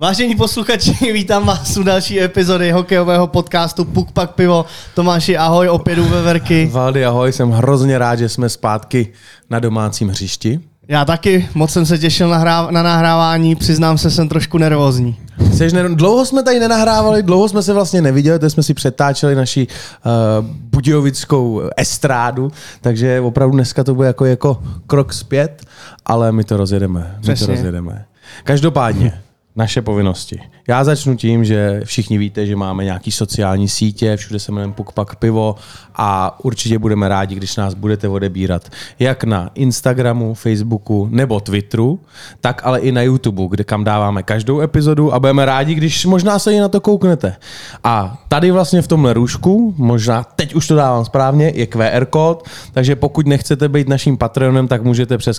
[0.00, 4.64] Vážení posluchači, vítám vás u další epizody hokejového podcastu Puk Pak Pivo.
[4.94, 6.68] Tomáši, ahoj, opět u Veverky.
[6.72, 9.12] Valdy, ahoj, jsem hrozně rád, že jsme zpátky
[9.50, 10.60] na domácím hřišti.
[10.88, 15.16] Já taky, moc jsem se těšil na, hra, na nahrávání, přiznám se, jsem trošku nervózní.
[15.52, 19.34] Jseš ner- dlouho jsme tady nenahrávali, dlouho jsme se vlastně neviděli, teď jsme si přetáčeli
[19.34, 25.66] naši uh, budějovickou estrádu, takže opravdu dneska to bude jako, jako krok zpět,
[26.06, 27.14] ale my to rozjedeme.
[27.16, 27.46] My Přesně.
[27.46, 28.04] to rozjedeme.
[28.44, 29.20] Každopádně,
[29.56, 30.40] naše povinnosti.
[30.68, 34.92] Já začnu tím, že všichni víte, že máme nějaký sociální sítě, všude se jmenujeme Puk
[34.92, 35.54] Pak Pivo
[35.94, 38.68] a určitě budeme rádi, když nás budete odebírat
[38.98, 42.00] jak na Instagramu, Facebooku nebo Twitteru,
[42.40, 46.38] tak ale i na YouTube, kde kam dáváme každou epizodu a budeme rádi, když možná
[46.38, 47.36] se i na to kouknete.
[47.84, 52.48] A tady vlastně v tomhle růžku, možná teď už to dávám správně, je QR kód,
[52.72, 55.38] takže pokud nechcete být naším Patreonem, tak můžete přes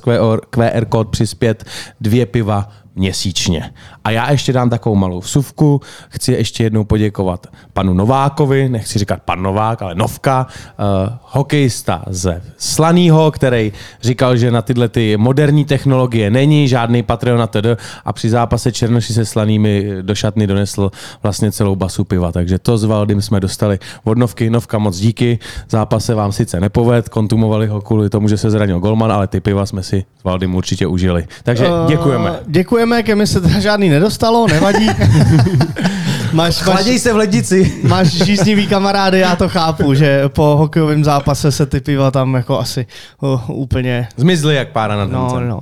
[0.49, 1.63] QR kód přispět
[2.01, 3.73] dvě piva měsíčně.
[4.03, 5.81] A já ještě dám takovou malou vsuvku.
[6.09, 12.41] Chci ještě jednou poděkovat panu Novákovi, nechci říkat pan Novák, ale Novka, uh, hokejista ze
[12.57, 17.65] Slanýho, který říkal, že na tyhle ty moderní technologie není žádný Patreon a td.
[18.05, 20.91] A při zápase Černoši se Slanými do šatny donesl
[21.23, 22.31] vlastně celou basu piva.
[22.31, 24.49] Takže to s Valdym jsme dostali od Novky.
[24.49, 25.39] Novka moc díky.
[25.69, 29.39] Zápas se vám sice nepoved, kontumovali ho kvůli tomu, že se zranil Golman, ale ty
[29.39, 31.27] piva jsme si s Valdym určitě užili.
[31.43, 32.31] Takže děkujeme.
[32.31, 34.87] Uh, děkujeme, ke mně se teda žádný nedostalo, nevadí.
[36.33, 37.81] máš, máš, Chladěj se v lednici.
[37.83, 42.59] máš žíznivý kamarády, já to chápu, že po hokejovém zápase se ty piva tam jako
[42.59, 42.85] asi
[43.21, 45.59] uh, úplně Zmizli jak pára na No, no.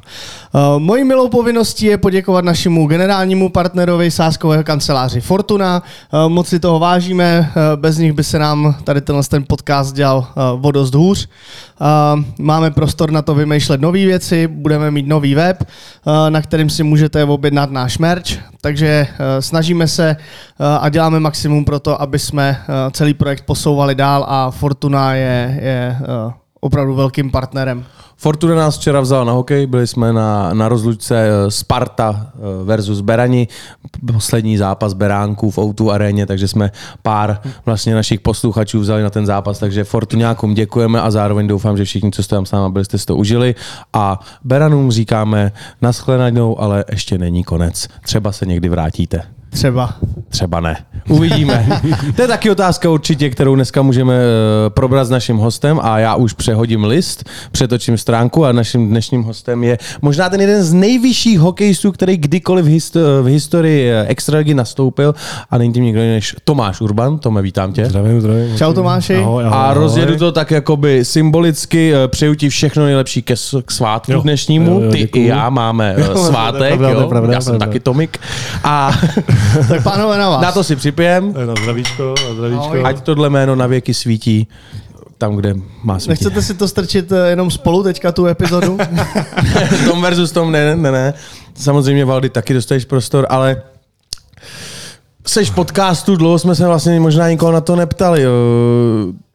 [0.53, 5.83] Uh, mojí milou povinností je poděkovat našemu generálnímu partnerovi sáskového kanceláři Fortuna.
[6.13, 9.95] Uh, moc si toho vážíme, uh, bez nich by se nám tady tenhle ten podcast
[9.95, 11.25] dělal uh, o dost hůř.
[11.25, 11.31] Uh,
[12.39, 16.83] máme prostor na to vymýšlet nové věci, budeme mít nový web, uh, na kterým si
[16.83, 18.25] můžete objednat náš merch,
[18.61, 20.15] takže uh, snažíme se
[20.79, 25.97] a děláme maximum pro to, aby jsme celý projekt posouvali dál a Fortuna je, je
[26.59, 27.86] opravdu velkým partnerem.
[28.17, 33.02] Fortuna nás včera vzala na hokej, byli jsme na, na rozlučce eh, Sparta eh, versus
[33.02, 33.47] Berani,
[34.14, 36.71] poslední zápas Beránků v O2 aréně, takže jsme
[37.02, 41.86] pár vlastně našich posluchačů vzali na ten zápas, takže Fortuňákům děkujeme a zároveň doufám, že
[41.86, 43.55] všichni, co jste tam s náma byli, jste si to užili
[43.93, 47.87] a Beranům říkáme naschledanou, ale ještě není konec.
[48.03, 49.39] Třeba se někdy vrátíte.
[49.49, 49.93] Třeba.
[50.30, 50.77] Třeba ne.
[51.10, 51.82] Uvidíme.
[52.15, 56.15] to je taky otázka určitě, kterou dneska můžeme eh, probrat s naším hostem a já
[56.15, 61.39] už přehodím list, přetočím stránku a naším dnešním hostem je možná ten jeden z nejvyšších
[61.39, 65.15] hokejistů, který kdykoliv v, histo- v historii eh, Extraligy nastoupil
[65.49, 67.20] a není tím nikdo jiný než Tomáš Urban.
[67.20, 67.86] Tome, vítám tě.
[67.86, 68.58] Zdravím, zdravím.
[68.58, 69.15] Čau, Tomáši.
[69.15, 69.83] Ahoj, ahoj, A ahoj.
[69.83, 74.21] rozjedu to tak jakoby symbolicky, eh, přeju ti všechno nejlepší ke k svátku Jo.
[74.21, 74.71] dnešnímu.
[74.71, 77.08] Jo, jo, Ty i já máme Jo, svátek, pravda, jo.
[77.09, 77.83] pravda, já to jsem je taky pravda.
[77.83, 78.17] Tomik.
[78.64, 78.92] A
[79.70, 80.42] Tak pánové na vás.
[80.42, 81.33] na to si připijem.
[81.33, 82.66] Na zdravíčko, na zdravíčko.
[82.66, 82.82] Ahoj.
[82.86, 84.48] Ať tohle jméno na věky svítí
[85.17, 86.10] tam, kde má svítit.
[86.10, 88.77] Nechcete si to strčit eh, jenom spolu teďka tu epizodu?
[89.86, 91.14] Tom versus Tom, ne, ne, ne.
[91.55, 93.61] Samozřejmě, Valdy, taky dostaneš prostor, ale
[95.27, 98.21] seš podcastu, dlouho jsme se vlastně možná nikoho na to neptali.
[98.21, 98.32] jo.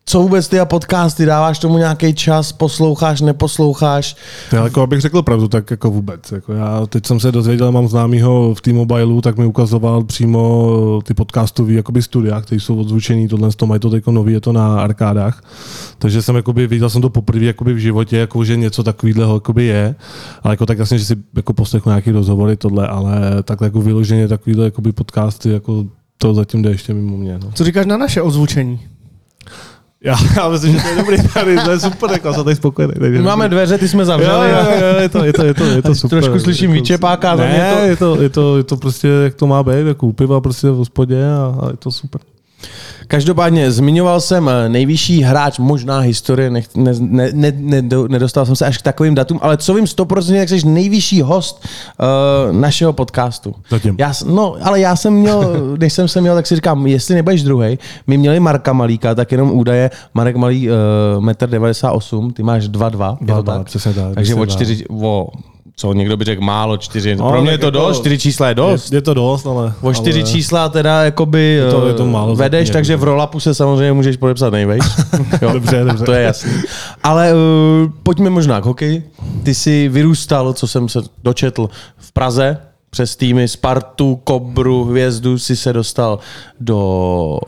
[0.06, 1.26] Co vůbec ty a podcasty?
[1.26, 2.52] Dáváš tomu nějaký čas?
[2.52, 4.16] Posloucháš, neposloucháš?
[4.52, 6.32] Já, jako abych řekl pravdu, tak jako vůbec.
[6.32, 11.14] Jako já teď jsem se dozvěděl, mám známýho v T-Mobileu, tak mi ukazoval přímo ty
[11.14, 14.80] podcastové jakoby studia, které jsou odzvučený, tohle to mají to teď nový, je to na
[14.80, 15.42] arkádách.
[15.98, 19.64] Takže jsem jakoby, viděl jsem to poprvé jakoby v životě, jako, že něco takového jakoby
[19.64, 19.94] je.
[20.42, 24.28] Ale jako tak jasně, že si jako poslechnu nějaký rozhovory, tohle, ale tak jako vyloženě
[24.28, 25.84] takovýhle jakoby podcasty, jako
[26.18, 27.38] to zatím jde ještě mimo mě.
[27.38, 27.50] No.
[27.54, 28.80] Co říkáš na naše ozvučení?
[30.04, 32.92] Já, já myslím, že to je dobrý tady, to je super, jako jsem tady spokojený.
[33.00, 34.50] takže- My máme dveře, ty jsme Jo, zavřeli.
[34.50, 36.18] jo, a- jo, je to, je to, je to, je to super.
[36.22, 39.46] Trošku slyším výčepáka, Ne, je to- je to, je to, je to prostě, jak to
[39.46, 42.20] má být, jako u piva prostě v hospodě a, a je to super.
[43.06, 46.92] Každopádně zmiňoval jsem eh, nejvyšší hráč možná historie, ne, ne,
[47.32, 50.48] ne, ne, do- nedostal jsem se až k takovým datům, ale co vím 100%, jak
[50.48, 51.64] jsi nejvyšší host
[52.48, 53.54] uh, našeho podcastu.
[53.70, 53.96] Zatím.
[53.98, 57.42] Já, no, ale já jsem měl, když jsem se měl, tak si říkám, jestli nebudeš
[57.42, 62.68] druhý, my měli Marka Malíka, tak jenom údaje, Marek Malý, uh, 1,98 m, ty máš
[62.68, 63.66] 2,2, je to Dva, tak?
[63.66, 64.66] přesně tak, Takže o přesně tak.
[64.66, 65.28] čtyři, o,
[65.76, 68.48] co někdo by řekl málo, čtyři, No, pro mě je to jako- dost, čtyři čísla
[68.48, 68.92] je dost.
[68.92, 69.72] Je, je to dost, ale...
[69.82, 72.92] O čtyři ale, čísla teda jakoby Je to- je to eh, málo vedeš, zatím, takže
[72.92, 73.00] jako.
[73.00, 74.84] v rolapu se samozřejmě můžeš podepsat nejvejš.
[75.40, 76.04] Dobře, dobře.
[76.04, 76.52] To je jasný.
[77.02, 77.38] Ale uh,
[78.02, 79.10] pojďme možná k hokeji.
[79.42, 81.68] Ty jsi vyrůstal, co jsem se dočetl,
[81.98, 82.56] v Praze,
[82.94, 86.18] přes týmy Spartu, Kobru, Hvězdu si se dostal
[86.60, 87.38] do,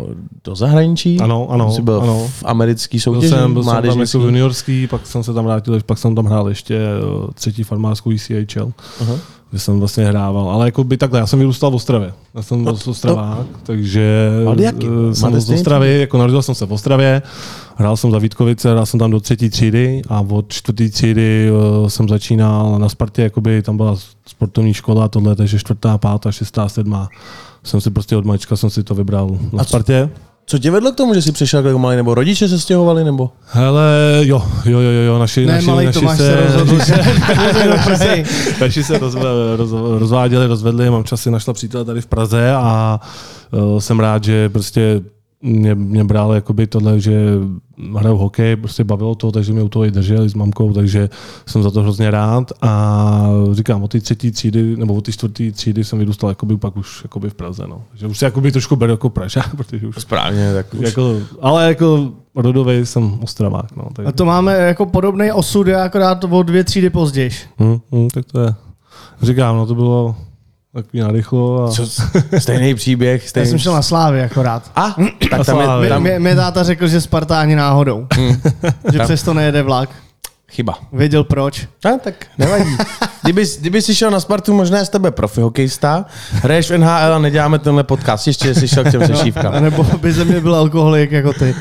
[0.45, 1.21] do zahraničí.
[1.21, 2.29] Ano, ano, Jsi byl ano.
[2.29, 5.81] v americký Byl soutěži, jsem, byl jsem tam jako juniorský, pak jsem se tam vrátil,
[5.87, 8.73] pak jsem tam hrál ještě eh, třetí farmářskou ECHL.
[9.01, 9.15] Aha.
[9.51, 10.51] Kde jsem vlastně hrával.
[10.51, 12.13] Ale jako by takhle, já jsem vyrůstal v Ostravě.
[12.35, 14.87] Já jsem no, z Ostravák, takže Ale jaký?
[15.11, 17.23] eh, jsem z Ostravy, jako narodil jsem se v Ostravě,
[17.77, 21.49] hrál jsem za Vítkovice, hrál jsem tam do třetí třídy a od čtvrtý třídy
[21.87, 23.97] eh, jsem začínal na Spartě, jakoby tam byla
[24.27, 27.09] sportovní škola a tohle, takže čtvrtá, pátá, šestá, sedmá.
[27.65, 30.11] Jsem si prostě od malička jsem si to vybral na Spartě.
[30.49, 33.31] Co tě vedlo k tomu, že jsi přišel jako malý, nebo rodiče se stěhovali, nebo?
[33.47, 36.95] Hele, jo, jo, jo, jo, naši, Ne, naši, malý naši Tomáš se rozhodl, že
[37.85, 38.25] Prahy.
[38.61, 39.15] naši se roz,
[39.57, 43.01] roz, rozváděli, rozvedli, mám čas si našla přítele tady v Praze a
[43.51, 45.01] uh, jsem rád, že prostě
[45.43, 47.13] mě, mě bral jakoby tohle, že
[47.97, 51.09] hraju hokej, prostě bavilo to, takže mě u toho i drželi s mamkou, takže
[51.47, 55.51] jsem za to hrozně rád a říkám, od té třetí třídy, nebo od té čtvrté
[55.53, 57.83] třídy jsem vyrůstal jakoby pak už jakoby v Praze, no.
[57.95, 60.87] Že už se jakoby trošku beru jako Pražák, protože už Správně, tak už.
[60.87, 63.85] jako, ale jako rodový jsem Ostravák, no.
[63.93, 64.09] Takže.
[64.09, 67.31] A to máme jako podobný osud, já akorát o dvě třídy později.
[67.59, 68.55] Hmm, hmm, tak to je.
[69.23, 70.17] Říkám, no to bylo
[70.83, 71.65] takový narychlo.
[71.65, 71.71] A...
[71.71, 71.87] Co,
[72.39, 73.49] stejný příběh, Já stejný...
[73.51, 74.71] jsem šel na Slávy akorát.
[74.77, 74.95] A,
[75.31, 78.07] tak tam je, tam, Mě, mě táta řekl, že Spartáni náhodou.
[78.93, 79.89] že Tam- přesto nejede vlak.
[80.51, 80.79] Chyba.
[80.93, 81.69] Věděl proč.
[81.85, 82.77] A, tak nevadí.
[83.23, 87.19] Kdyby, kdyby jsi šel na Spartu, možná z tebe profi hokejista, hraješ v NHL a
[87.19, 89.55] neděláme tenhle podcast, ještě jsi šel k těm řešívkám.
[89.55, 91.55] No, nebo by ze mě byl alkoholik jako ty.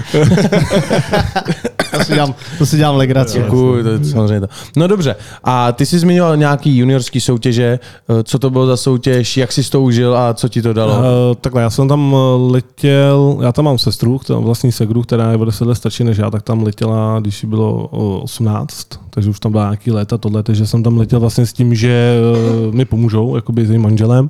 [1.97, 3.39] to, si dělám, to si dělám legraci.
[3.39, 4.47] Děkuju, to, je samozřejmě to.
[4.75, 7.79] No dobře, a ty jsi zmiňoval nějaký juniorský soutěže,
[8.19, 10.97] eh, co to bylo za soutěž, jak jsi to užil a co ti to dalo?
[10.97, 11.03] Uh,
[11.41, 15.45] takhle, já jsem tam eh, letěl, já tam mám sestru, vlastní segru, která je o
[15.45, 17.87] 10 let starší než já, tak tam letěla, když jí bylo
[18.23, 21.53] 18 dost, takže už tam byla nějaký léta tohle, takže jsem tam letěl vlastně s
[21.53, 22.19] tím, že
[22.69, 24.29] eh, mi pomůžou, jakoby s jejím manželem,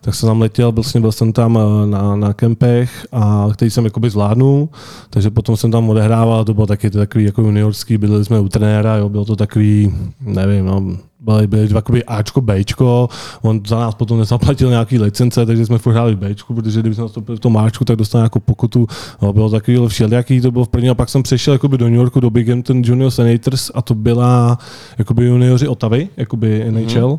[0.00, 3.84] tak jsem tam letěl, vlastně byl jsem tam eh, na, na kempech, a který jsem
[3.84, 4.68] jakoby zvládnul,
[5.10, 8.96] takže potom jsem tam odehrával, to bylo taky takový jako juniorský, byli jsme u trenéra,
[8.96, 13.08] jo, bylo to takový, nevím, no, byli, byli jakoby Ačko, Bčko,
[13.42, 17.02] on za nás potom nezaplatil nějaký licence, takže jsme hráli v Bčku, protože kdyby jsme
[17.02, 18.86] nastoupili v tom Ačku, tak dostal nějakou pokutu,
[19.22, 21.98] no, bylo takový všelijaký, to bylo v první, a pak jsem přešel jakoby do New
[21.98, 24.58] Yorku, do Bighampton Junior Senators a to byla
[24.98, 27.18] jakoby junioři Otavy, jakoby NHL, mm.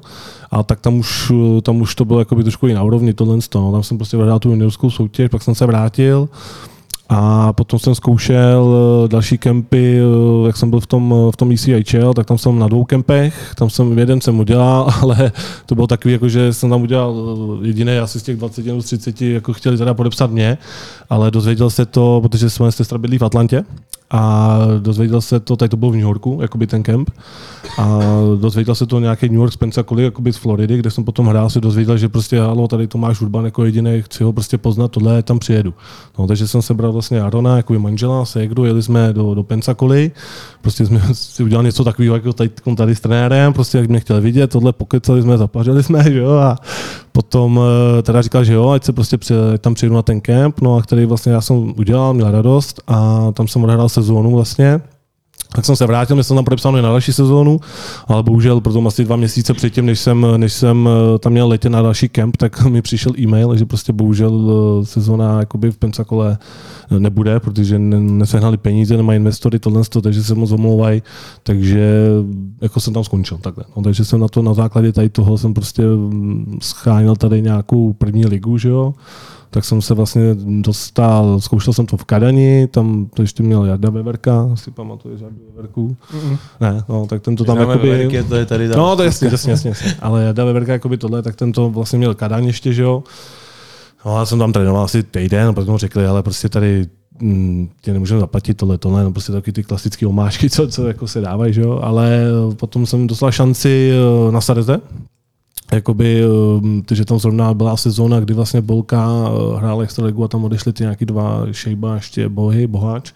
[0.51, 1.31] A tak tam už,
[1.61, 4.39] tam už to bylo jakoby trošku i na úrovni tohle, no, tam jsem prostě hrál
[4.39, 6.29] tu juniorskou soutěž, pak jsem se vrátil,
[7.11, 11.51] a potom jsem zkoušel eh, další kempy, eh, jak jsem byl v tom, v tom
[11.51, 15.31] ECHL, tak tam jsem na dvou kempech, tam jsem jeden jsem udělal, ale
[15.65, 17.15] to bylo takový, jako, že jsem tam udělal
[17.63, 20.57] eh, jediný, asi z těch 20 nebo z 30, jako chtěli teda podepsat mě,
[21.09, 23.63] ale dozvěděl se to, protože jsme sestra bydlí v Atlantě,
[24.11, 27.09] a dozvěděl se to, tady to bylo v New Yorku, jakoby ten kemp,
[27.77, 27.99] a
[28.39, 31.49] dozvěděl se to nějaký New York Spencer Collie, jakoby z Floridy, kde jsem potom hrál,
[31.49, 35.23] se dozvěděl, že prostě halo, tady Tomáš Urban jako jediný, chci ho prostě poznat, tohle,
[35.23, 35.73] tam přijedu.
[36.19, 40.11] No, takže jsem sebral vlastně Arona, jako manžela, Segru, jeli jsme do, do Pensacoly,
[40.61, 44.21] prostě jsme si udělali něco takového jako tady, tady s trenérem, prostě jak mě chtěl
[44.21, 46.57] vidět, tohle pokecali jsme, zapařili jsme, jo, a
[47.19, 50.61] potom eh, teda říkal, že jo, ať se prostě při, tam přijedu na ten kemp,
[50.61, 54.81] no a který vlastně já jsem udělal, měl radost a tam jsem odehrál sezónu vlastně.
[55.55, 57.59] Tak jsem se vrátil, měl jsem tam podepsáno i na další sezónu,
[58.07, 61.71] ale bohužel potom asi dva měsíce předtím, než jsem, než jsem eh, tam měl letět
[61.71, 66.37] na další kemp, tak mi přišel e-mail, že prostě bohužel eh, sezóna jakoby v Pensacole
[66.97, 71.03] nebude, protože ne- nesehnali peníze, nemají investory, tohle, takže se moc omlouvají,
[71.43, 72.07] takže
[72.61, 73.63] jako jsem tam skončil takhle.
[73.77, 77.93] No, takže jsem na to na základě tady toho jsem prostě mm, scháněl tady nějakou
[77.93, 78.93] první ligu, že jo,
[79.49, 83.89] tak jsem se vlastně dostal, zkoušel jsem to v Kadani, tam to ještě měl Jarda
[83.89, 85.95] Veverka, si pamatuješ Jardu Veverku?
[86.13, 86.37] Mm-mm.
[86.61, 87.89] Ne, no, tak ten to tam Známe jakoby...
[87.89, 88.77] Veverky, to je tady tam.
[88.77, 89.95] No, to je jasně, jasně, jasně, jasně.
[89.99, 93.03] Ale Jarda Veverka jakoby tohle, tak ten to vlastně měl Kadaň ještě, že jo.
[94.05, 96.87] No, já jsem tam trénoval asi týden, potom řekli, ale prostě tady
[97.21, 101.07] mm, tě nemůžeme zaplatit tohle, tohle, no prostě taky ty klasické omáčky, co, co jako
[101.07, 102.19] se dávají, že jo, ale
[102.53, 104.79] potom jsem dostal šanci eh, na Sareze,
[105.71, 106.23] jakoby,
[106.91, 110.73] eh, že tam zrovna byla sezóna, kdy vlastně Bolka eh, hrál extraligu a tam odešli
[110.73, 113.11] ty nějaký dva Šejba, ještě Bohy, Boháč,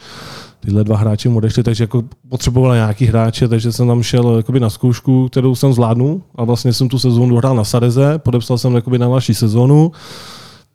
[0.59, 4.59] tyhle dva hráči mu odešli, takže jako potřeboval nějaký hráče, takže jsem tam šel jakoby
[4.59, 8.75] na zkoušku, kterou jsem zvládnul a vlastně jsem tu sezónu hrál na Sareze, podepsal jsem
[8.75, 9.91] jakoby na další sezónu,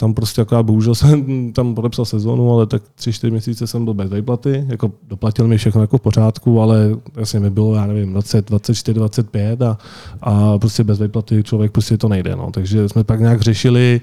[0.01, 3.95] tam prostě jako bohužel jsem tam podepsal sezónu, ale tak tři, čtyři měsíce jsem byl
[3.95, 8.13] bez výplaty, jako doplatil mi všechno jako v pořádku, ale jasně mi bylo, já nevím,
[8.13, 9.79] 20, 24, 25 a,
[10.21, 12.51] a prostě bez výplaty člověk prostě to nejde, no.
[12.51, 14.01] takže jsme pak nějak řešili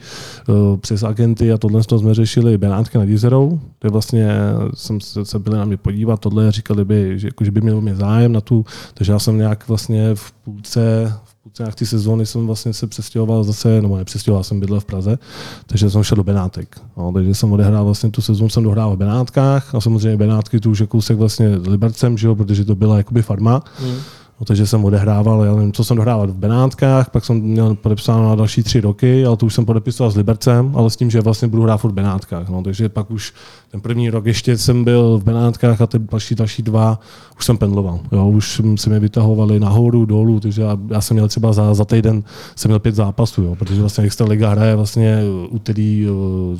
[0.47, 4.29] uh, přes agenty a tohle jsme řešili Benátky nad Jizerou, kde vlastně
[4.73, 7.81] jsem se, se byli na mě podívat, tohle říkali by, že, jako, že by měl
[7.81, 11.85] mě zájem na tu, takže já jsem nějak vlastně v půlce, v půlce nějak ty
[11.85, 15.17] sezóny jsem vlastně se přestěhoval zase, nebo nepřestěhoval jsem bydlel v Praze,
[15.65, 16.81] takže jsem šel do Benátek.
[16.97, 20.71] No, takže jsem odehrál vlastně tu sezónu, jsem dohrál v Benátkách a samozřejmě Benátky tu
[20.71, 23.63] už je kousek vlastně s Libercem, že jo, protože to byla jakoby farma.
[23.79, 23.97] Hmm.
[24.39, 28.29] No, takže jsem odehrával, já nevím, co jsem dohrával v Benátkách, pak jsem měl podepsáno
[28.29, 31.21] na další tři roky, ale to už jsem podepisoval s Libercem, ale s tím, že
[31.21, 32.49] vlastně budu hrát v Benátkách.
[32.49, 33.33] No, takže pak už
[33.75, 36.99] ten první rok ještě jsem byl v Benátkách a ty další, další dva
[37.37, 37.99] už jsem pendloval.
[38.11, 41.85] Jo, už se mě vytahovali nahoru, dolů, takže já, já jsem měl třeba za, za
[41.85, 42.23] týden
[42.55, 46.07] jsem měl pět zápasů, jo, protože vlastně Extra Liga hraje vlastně úterý,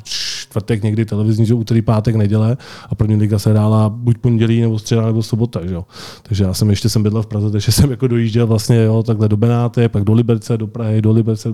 [0.04, 2.58] čtvrtek někdy televizní, že úterý, pátek, neděle
[2.90, 5.66] a první liga se hrála buď pondělí nebo středa nebo sobota.
[5.66, 5.86] Že jo.
[6.24, 9.30] Takže já jsem ještě jsem bydlel v Praze, takže jsem jako dojížděl vlastně jo, takhle
[9.30, 11.54] do Benáty, pak do Liberce, do Prahy, do Liberce,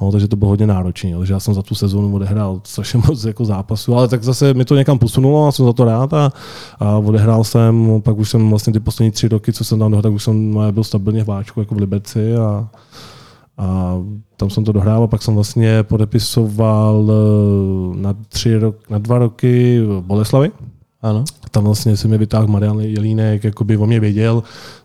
[0.00, 1.16] no, takže to bylo hodně náročné.
[1.18, 4.64] Takže já jsem za tu sezónu odehrál strašně moc jako zápasů, ale tak zase mi
[4.64, 6.32] to někam posunulo a jsem za to rád a,
[6.78, 10.02] a odehrál jsem, pak už jsem vlastně ty poslední tři roky, co jsem tam dohrál,
[10.02, 12.68] tak už jsem byl stabilně v Váčku jako v Liberci a,
[13.58, 13.96] a
[14.36, 19.80] tam jsem to dohrával, pak jsem vlastně podepisoval eh, na, tři rok, na dva roky
[19.80, 20.50] v Boleslavi.
[21.02, 21.24] Ano.
[21.50, 24.42] Tam vlastně se mi vytáhl Marian Jelínek, jako by o mě věděl,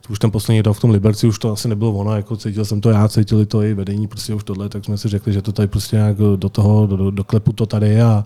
[0.09, 2.81] už ten poslední rok v tom Liberci už to asi nebylo ono, jako cítil jsem
[2.81, 5.51] to já, cítili to i vedení, prostě už tohle, tak jsme si řekli, že to
[5.51, 8.25] tady prostě nějak do toho, do, do, do klepu to tady a,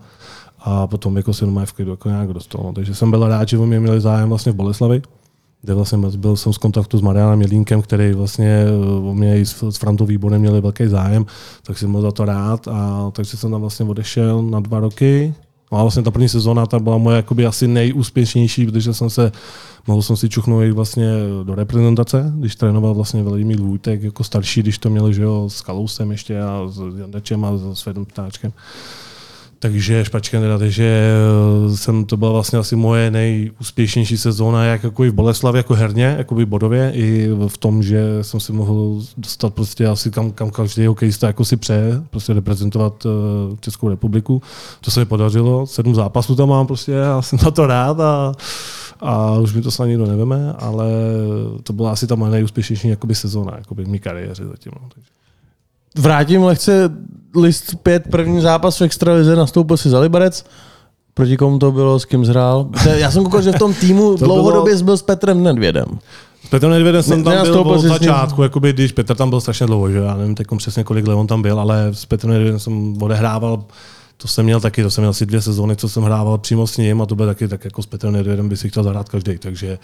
[0.69, 2.73] a potom jako se v klidu jako nějak dostalo.
[2.73, 5.01] Takže jsem byl rád, že o mě měli zájem vlastně v Boleslavi
[5.61, 9.45] kde vlastně byl jsem z kontaktu s Marianem Jelínkem, který vlastně eh, o mě i
[9.45, 11.25] s, Frantou Výborem měli velký zájem,
[11.63, 15.33] tak jsem byl za to rád a takže jsem tam vlastně odešel na dva roky.
[15.71, 19.31] No a vlastně ta první sezóna ta byla moje jakoby asi nejúspěšnější, protože jsem se,
[19.87, 21.11] mohl jsem si čuchnout vlastně
[21.43, 25.61] do reprezentace, když trénoval vlastně Vladimír Vůjtek jako starší, když to měl že jo, s
[25.61, 28.53] Kalousem ještě a s Jandečem a s Svědom Ptáčkem.
[29.59, 35.05] Takže špačka teda, takže eh, jsem, to byla vlastně asi moje nejúspěšnější sezóna, jak jako
[35.05, 39.01] i v Boleslavě, jako herně, jako by bodově, i v tom, že jsem si mohl
[39.17, 43.11] dostat prostě asi kam, kam každý hokejista jako si přeje, prostě reprezentovat uh,
[43.59, 44.41] Českou republiku.
[44.81, 48.33] To se mi podařilo, sedm zápasů tam mám prostě, já jsem na to rád a,
[48.99, 50.87] a už mi to snad nikdo neveme, ale
[51.63, 54.71] to byla asi ta moje nejúspěšnější jakoby sezóna jakoby v mé kariéře zatím.
[54.81, 55.09] No, takže.
[55.95, 56.89] Vrátím lehce
[57.35, 60.45] list 5, první zápas v extralize, nastoupil si za Liberec.
[61.13, 62.69] Proti komu to bylo, s kým zhrál?
[62.85, 64.85] Já jsem koukal, že v tom týmu dlouhodobě bylo...
[64.85, 65.85] byl s Petrem Nedvědem.
[66.45, 69.91] S Petrem Nedvědem jsem tam byl od začátku, jakoby, když Petr tam byl strašně dlouho,
[69.91, 73.03] že já nevím teď přesně, kolik let on tam byl, ale s Petrem Nedvědem jsem
[73.03, 73.63] odehrával
[74.17, 76.77] to jsem měl taky, to jsem měl asi dvě sezóny, co jsem hrával přímo s
[76.77, 79.37] ním a to bylo taky tak jako s Petrem Nedvědem by si chtěl zahrát každý,
[79.37, 79.79] takže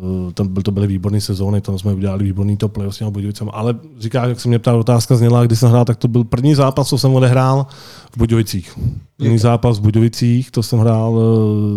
[0.00, 3.10] uh, tam byl, to byly výborné sezóny, tam jsme udělali výborný top play s těmi
[3.10, 6.24] Budějovicemi, ale říká, jak se mě ptá otázka zněla, když jsem hrál, tak to byl
[6.24, 7.66] první zápas, co jsem odehrál
[8.14, 8.78] v Budějovicích.
[9.16, 11.20] První zápas v Budějovicích, to jsem hrál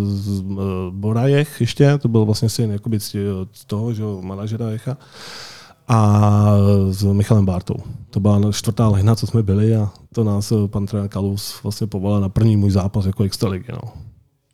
[0.04, 0.56] z uh,
[0.90, 4.96] Borajech ještě, to byl vlastně syn jakoby z toho, že manažera Jecha
[5.92, 6.52] a
[6.90, 7.76] s Michalem Bartou.
[8.10, 11.86] To byla čtvrtá lehna, co jsme byli a to nás eh, pan trenér Kalus vlastně
[11.86, 13.72] povolal na první můj zápas jako extraligy.
[13.72, 13.92] No.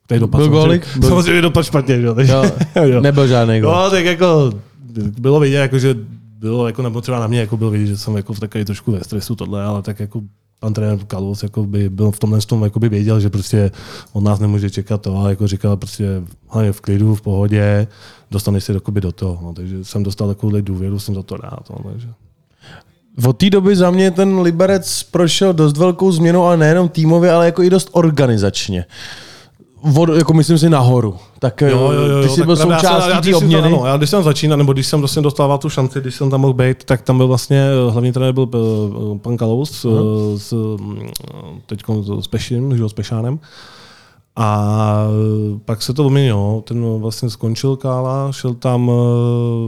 [0.04, 0.86] Který dopad, byl golik?
[0.98, 1.08] Byl...
[1.08, 2.14] Samozřejmě dopad špatně, že?
[2.14, 2.44] Takže, jo,
[2.84, 3.00] jo.
[3.00, 3.72] Nebyl žádný gol.
[3.72, 4.52] No, tak jako
[5.20, 5.94] bylo vidět, jako, že
[6.38, 8.92] bylo jako, nebo třeba na mě jako byl vidět, že jsem jako v takový trošku
[8.92, 10.22] ve stresu tohle, ale tak jako
[10.60, 13.70] pan trenér Kalvos jako by byl v tomhle tom jako by věděl, že prostě
[14.12, 17.86] od nás nemůže čekat to, ale jako říkal prostě hlavně v klidu, v pohodě,
[18.30, 19.38] dostaneš se do toho.
[19.42, 21.70] No, takže jsem dostal takovou důvěru, jsem za to rád.
[21.70, 22.08] No, takže.
[23.26, 27.46] Od té doby za mě ten Liberec prošel dost velkou změnou, ale nejenom týmově, ale
[27.46, 28.84] jako i dost organizačně.
[29.82, 31.16] Vod, jako myslím si nahoru.
[31.38, 33.68] Tak jo, jo, jo, ty jsi byl součástí té obměny.
[33.68, 36.40] Ano, já když jsem začínal, nebo když jsem vlastně dostával tu šanci, když jsem tam
[36.40, 40.36] mohl být, tak tam byl vlastně, eh, hlavní trenér byl eh, pan Kalous uh-huh.
[40.36, 41.08] s, mm,
[41.66, 41.80] teď
[42.20, 43.38] s Peším, s Pešánem.
[44.36, 45.06] A
[45.64, 46.62] pak se to obměnilo.
[46.66, 48.90] Ten vlastně skončil Kála, šel tam,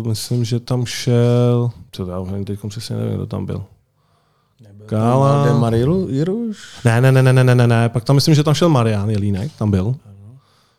[0.07, 3.63] myslím, že tam šel, co já už teď přesně nevím, kdo tam byl.
[4.87, 5.59] Kála.
[5.59, 6.59] Marilu, Jiruš?
[6.85, 9.53] Ne, ne, ne, ne, ne, ne, ne, pak tam myslím, že tam šel Marian Jelínek,
[9.59, 9.95] tam byl.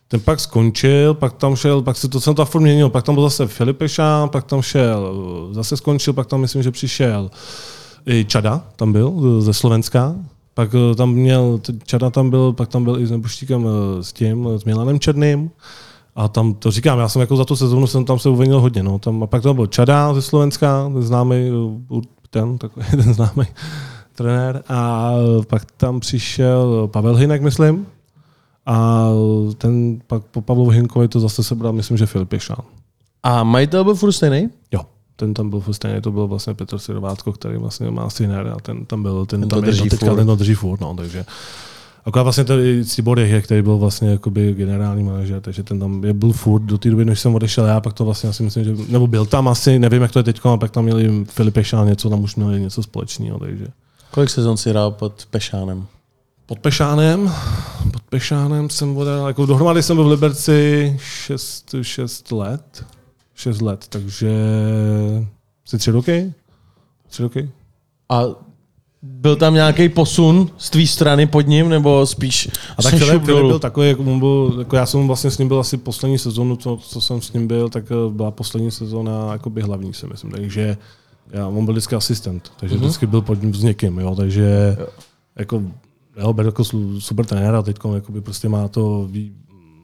[0.07, 3.15] Ten pak skončil, pak tam šel, pak se to jsem to furt měnil, pak tam
[3.15, 5.15] byl zase Filip Šán, pak tam šel,
[5.51, 7.31] zase skončil, pak tam myslím, že přišel
[8.05, 10.15] i Čada, tam byl ze Slovenska,
[10.53, 14.13] pak eh, tam měl, Čada tam byl, pak tam byl i s Nebuštíkem eh, s
[14.13, 15.51] tím, s Milanem Černým.
[16.15, 18.83] A tam to říkám, já jsem jako za tu sezónu jsem tam se uvinil hodně.
[18.83, 18.99] No.
[18.99, 21.35] Tam, a pak tam byl Čada ze Slovenska, ten známý,
[21.97, 23.45] eh, ten, takový ten známý
[24.21, 24.63] trenér.
[24.69, 25.11] A
[25.47, 27.85] pak tam přišel Pavel Hinek, myslím.
[28.65, 29.09] A
[29.57, 32.63] ten pak po Pavlu Hinkovi to zase sebral, myslím, že Filip Ješán.
[33.23, 34.49] A majitel byl furt stejný?
[34.71, 34.81] Jo
[35.21, 38.59] ten tam byl furt stejný, to byl vlastně Petr Sirovátko, který vlastně má syner a
[38.61, 40.15] ten tam byl, ten, ten tam drží teďka, furt.
[40.15, 41.25] ten to drží furt, no, takže
[42.05, 46.13] Akorát vlastně tady Cibor je, který byl vlastně jakoby generální manažer, takže ten tam je,
[46.13, 48.75] byl furt do té doby, než jsem odešel já, pak to vlastně asi myslím, že,
[48.89, 51.87] nebo byl tam asi, nevím, jak to je teď, ale pak tam měli Filip Pešán
[51.87, 53.67] něco, tam už měli něco společného, takže.
[54.11, 55.87] Kolik sezon si hrál pod Pešánem?
[56.45, 57.33] Pod Pešánem,
[57.93, 62.85] pod Pešánem jsem odjel, jako dohromady jsem byl v Liberci 6, 6 let,
[63.35, 64.31] 6 let, takže
[65.67, 66.33] asi tři roky?
[67.09, 67.49] Tři roky?
[68.09, 68.23] A
[69.01, 73.23] byl tam nějaký posun z tvý strany pod ním, nebo spíš A tak se Filip,
[73.23, 76.55] byl takový, jako, on byl, jako já jsem vlastně s ním byl asi poslední sezónu,
[76.55, 80.31] co, co jsem s ním byl, tak eh, byla poslední sezóna jakoby hlavní, si myslím.
[80.31, 80.77] Takže
[81.31, 82.83] já, on byl vždycky asistent, takže Mhm.
[82.83, 82.87] mm-hmm.
[82.87, 84.77] vždycky byl pod ním s někým, jo, takže
[85.39, 85.63] jako,
[86.15, 86.63] já ho beru jako
[86.99, 89.33] super trenér a teď jakoby prostě má to, ví,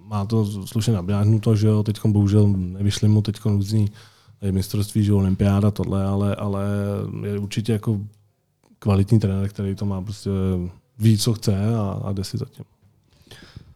[0.05, 3.91] má to slušně naběhnuto, že jo, teď bohužel nevyšly mu teď různý
[4.51, 6.63] mistrovství, že jo, olympiáda, tohle, ale, ale
[7.25, 7.99] je určitě jako
[8.79, 10.29] kvalitní trenér, který to má prostě
[10.99, 12.65] ví, co chce a, a jde si zatím.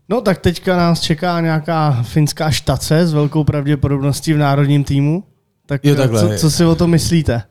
[0.09, 5.23] No tak teďka nás čeká nějaká finská štace s velkou pravděpodobností v národním týmu.
[5.65, 6.21] Tak Jo, eh, takhle.
[6.37, 7.43] co, co si o tom myslíte?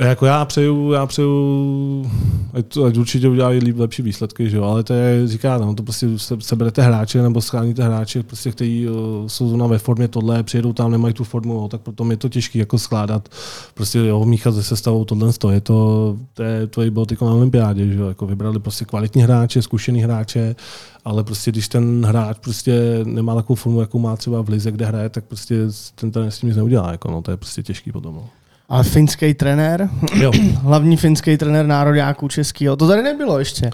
[0.00, 2.10] Jako já přeju, já přeju,
[2.52, 5.74] ať, to, ať určitě udělají líp, lepší výsledky, že jo, ale to je, říká, no,
[5.74, 8.86] to prostě se, seberete hráče nebo scháníte hráče, prostě, kteří
[9.26, 12.28] jsou zrovna ve formě tohle, přijedou tam, nemají tu formu, jo, tak potom je to
[12.28, 13.28] těžké jako skládat,
[13.74, 17.32] prostě jo, míchat se sestavou tohle, to je to, to, je, to bylo teď na
[17.32, 20.56] olympiádě, že jo, jako vybrali prostě kvalitní hráče, zkušený hráče,
[21.04, 24.86] ale prostě když ten hráč prostě nemá takovou formu, jakou má třeba v lize, kde
[24.86, 25.56] hraje, tak prostě
[25.94, 28.14] ten trenér s tím nic neudělá, jako, no, to je prostě těžký potom.
[28.14, 28.28] No.
[28.70, 30.30] Ale finský trenér, Jo,
[30.62, 33.70] hlavní finský trenér nároďáků českýho, to tady nebylo ještě.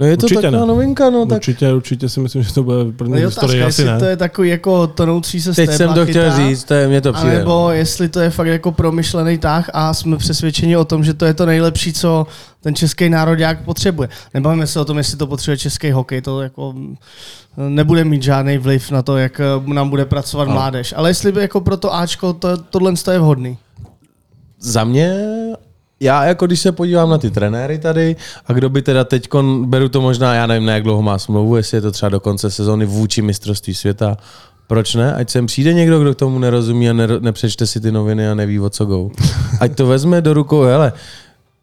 [0.00, 0.66] No je to Určitě taková ne.
[0.66, 3.84] novinka, no tak Určitě, určitě si myslím, že to bude první No historii, asi jestli
[3.84, 3.98] ne.
[3.98, 7.00] to je takový jako tonoucí se teď jsem to chtěl chytá, říct, to je, mě
[7.00, 7.38] to přijde.
[7.38, 11.24] Nebo jestli to je fakt jako promyšlený tah a jsme přesvědčeni o tom, že to
[11.24, 12.26] je to nejlepší, co
[12.60, 14.08] ten český národák potřebuje.
[14.34, 16.96] Nebavíme se o tom, jestli to potřebuje český hokej, to jako mm,
[17.68, 20.54] nebude mít žádný vliv na to, jak eh, nám bude pracovat No.
[20.54, 20.94] mládež.
[20.96, 23.58] Ale jestli by jako pro to Ačko to, tohle je vhodný.
[24.64, 25.14] Za mě,
[26.00, 29.28] já jako když se podívám na ty trenéry tady a kdo by teda teď,
[29.64, 32.20] beru to možná, já nevím, na jak dlouho má smlouvu, jestli je to třeba do
[32.20, 34.16] konce sezóny vůči mistrovství světa,
[34.66, 35.14] proč ne?
[35.14, 38.34] Ať sem přijde někdo, kdo k tomu nerozumí a nero- nepřečte si ty noviny a
[38.34, 39.10] neví, o co go.
[39.60, 40.92] Ať to vezme do rukou, hele,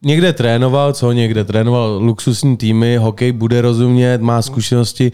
[0.01, 5.11] někde trénoval, co někde trénoval luxusní týmy, hokej bude rozumět, má zkušenosti,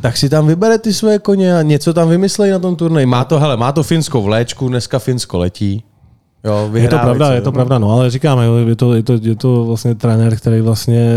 [0.00, 3.06] tak si tam vybere ty své koně a něco tam vymyslej na tom turnaji.
[3.06, 5.84] Má to, hele, má to Finsko v léčku, dneska Finsko letí.
[6.44, 7.52] Jo, Je to pravda, se, je to no.
[7.52, 11.14] pravda, no, ale říkáme, jo, je to, je to, je to vlastně trenér, který vlastně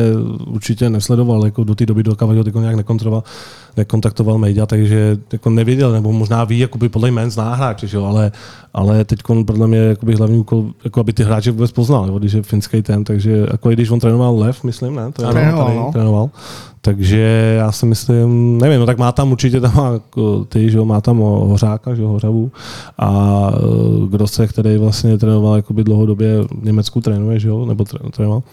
[0.47, 3.23] určitě nesledoval jako do té doby, dokud ho jako nějak nekontroloval,
[3.77, 8.05] nekontaktoval média, takže jako nevěděl, nebo možná ví, jakoby podle jmén zná hráče, že jo,
[8.05, 8.31] ale,
[8.73, 12.33] ale teď podle mě jakoby hlavní úkol, jako aby ty hráče vůbec poznal, jo, když
[12.33, 15.12] je finský ten, takže jako i když on trénoval Lev, myslím, ne?
[15.12, 15.91] Trénoval, tady, no.
[15.93, 16.29] trénoval.
[16.86, 20.77] Takže já si myslím, nevím, no tak má tam určitě tam má jako ty, že
[20.77, 22.51] jo, má tam Hořáka, že jo, Hořavu
[22.97, 23.09] a
[23.49, 28.43] uh, Grosse, který vlastně trénoval jakoby dlouhodobě v Německu trénuje, že jo, nebo tré- trénoval.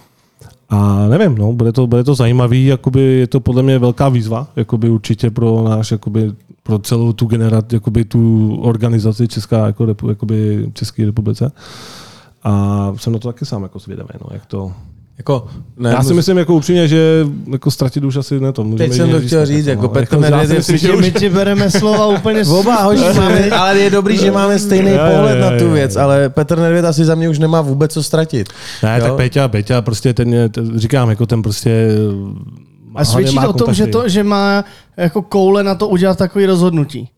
[0.68, 4.48] A nevím, no, bude to, bude to zajímavý, jakoby je to podle mě velká výzva,
[4.56, 10.66] jakoby určitě pro náš, jakoby pro celou tu generaci, jakoby tu organizaci Česká, jako, jakoby
[10.72, 11.52] České republice.
[12.42, 14.72] A jsem na to taky sám jako zvědavý, no, jak to,
[15.20, 18.64] Jako, ne, já si myslím jako upřímně, že jako ztratit už asi ne to.
[18.64, 21.00] můžeme Teď jsem to chtěl říct, jako Petr já si Nedvěd myslím, si že už-
[21.00, 25.40] My ti bereme slova úplně Oba hoši máme, ale je dobrý, že máme stejný pohled
[25.40, 28.48] na tu věc, ale Petr Nedvěd asi za mě už nemá vůbec co ztratit.
[28.82, 29.04] Ne, Jo?
[29.04, 31.88] tak Peťa, Peťa, prostě ten, je, ten, říkám, jako ten prostě...
[32.94, 34.64] A svědčí má to o tom, že, to, že má
[34.96, 37.08] jako koule na to udělat takový rozhodnutí.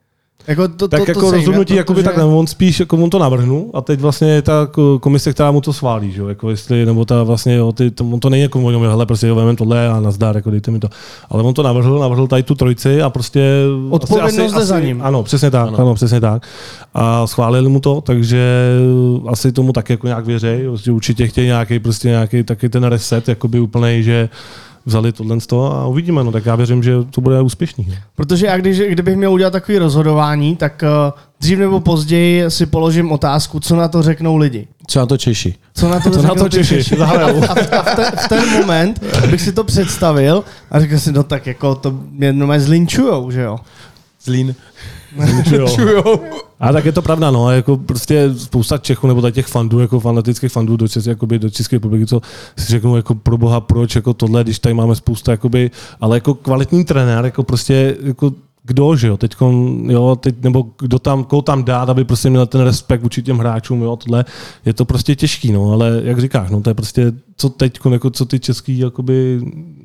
[0.47, 3.11] Jako to, tak to, to jako cením, rozhodnutí, protože- jakoby takhle, on spíš, jako on
[3.11, 6.29] to navrhnu a teď vlastně je ta ko- komise, která mu to schválí, že jo,
[6.29, 9.27] jako jestli, nebo ta vlastně, jo, ty, to, on to není jako, on hele, prostě
[9.27, 10.89] jo, vememe tohle a nazdar, jako dejte mi to.
[11.31, 13.65] Ale on to navrhl, navrhl tady tu trojici a prostě...
[13.91, 15.03] Odpovědnost jde za ním.
[15.03, 15.79] Ano, přesně tak, ano.
[15.79, 15.95] ano.
[15.95, 16.47] přesně tak.
[16.95, 18.77] A schválili mu to, takže
[19.29, 20.47] asi tomu taky jako nějak věří,
[20.83, 24.29] že určitě chtějí nějaký, prostě nějaký taky ten reset, jakoby úplnej, že
[24.87, 27.87] vzali tohle z toho a uvidíme, no tak já věřím, že to bude úspěšný.
[27.89, 27.95] no.
[28.17, 33.13] Protože já když, kdybych měl udělat takové rozhodování, tak uh, dřív nebo později si položím
[33.13, 34.67] otázku, co na to řeknou lidi.
[34.87, 35.55] Co na to Češi?
[35.75, 36.97] Co na to, Co na to ty Češi?
[36.97, 40.99] A, a, v- a v, ten, v ten moment bych si to představil a řekl
[40.99, 43.59] si, no tak jako to mě jenom zlinčujou, že jo.
[44.25, 44.55] Zlín.
[45.57, 46.21] Jo.
[46.61, 50.53] A tak je to pravda, no, jako prostě spousta Čechů nebo těch fandů, jako fanatických
[50.53, 52.21] fandů do, České, jakoby do České republiky, co
[52.59, 55.71] si řeknou, jako pro boha, proč, jako tohle, když tady máme spousta, jakoby,
[56.01, 58.33] ale jako kvalitní trenér, jako prostě, jako
[58.65, 59.37] kdo, že jo, teď,
[59.87, 63.39] jo, teď, nebo kdo tam, koho tam dát, aby prostě měl ten respekt vůči těm
[63.39, 64.25] hráčům, jo, tohle,
[64.65, 68.11] je to prostě těžký, no, ale jak říkáš, no, to je prostě, co teď, jako
[68.11, 69.41] co ty český, jakoby,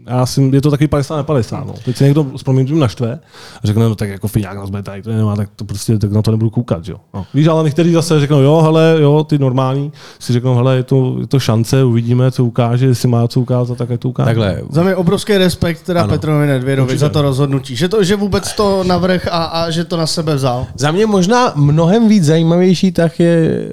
[0.08, 1.74] já si, je to takový 50 na 50, no.
[1.86, 3.20] Teď se někdo s proměnutím naštve
[3.64, 6.12] a řekne, no tak jako Fiňák nás bude tady, to nemá, tak to prostě, tak
[6.12, 6.98] na to nebudu koukat, že jo.
[7.14, 7.26] No.
[7.34, 11.16] Víš, ale někteří zase řeknou, jo, hele, jo, ty normální, si řeknou, hele, je to,
[11.20, 14.26] je to šance, uvidíme, co ukáže, jestli má co ukázat, tak je to ukáže.
[14.26, 16.10] Takhle, Za mě obrovský respekt teda Ano.
[16.10, 17.76] Petrovi Nedvědovi za to rozhodnutí.
[17.76, 20.68] Že, to, že vůbec to to navrh a, a že to na sebe vzal.
[20.76, 23.70] Za mě možná mnohem víc zajímavější tak je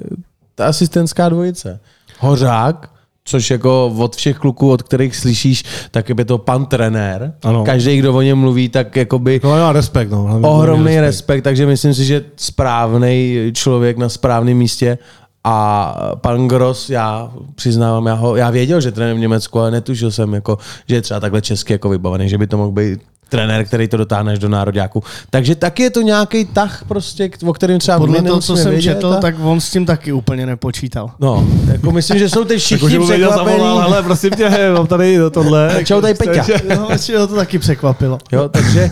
[0.55, 1.79] ta asistentská dvojice.
[2.19, 2.89] Hořák,
[3.25, 7.33] což jako od všech kluků, od kterých slyšíš, tak je to pan trenér.
[7.43, 7.63] Ano.
[7.63, 10.23] Každý, kdo o něm mluví, tak jakoby No, já respekt, no.
[10.23, 14.97] hlavně ohromný respekt, takže myslím si, že správný člověk na správném místě
[15.43, 20.11] a pan Gross, já přiznávám, já, ho, já věděl, že trénuje v Německu, ale netušil
[20.11, 20.57] jsem, jako,
[20.89, 23.97] že je třeba takhle česky jako vybavený, že by to mohl být trenér, který to
[23.97, 25.03] dotáhne až do nároďáku.
[25.29, 28.93] Takže taky je to nějaký tah, prostě, o kterém třeba Podle toho, co jsem vědět,
[28.93, 31.11] četl, a- tak on s tím taky úplně nepočítal.
[31.19, 33.93] No, jako myslím, že jsou teď všichni Jako, že mu zavolal, překvapení.
[33.93, 35.79] ale prosím tě, mám tady tohle.
[35.83, 36.43] Čau, tady Peťa.
[36.77, 38.17] No, myslím, že ho to taky překvapilo.
[38.31, 38.89] Jo, takže,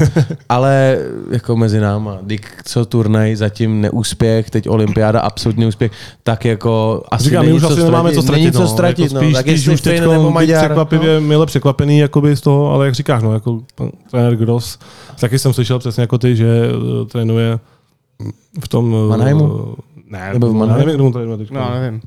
[0.49, 0.97] ale
[1.31, 5.91] jako mezi náma, Dick, co turnaj, zatím neúspěch, teď olympiáda, absolutní úspěch,
[6.23, 8.43] tak jako asi Říkám, my není už co asi nemáme co ztratit.
[8.43, 8.67] Není co no.
[8.67, 9.21] ztratit, jako no.
[9.21, 10.65] spíš, Tak když jestli už teď Finn nebo Maďar.
[10.65, 11.21] překvapivě no.
[11.21, 13.59] mile překvapený jakoby z toho, ale jak říkáš, no, jako
[14.23, 14.79] trenér Gross,
[15.19, 17.59] taky jsem slyšel přesně jako ty, že uh, trénuje
[18.63, 18.93] v tom...
[18.93, 19.75] uh, Mannheimu?
[20.09, 20.85] Ne, Nebo v nebo Mannheimu?
[20.85, 21.51] nevím, kdo mu trénuje teď.
[21.51, 22.01] No, nevím.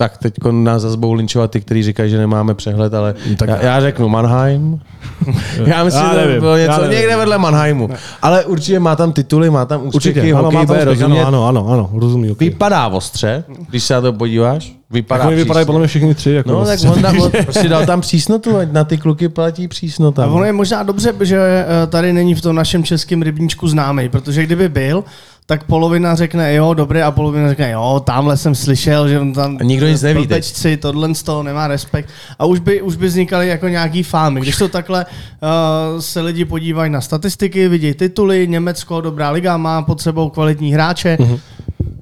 [0.00, 3.62] Tak teď nás zase budou linčovat ty, kteří říkají, že nemáme přehled, ale tak- já,
[3.62, 4.80] já řeknu Mannheim.
[5.66, 6.96] já myslím, Já že to nevím, bylo já něco nevím.
[6.98, 7.90] někde vedle Mannheimu.
[8.22, 11.22] Ale určitě má tam tituly, má tam úspěchy, Určitě, ano, hokej úspěch, rozumět.
[11.24, 12.30] ano, ano, ano, ano, rozumí.
[12.30, 12.48] Okay.
[12.48, 14.72] Vypadá ostře, když se na to podíváš.
[14.90, 16.30] Vypadá Jako oni vypadají podle mě všichni tři.
[16.30, 19.68] Jako No, tak on, tam, on prostě dal tam přísnotu, ať na ty kluky platí
[19.68, 20.22] přísnota.
[20.24, 20.34] A no.
[20.34, 24.42] ono je možná dobře, že eh, tady není v tom našem českém rybníčku známý, protože
[24.46, 25.04] kdyby byl,
[25.50, 29.56] tak polovina řekne jo, dobré, a polovina řekne jo, tamhle jsem slyšel, že on tam
[29.60, 32.08] A nikdo nic neví blbečci, tohle z toho nemá respekt.
[32.38, 34.40] A už by, už by vznikaly jako nějaký fámy.
[34.40, 39.82] Když to takhle uh, se lidi podívají na statistiky, vidí tituly, Německo, dobrá liga, má
[39.82, 41.38] pod sebou kvalitní hráče, Mhm.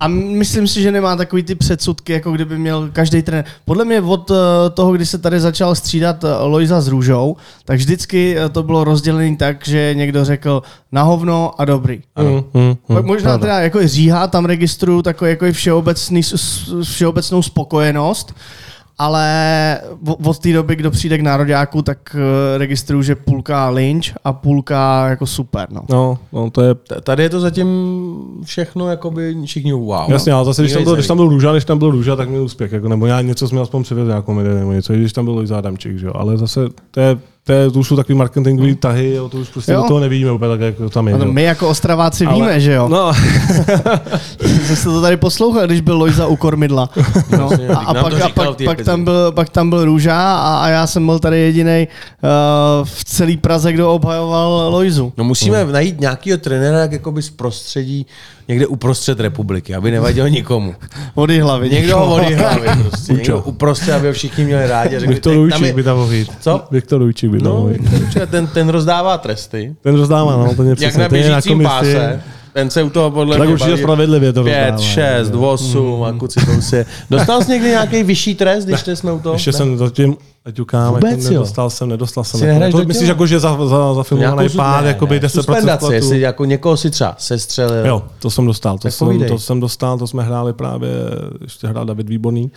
[0.00, 3.44] A myslím si, že nemá takový ty předsudky, jako kdyby měl každý trenér.
[3.64, 4.35] Podle mě od eh,
[4.70, 8.85] toho, kdy se tady začal střídat eh, Lojza s Růžou, tak vždycky eh, to bylo
[8.85, 12.02] rozdělené tak, že někdo řekl na hovno a dobrý.
[12.18, 13.38] Mm, mm, Pak mm, možná pravda.
[13.38, 16.20] teda jako i říhá, tam registruju takový jako všeobecný,
[16.82, 18.35] všeobecnou spokojenost,
[18.98, 19.80] ale
[20.24, 25.09] od té doby, kdo přijde k nároďáku, tak eh, registruju, že půlka lynch a půlka
[25.09, 25.66] jako super.
[25.70, 25.82] No.
[25.90, 27.68] No, no, to je Tady je to zatím
[28.44, 30.11] všechno, jakoby všichni wow.
[30.11, 32.28] Jasně, ale zase, když tam, byl, když tam byl Růža, když tam byl Růža, tak
[32.28, 32.72] měl úspěch.
[32.72, 35.35] Jako, nebo já něco jsme aspoň přivezli nějakou medaili nebo něco, i když tam byl
[35.35, 36.12] Lojza Adamčík, že jo.
[36.14, 39.48] Ale zase to, je, to, je, to už jsou takový marketingový tahy, jo, to už
[39.48, 39.82] prostě Jo.
[39.82, 41.14] do toho nevidíme úplně tak, jak to tam je.
[41.18, 41.24] Jo.
[41.32, 42.88] my jako Ostraváci Ale- víme, že jo?
[42.88, 43.12] No,
[44.66, 46.90] Že jste to tady poslouchal, když byl Lojza u kormidla.
[47.38, 47.50] No.
[47.74, 50.87] A, a, pak, a pak, pak, tam byl, pak tam byl Růža a, a já
[50.87, 51.88] jsem byl tady jediný
[52.22, 52.28] uh,
[52.85, 55.12] v celé Praze, kdo obhajoval Lojzu.
[55.16, 58.06] No musíme najít nějakého trenéra jak jakoby z prostředí
[58.48, 60.74] někde uprostřed republiky, aby nevadil nikomu.
[61.16, 61.70] Vody hlavy.
[61.70, 63.12] Někdo ho vody hlavy prostě.
[63.12, 64.98] Někdo uprostřed, aby ho všichni měli rádi.
[65.00, 66.32] řekli, Viktor "Tak tam Ujčík je- by tam mohl jít.
[66.40, 66.64] Co?
[66.70, 67.81] Viktor Ujčík by No, jít.
[68.03, 69.77] určitě, ten, ten rozdává tresty.
[69.83, 71.68] Ten rozdává, no, to je Jak na běžícím komisi.
[71.70, 72.22] páse.
[72.53, 74.83] Ten se u toho podle Tak mě určitě spravedlivě to Pět, rozdává.
[74.92, 76.87] šest, osm a kuci to se.
[77.11, 79.35] Dostal jsi někdy nějaký vyšší trest, když jsme u toho?
[79.35, 82.40] Ještě jsem zatím, ať ukám, Vůbec, jako nedostal jsem, nedostal jsem.
[82.40, 85.29] Si Jako, to, myslíš, jako, že za, za, za filmovaný pád, ne, jakoby ne, 10%
[85.31, 85.92] suspendaci, platu.
[85.94, 87.87] jestli jako někoho si třeba sestřelil.
[87.87, 88.79] Jo, to jsem dostal.
[88.79, 89.29] To, Tak jsem, povídej.
[89.29, 90.90] to jsem dostal, to jsme hráli právě,
[91.40, 92.51] ještě hrál David Výborný.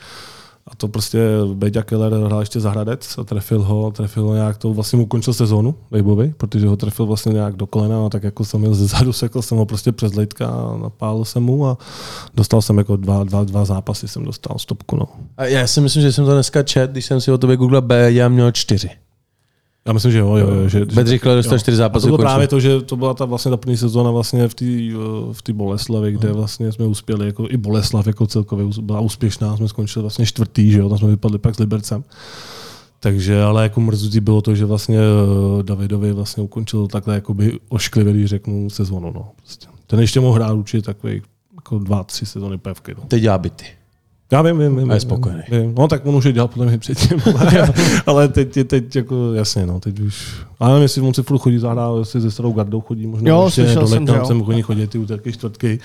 [0.70, 1.20] A to prostě
[1.54, 5.34] Beďa Keller hrál ještě za Hradec a trefil ho, trefil ho nějak, to vlastně ukončil
[5.34, 8.88] sezónu Lejbovi, protože ho trefil vlastně nějak do kolena a tak jako jsem měl ze
[8.88, 11.78] zadu, sekl jsem ho prostě přes lejtka a napálil jsem mu a
[12.34, 14.96] dostal jsem jako dva, dva, dva zápasy jsem dostal stopku.
[14.96, 15.06] No.
[15.38, 17.82] A já si myslím, že jsem to dneska čet, když jsem si o tobě googlil
[17.82, 18.90] B, já měl čtyři.
[19.88, 22.02] Já myslím, že jo, jo, jo že, Bedřich Kler dostal čtyři A zápasy.
[22.02, 24.65] to bylo právě to, že to byla ta vlastně ta první sezóna vlastně v té
[25.32, 29.68] v té Boleslavi, kde vlastně jsme uspěli, jako i Boleslav jako celkově byla úspěšná, jsme
[29.68, 32.04] skončili vlastně čtvrtý, že jo, tam jsme vypadli pak s Libercem.
[33.00, 38.13] Takže, ale jako mrzutí bylo to, že vlastně eh, Davidovi vlastně ukončil takhle jakoby ošklivě,
[38.13, 39.12] když řeknu, sezónu.
[39.15, 39.32] No.
[39.36, 39.68] Prostě.
[39.88, 41.22] Ten ještě mohl hrát určitě takový
[41.56, 42.96] jako dva, tři sezóny pevky.
[42.98, 43.04] No.
[43.08, 43.65] Teď dělá byty.
[44.32, 44.92] Já vím, vím, vím.
[44.92, 45.44] A je spokojený.
[45.52, 45.76] Vím.
[45.78, 47.74] No tak on už je dělal podle mě předtím, ale,
[48.06, 50.28] ale teď, je- teď jako jasně, no, teď už.
[50.60, 53.44] Ale nevím, jestli on si furt chodí zahrát, jestli ze starou gardou chodí, možná Jo,
[53.46, 54.26] ještě slyšel do jsem, letna, že jo.
[54.26, 55.80] sem chodí chodit ty úterky, čtvrtky.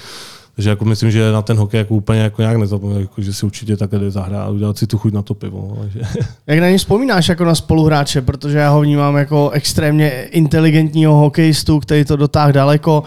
[0.54, 3.46] Takže jako myslím, že na ten hokej jako úplně jako nějak nezapomněl, jako, že si
[3.46, 5.66] určitě takhle jde zahrát a udělat si tu chuť na to pivo.
[5.76, 6.00] no, Takže.
[6.46, 11.80] Jak na něj vzpomínáš jako na spoluhráče, protože já ho vnímám jako extrémně inteligentního hokejistu,
[11.80, 13.02] který to dotáhl daleko.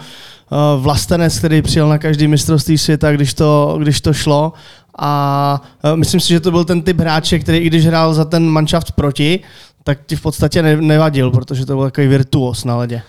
[0.52, 4.52] Eh, Vlastenec, který přijel na každý mistrovství světa, když to, když to šlo.
[4.98, 8.24] A eh, myslím si, že to byl ten typ hráče, který i když hrál za
[8.24, 9.40] ten manšaft proti,
[9.84, 13.02] tak ti v podstatě ne- nevadil, protože to byl takový virtuos na ledě.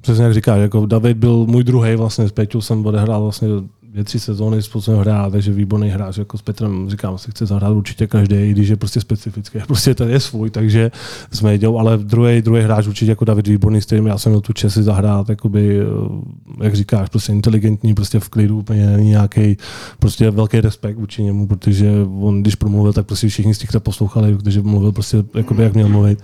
[0.00, 3.48] Přesně jak říkáš, jako David byl můj druhý vlastně, s Peťou jsem odehrál vlastně
[3.90, 7.72] dvě, tři sezóny spolu hrát, takže výborný hráč, jako s Petrem, říkám, se chce zahrát
[7.72, 10.90] určitě každý, když je prostě specifický, prostě ten je svůj, takže
[11.32, 14.40] jsme jeděl, ale druhý, druhý hráč určitě jako David Výborný, s kterým já jsem měl
[14.40, 19.56] tu čest zahrát, jakoby, eh, jak říkáš, prostě inteligentní, prostě v klidu, úplně není nějaký,
[19.98, 24.36] prostě velký respekt vůči němu, protože on, když promluvil, tak prostě všichni z těch poslouchali,
[24.36, 26.22] protože mluvil prostě, jakoby, jak měl mluvit.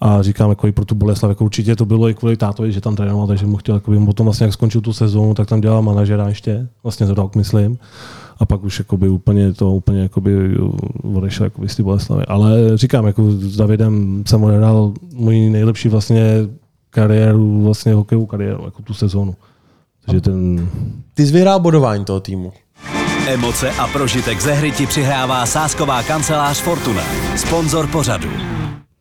[0.00, 2.80] A říkám, jako i pro tu Boleslav, jako určitě to bylo i kvůli tátovi, že
[2.80, 5.82] tam trénoval, takže mu chtěl, jako potom vlastně, jak skončil tu sezónu, tak tam dělal
[5.82, 7.78] manažera ještě, vlastně za rok, myslím.
[8.38, 10.58] A pak už jakoby úplně to úplně jakoby
[11.14, 12.24] odešel jakoby z té Boleslavy.
[12.28, 16.34] Ale říkám, jako s Davidem jsem odehrál můj nejlepší vlastně
[16.90, 19.34] kariéru, vlastně hokejovou kariéru, jako tu sezónu.
[20.06, 20.68] Takže ten...
[21.14, 22.52] Ty jsi vyhrál bodování toho týmu.
[23.26, 27.02] Emoce a prožitek ze hry ti přihrává sásková kancelář Fortuna,
[27.36, 28.28] sponzor pořadu.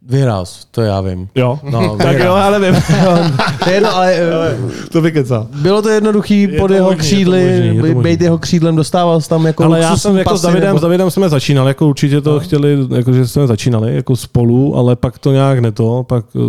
[0.09, 1.27] Vyhrál to já vím.
[1.35, 2.81] Jo, No, tak jo, já nevím.
[3.63, 4.57] To je jedno, ale eh,
[4.91, 5.47] to vykecá.
[5.61, 8.21] bylo to jednoduchý Je pod to jeho možný, je to křídly, možný, je to být
[8.21, 11.11] jeho křídlem, dostával jsi tam jako Ale já jsem jako s Davidem, nebo- s Davidem
[11.11, 15.31] jsme začínali, jako určitě to chtěli, jako že jsme začínali jako spolu, ale pak to
[15.31, 16.39] nějak neto, pak eh,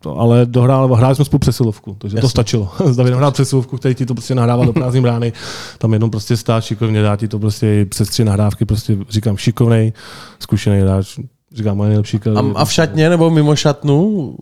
[0.00, 2.28] to, ale dohrál, hráli jsme spolu přesilovku, takže to Jasně.
[2.28, 2.68] stačilo.
[2.84, 5.32] S Davidem hrál přesilovku, který ti to prostě nahrává do prázdný brány,
[5.78, 9.92] tam jenom prostě stát šikovně, dá ti to prostě přes tři nahrávky, prostě říkám šikovnej,
[10.40, 11.18] zkušený hráč,
[11.54, 12.20] říkám moje nejlepší.
[12.36, 14.34] A, a v šatně nebo mimo šatnu?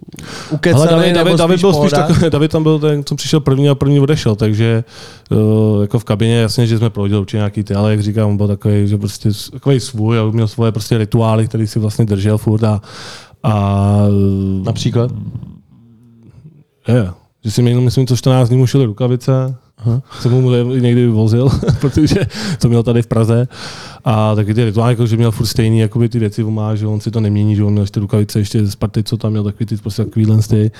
[0.51, 3.41] Ukecaný, David, nebo David, David spíš byl spíš takový, David tam byl ten, co přišel
[3.41, 4.85] první a první odešel, takže
[5.31, 8.37] uh, jako v kabině jasně, že jsme prohodili určitě nějaký ty, ale jak říkám, on
[8.37, 12.39] byl takový, že prostě takový svůj, a měl svoje prostě rituály, který si vlastně držel
[12.39, 12.81] furt a,
[13.43, 13.97] a
[14.63, 15.11] Například?
[16.89, 17.11] je,
[17.45, 20.03] že si měl, myslím, co 14 dní mu šily rukavice, Aha.
[20.21, 21.49] jsem mu někdy vozil,
[21.81, 22.27] protože
[22.59, 23.49] to měl tady v Praze.
[24.05, 26.87] A taky ty rituály, jako, že měl furt stejný jakoby ty věci, on má, že
[26.87, 29.45] on si to nemění, že on měl ještě rukavice ještě z party, co tam měl,
[29.45, 30.71] takový ty prostě takovýhle ty.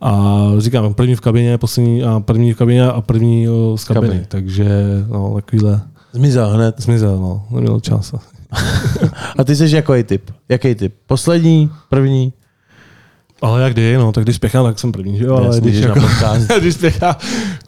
[0.00, 4.06] A říkám, první v kabině, poslední a první v kabině a první z kabiny.
[4.08, 4.26] kabiny.
[4.28, 4.68] Takže
[5.08, 5.80] no, takovýhle
[6.12, 6.74] Zmizel hned.
[6.78, 8.14] zmizel, no, neměl čas.
[9.38, 10.30] A ty jsi jaký typ?
[10.48, 10.94] Jaký typ?
[11.06, 11.70] Poslední?
[11.88, 12.32] První?
[13.42, 16.00] Ale jak kdy, no, tak když spěchám, tak jsem první, že jo, ale když, jako,
[16.60, 17.14] když spěchám,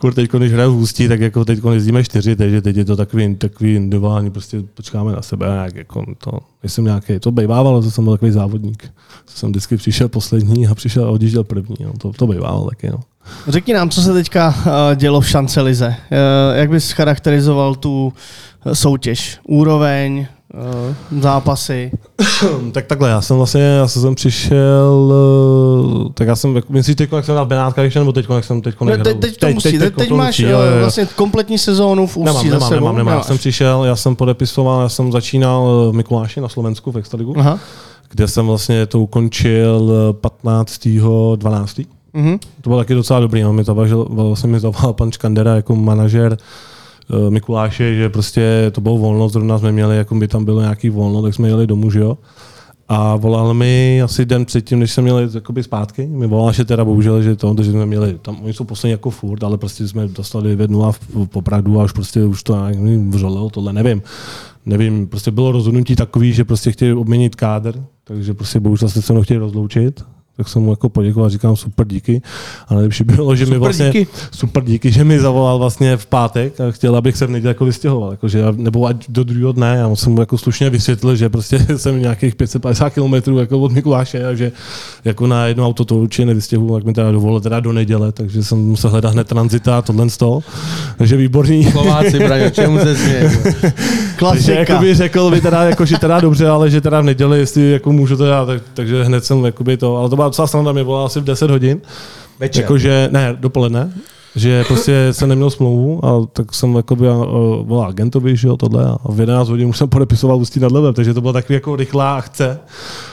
[0.00, 2.96] kur teď, když hraju v Ústí, tak jako teď jezdíme čtyři, takže teď je to
[2.96, 6.30] takový, takový individuální, prostě počkáme na sebe, jak jako to,
[6.62, 8.83] nejsem nějaký, to bejvávalo, to jsem byl takový závodník.
[9.24, 12.90] To jsem vždycky přišel poslední a přišel a odjížděl první, no, to, to bejvávalo taky,
[12.90, 13.00] no.
[13.48, 15.96] Řekni nám, co se teďka eh, dělo v šancelize.
[16.11, 18.12] Eh, Jak bys charakterizoval tu
[18.66, 19.38] eh, soutěž?
[19.48, 21.91] Úroveň, eh, zápasy?
[22.73, 25.13] tak takhle, já jsem vlastně, já jsem přišel,
[26.07, 28.27] eh, tak já jsem, jako- myslíš teď, jak jsem dal v Benátkách ještě, nebo teď,
[28.35, 30.59] jak jsem teď Ne, teď, teď, to musí, teď, teď to máš musí, jo, jo,
[30.77, 32.81] eh, vlastně kompletní sezónu v Ústí Nemám, za nemám, sebou.
[32.81, 33.15] nemám, nemám.
[33.15, 37.35] Já jsem přišel, já jsem podepisoval, já jsem začínal v Mikuláši na Slovensku v Extraligu,
[37.39, 37.59] Aha.
[38.11, 40.89] kde jsem vlastně to ukončil 15.
[41.37, 41.81] 12.
[42.13, 42.39] Mhm.
[42.61, 46.37] To bylo taky docela dobrý, no, mi zavažil, vlastně mi zavolal pan Škandera jako manažer
[46.41, 46.45] eh,
[47.29, 51.23] Mikuláše, že prostě to bylo volno, zrovna jsme měli, jako by tam bylo nějaký volno,
[51.23, 52.18] tak jsme jeli domů, že jo.
[52.88, 56.07] A volal mi asi den předtím, než jsem měl jakoby zpátky.
[56.07, 59.11] Mi volal, že teda bohužel, že to, že jsme měli, tam oni jsou poslední jako
[59.11, 62.57] furt, ale prostě jsme dostali 9 v, v Popradu a už prostě už to
[63.09, 64.03] vřolelo, tohle nevím.
[64.66, 69.12] Nevím, prostě bylo rozhodnutí takový, že prostě chtěli obměnit kádr, takže prostě bohužel se se
[69.12, 70.05] mnou chtěli rozloučit
[70.40, 72.22] tak jsem mu jako poděkoval, říkám super díky.
[72.68, 74.07] A nejlepší bylo, že mi Super vlastně, díky.
[74.31, 77.64] super díky, že mi zavolal vlastně v pátek a chtěl, abych se v neděli jako
[77.64, 78.11] vystěhoval.
[78.11, 79.76] Jako, že, nebo ať do druhého dne.
[79.76, 84.26] Já jsem mu jako slušně vysvětlil, že prostě jsem nějakých 550 km jako od Mikuláše
[84.26, 84.53] a že
[85.05, 88.44] jako na jedno auto to určitě nevystěhuju, tak mi teda dovolil teda do neděle, takže
[88.44, 90.42] jsem musel hledat hned tranzita a tohle z toho.
[90.98, 91.64] Takže výborný.
[91.64, 92.94] Slováci, Braňo, čemu se?
[92.94, 93.72] Takže
[94.16, 94.53] Klasika.
[94.53, 97.70] jako by řekl by teda, jako, že teda dobře, ale že teda v neděli, jestli
[97.70, 100.73] jako můžu to dát, tak, takže hned jsem jakoby to, ale to byla docela sranda,
[100.73, 101.81] mě volala asi v 10 hodin,
[102.38, 102.62] Večer.
[102.62, 103.93] jakože, ne, dopoledne,
[104.37, 107.27] že prostě jsem neměl smlouvu, a tak jsem jakoby, uh,
[107.66, 110.95] volal agentovi, že jo, tohle, a v 11 hodin už jsem podepisoval Ústí nad Labem,
[110.95, 112.61] takže to byla takový jako rychlá akce,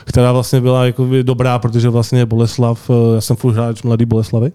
[0.05, 4.51] která vlastně byla jakoby dobrá, protože vlastně Boleslav, eh, já jsem furt hráč mladý Boleslavy,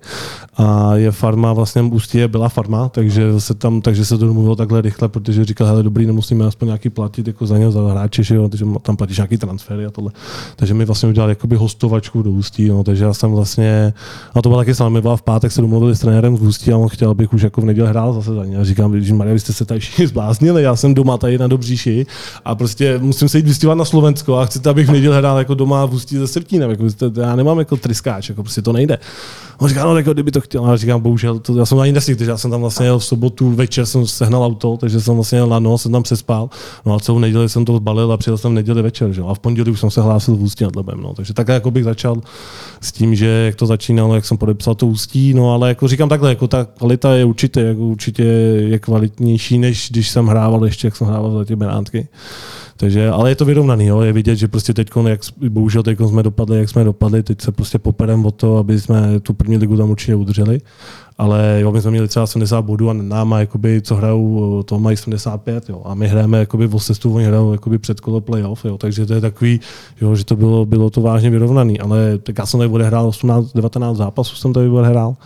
[0.57, 4.57] a je farma, vlastně Ústí je byla farma, takže se tam, takže se to domluvilo
[4.57, 8.22] takhle rychle, protože říkal, hele, dobrý, nemusíme aspoň nějaký platit jako za ně, za hráče,
[8.22, 10.12] že jo, takže tam platíš nějaký transfery a tohle.
[10.57, 13.94] Takže mi vlastně udělali jakoby hostovačku do Ústí, no, takže já jsem vlastně,
[14.35, 16.76] a to bylo taky samé, byla v pátek, se domluvili s trenérem z Ústí a
[16.76, 18.58] on chtěl, abych už jako v neděli hrál zase za ně.
[18.58, 21.46] A říkám, že Maria, vy jste se tady všichni zbláznili, já jsem doma tady na
[21.46, 22.06] Dobříši
[22.44, 25.54] a prostě musím se jít vystěhovat na Slovensko a chcete, abych v neděli hrál jako
[25.54, 26.84] doma v Ústí se Srtínem, jako,
[27.20, 28.98] já nemám jako tryskáč, jako prostě to nejde.
[29.58, 32.18] On říká, no, jako, kdyby to chtěl, a říkám, bohužel, to, já jsem ani nestihl,
[32.18, 35.38] takže já jsem tam vlastně jel v sobotu večer, jsem sehnal auto, takže jsem vlastně
[35.38, 36.50] jel na noc, jsem tam přespal,
[36.86, 39.22] no a celou neděli jsem to zbalil a přijel jsem v neděli večer, že?
[39.22, 41.14] a v pondělí už jsem se hlásil v Ústí nad Labem, no.
[41.14, 42.16] takže takhle jako bych začal
[42.80, 46.08] s tím, že jak to začínalo, jak jsem podepsal to Ústí, no ale jako říkám
[46.08, 50.64] takhle, jako jako ta kvalita je určitě, jako určitě je kvalitnější, než když jsem hrával
[50.64, 52.09] ještě, jak jsem hrával za ty Benátky.
[52.76, 54.00] Takže, ale je to vyrovnaný, jo.
[54.00, 57.52] je vidět, že prostě teď, jak, bohužel teď jsme dopadli, jak jsme dopadli, teď se
[57.52, 60.61] prostě poperem o to, aby jsme tu první ligu tam určitě udrželi.
[61.18, 64.96] Ale jo, my jsme měli třeba 70 bodů a náma, jakoby, co hrajou, to mají
[64.96, 65.83] 75, jo.
[65.85, 68.78] A my hrajeme jakoby v sestu, oni hrajou jakoby před kolo playoff, jo.
[68.78, 69.61] Takže to je takový,
[70.00, 71.81] jo, že to bylo, bylo to vážně vyrovnaný.
[71.81, 75.16] Ale tak já jsem tady odehrál 18, 19 zápasů, jsem tady odehrál.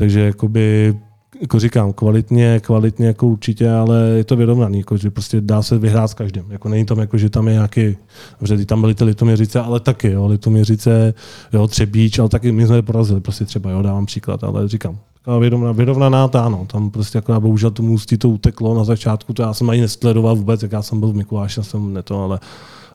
[0.00, 0.94] Takže jakoby
[1.40, 5.78] jako říkám, kvalitně, kvalitně jako určitě, ale je to vyrovnaný, jako, že prostě dá se
[5.78, 6.44] vyhrát s každým.
[6.50, 7.96] Jako není tam, jako, že tam je nějaký,
[8.42, 11.14] že tam byly ty litoměřice, ale taky, jo, litoměřice,
[11.52, 14.98] jo, Třebíč, ale taky my jsme je porazili, prostě třeba, jo, dávám příklad, ale říkám,
[15.18, 16.66] taková vyrovnaná, vyrovnaná ta, no.
[16.66, 20.36] Tam prostě jako bohužel tomu ústí to uteklo na začátku, to já jsem ani nesledoval
[20.36, 22.40] vůbec, jak já jsem byl v Mikuláši, jsem neto, ale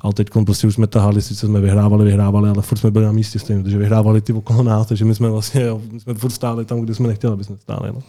[0.02, 3.12] ale teď prostě už jsme tahali, sice jsme vyhrávali, vyhrávali, ale furt jsme byli na
[3.12, 6.32] místě stejně, protože vyhrávali ty okolo nás, takže my jsme vlastně, jo, my jsme furt
[6.32, 7.92] stáli tam, kde jsme nechtěli, aby jsme stáli.
[7.94, 8.02] No.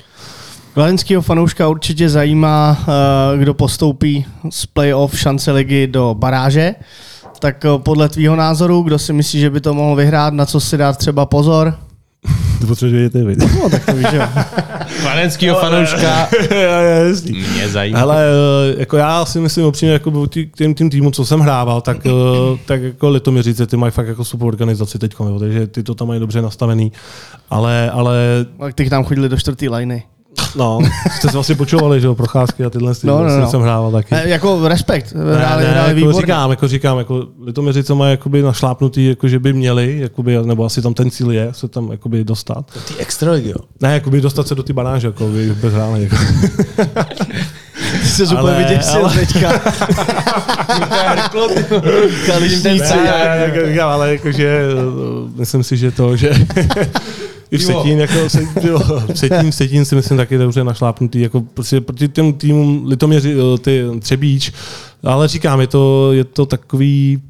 [0.74, 6.74] Kladenského fanouška určitě zajímá, eh, kdo postoupí z playoff šance ligy do baráže.
[7.38, 10.60] Tak eh, podle tvýho názoru, kdo si myslí, že by to mohl vyhrát, na co
[10.60, 11.74] si dát třeba pozor?
[12.60, 13.50] To potřebuje ty vidět.
[13.62, 14.22] No, tak to víš, jo.
[15.00, 16.28] Kladenského fanouška
[17.52, 18.00] mě zajímá.
[18.00, 21.96] Ale eh, jako já si myslím upřímně, jako tím, tím týmu, co jsem hrával, tak,
[22.66, 26.20] tak jako Litoměřice, ty mají fakt jako super organizaci teď, takže ty to tam mají
[26.20, 26.92] dobře nastavený.
[27.50, 28.46] Ale, ale...
[28.58, 30.02] Tak ty tam chodili do čtvrtý liny.
[30.56, 30.78] No,
[31.16, 33.50] jste se vlastně počovali, že jo, procházky a tyhle no, no, no.
[33.50, 34.14] jsem hrával taky.
[34.14, 38.42] E, jako respekt, hráli, ne, ne, jako říkám, jako říkám, jako Litoměři, co mají jakoby
[38.42, 42.24] našlápnutý, jako že by měli, jakoby, nebo asi tam ten cíl je, se tam jakoby
[42.24, 42.64] dostat.
[42.74, 43.56] Do ty extra jo?
[43.80, 46.02] Ne, jakoby dostat se do ty banáže, jako by bez hráli.
[46.02, 46.16] Jako.
[48.06, 49.14] Ty se úplně vyděsil ale...
[49.14, 49.48] teďka.
[53.82, 54.60] ale jakože,
[55.36, 56.30] myslím si, že to, že
[57.50, 58.80] i v Setín, jako se, jo,
[59.14, 63.84] Setín, Setín si myslím taky dobře našlápnutý, jako prostě proti těm týmům Litoměři, eh, ty
[64.00, 64.52] Třebíč,
[65.02, 67.22] ale říkám, je to, je to takový,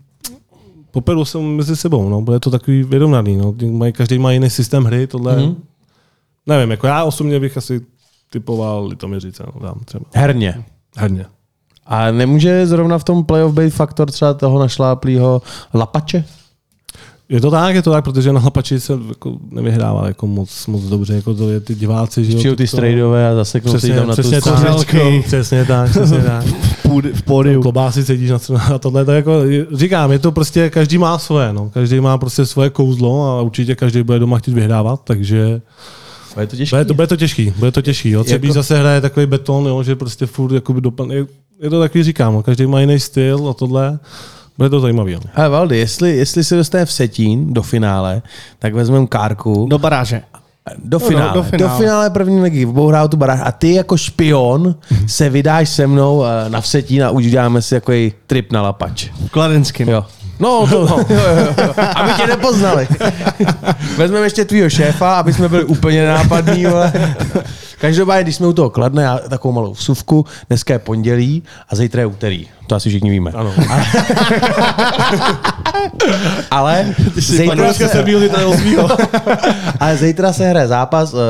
[0.90, 4.84] poperu jsem mezi sebou, no, bude to takový vyrovnaný, no, mají, každý má jiný systém
[4.84, 5.56] hry, tohle, mm-hmm.
[6.46, 7.80] nevím, jako já osobně bych asi
[8.37, 10.05] typoval Litoměřice, no, tam třeba.
[10.14, 10.64] Herně.
[10.96, 11.27] Herně.
[11.87, 15.42] A nemůže zrovna v tom playoff být faktor třeba toho našláplýho
[15.75, 16.25] Lapače?
[17.29, 20.83] Je to tak, je to tak, protože na Lapači se jako nevyhrává jako moc, moc
[20.83, 22.25] dobře, jako to je ty diváci.
[22.25, 24.94] Že jo, ty strejdové a zase přesně, tam na přesně tu tak,
[25.27, 26.44] Přesně tak, přesně tak.
[27.14, 27.62] v pódiu.
[27.62, 28.38] Klobásy sedíš na
[28.75, 29.33] a tohle, to jako,
[29.72, 31.70] říkám, je to prostě, každý má svoje, no.
[31.70, 35.61] Každý má prostě svoje kouzlo a určitě každý bude doma chtít vyhrávat, takže
[36.37, 36.77] bude to těžký.
[36.77, 38.11] Bude to, bude to těžký, bude to těžký.
[38.11, 38.25] Jo.
[38.25, 38.55] Třeba jako...
[38.55, 41.14] zase hraje takový beton, jo, že prostě furt jakoby dopadne.
[41.14, 41.27] Je,
[41.61, 43.99] je to takový, říkám, každý má jiný styl a tohle.
[44.59, 45.16] Bude to zajímavý.
[45.35, 48.22] Ale Valdy, jestli, jestli se dostane v Setín do finále,
[48.59, 49.66] tak vezmeme kárku.
[49.70, 50.22] Do baráže.
[50.85, 51.27] Do finále.
[51.27, 51.72] No, do, do, finále.
[51.72, 52.66] do finále první ligy.
[52.88, 53.40] Hrát tu baráž.
[53.42, 54.75] A ty jako špion
[55.07, 57.92] se vydáš se mnou eh, na Vsetín a uděláme si jako
[58.27, 59.09] trip na Lapač.
[59.27, 59.88] V Kladenském.
[59.88, 60.05] Jo.
[60.38, 60.99] No, to, no.
[61.09, 61.75] jo, jo, jo.
[61.94, 62.88] Aby tě nepoznali.
[63.96, 66.66] Vezmeme ještě tvýho šéfa, aby jsme byli úplně nenápadní.
[67.81, 72.01] Každopádně, když jsme u toho kladne, já takovou malou vsuvku, dneska je pondělí a zítra
[72.01, 72.49] je úterý.
[72.66, 73.31] To asi všichni víme.
[73.35, 73.53] Ano.
[76.51, 78.05] Ale zítra se...
[79.81, 81.20] Ale zítra se hraje zápas uh,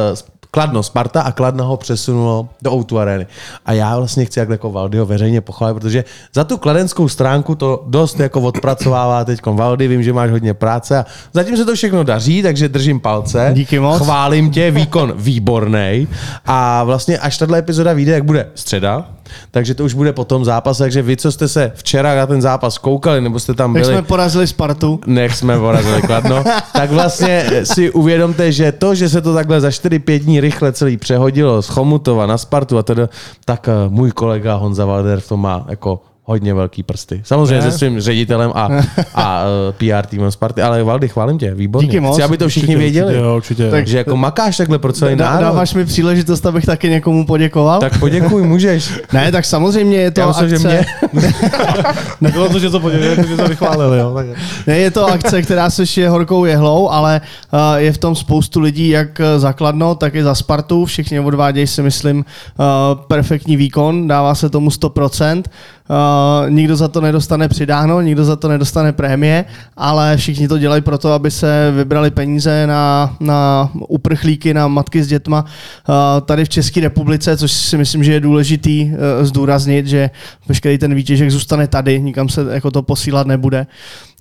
[0.57, 3.27] Kladno Sparta a Kladno ho přesunulo do Outu Areny.
[3.67, 8.21] A já vlastně chci jako Valdyho veřejně pochválit, protože za tu kladenskou stránku to dost
[8.21, 12.43] jako odpracovává teď Valdy, vím, že máš hodně práce a zatím se to všechno daří,
[12.43, 13.51] takže držím palce.
[13.53, 14.03] Díky moc.
[14.03, 16.09] Chválím tě, výkon výborný.
[16.47, 19.07] A vlastně až tato epizoda vyjde, jak bude středa,
[19.51, 22.43] takže to už bude po tom zápase, takže vy, co jste se včera na ten
[22.43, 23.87] zápas koukali, nebo jste tam byli...
[23.87, 25.01] Nech jsme porazili Spartu.
[25.07, 26.45] Nech jsme porazili Kladno.
[26.73, 30.97] tak vlastně si uvědomte, že to, že se to takhle za 4-5 dní rychle celý
[30.97, 33.09] přehodilo z Chomutova na Spartu a teda,
[33.45, 37.21] tak eh, můj kolega Honza Valder v tom má jako hodně velký prsty.
[37.25, 37.73] Samozřejmě ne?
[37.73, 38.69] se svým ředitelem a,
[39.15, 41.89] a uh, PR týmem Sparty, ale Valdy, chválím tě, výborně.
[41.89, 42.15] Díky moc.
[42.15, 43.07] Chci, aby to všichni určitě, věděli.
[43.07, 43.71] Určitě, jo, určitě.
[43.71, 45.41] Takže jako makáš takhle pro celý národ.
[45.41, 47.81] Dáváš mi příležitost, abych taky někomu poděkoval?
[47.81, 48.93] Tak poděkuj, můžeš.
[49.13, 50.59] ne, tak samozřejmě je to Já myslím, akce.
[50.59, 51.35] Že mě...
[52.21, 53.99] Nebylo to, že to poděkovali, že to vychválili.
[53.99, 54.23] Jo.
[54.67, 57.21] ne, je to akce, která se šije horkou jehlou, ale
[57.53, 60.85] uh, je v tom spoustu lidí, jak zakladno, tak i za Spartu.
[60.85, 62.65] Všichni odvádějí si, myslím, uh,
[63.09, 65.43] perfektní výkon, dává se tomu 100%.
[65.91, 69.45] Uh, nikdo za to nedostane přidáno, nikdo za to nedostane prémie,
[69.77, 75.07] ale všichni to dělají proto, aby se vybrali peníze na, na uprchlíky, na matky s
[75.07, 80.11] dětma uh, tady v České republice, což si myslím, že je důležitý uh, zdůraznit, že
[80.49, 83.67] veškerý ten výtěžek zůstane tady, nikam se jako to posílat nebude.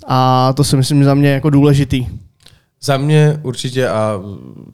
[0.07, 2.07] A to si myslím za mě jako důležitý.
[2.85, 4.21] Za mě určitě a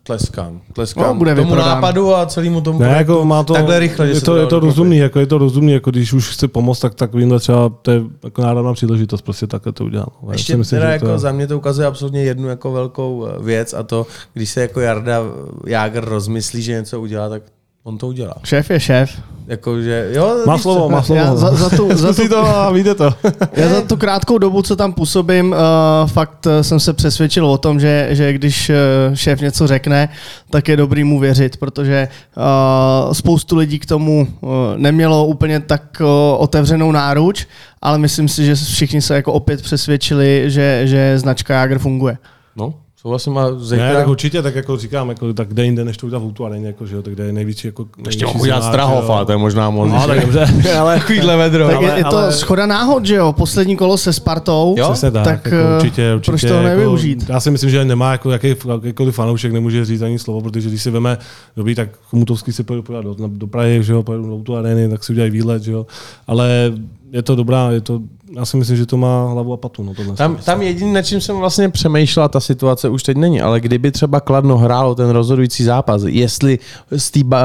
[0.04, 0.62] tleskám.
[0.74, 1.70] Tleskám No, bude tomu vyprodán.
[1.76, 4.60] nápadu a celému tomu Ne, projektu jako má to, takhle rychle, je to, je to
[4.60, 8.02] rozumný, jako je to rozumný, jako když už chce pomoct, tak takovýmhle třeba, to je
[8.24, 10.08] jako národná příležitost prostě takhle to udělat.
[10.28, 12.72] Já Ještě si myslím, teda že jako to, za mě to ukazuje absolutně jednu jako
[12.72, 15.20] velkou eh, věc a to, když se jako Jarda
[15.68, 17.44] Jágr rozmyslí, že něco udělá, tak
[17.84, 18.36] on to udělá.
[18.44, 19.22] Šéf je šéf.
[19.48, 20.90] Jako, že, jo, má slovo, co?
[20.90, 21.22] má slovo.
[21.22, 23.14] Já za, za, tu, za, tu, to a víte to.
[23.54, 27.58] já za tu krátkou dobu, co tam působím, uh, fakt uh, jsem se přesvědčil o
[27.58, 28.76] tom, že, že když uh,
[29.16, 30.10] šéf něco řekne,
[30.50, 32.08] tak je dobrý mu věřit, protože
[32.38, 36.08] uh, spoustu lidí k tomu uh, nemělo úplně tak uh,
[36.38, 37.48] otevřenou náruč,
[37.82, 42.18] ale myslím si, že všichni se jako opět přesvědčili, že, že značka Jager funguje.
[42.56, 43.88] No, souhlasím a zítra...
[43.88, 46.46] Ne, tak určitě, tak jako říkám, jako, tak kde jinde, než to udělat v Outu
[46.46, 48.76] Areně, jako, že jo, tak kde je největší, jako, Ještě největší mohu udělat
[49.10, 49.92] ale to je možná moc.
[49.92, 51.68] No, tak dobře, ale Takovýhle vedro.
[51.68, 53.34] Tak Ale- je, je to ale- schoda náhod, že jo?
[53.34, 54.76] Poslední kolo se Spartou.
[54.78, 54.90] Jo?
[54.92, 56.32] Přesně tak, Tak, jako eh, určitě, určitě.
[56.32, 57.26] proč toho jako, nevyužít?
[57.30, 60.82] Já si myslím, že nemá jako jaký, jakýkoliv fanoušek nemůže říct ani slovo, protože když
[60.84, 61.18] si veme,
[61.58, 64.90] dobrý, tak Chomutovský si pojede pojede do, do Prahy, že jo, pojedu do auto arény,
[64.90, 65.86] tak si udělají výlet, že jo.
[66.28, 66.74] Ale
[67.12, 68.02] je to dobrá, je to,
[68.36, 69.84] já si myslím, že to má hlavu a patu.
[69.84, 73.42] No, tohle Tam, tam jediný, na čím jsem vlastně přemýšlel, ta situace už teď není,
[73.42, 76.60] ale kdyby třeba Kladno hrálo ten rozhodující zápas, jestli
[76.98, 77.44] z té ba,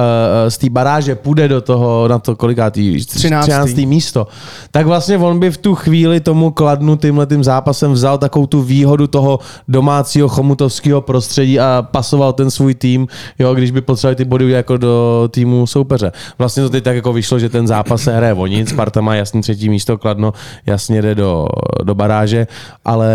[0.64, 3.42] eh, baráže půjde do toho, na to kolikátý, 13.
[3.42, 3.86] 13.
[3.86, 4.26] místo,
[4.70, 8.62] tak vlastně on by v tu chvíli tomu Kladnu tímhle tím zápasem vzal takovou tu
[8.62, 13.08] výhodu toho domácího chomutovského prostředí a pasoval ten svůj tým,
[13.38, 16.12] jo, když by potřebovali ty body jako do týmu soupeře.
[16.38, 19.14] Vlastně to teď tak jako vyšlo, že ten zápas se hraje o nic, Sparta má
[19.14, 20.32] jasný třetí místo, Kladno
[20.76, 21.48] jasně jde do,
[21.84, 22.46] do baráže,
[22.84, 23.10] ale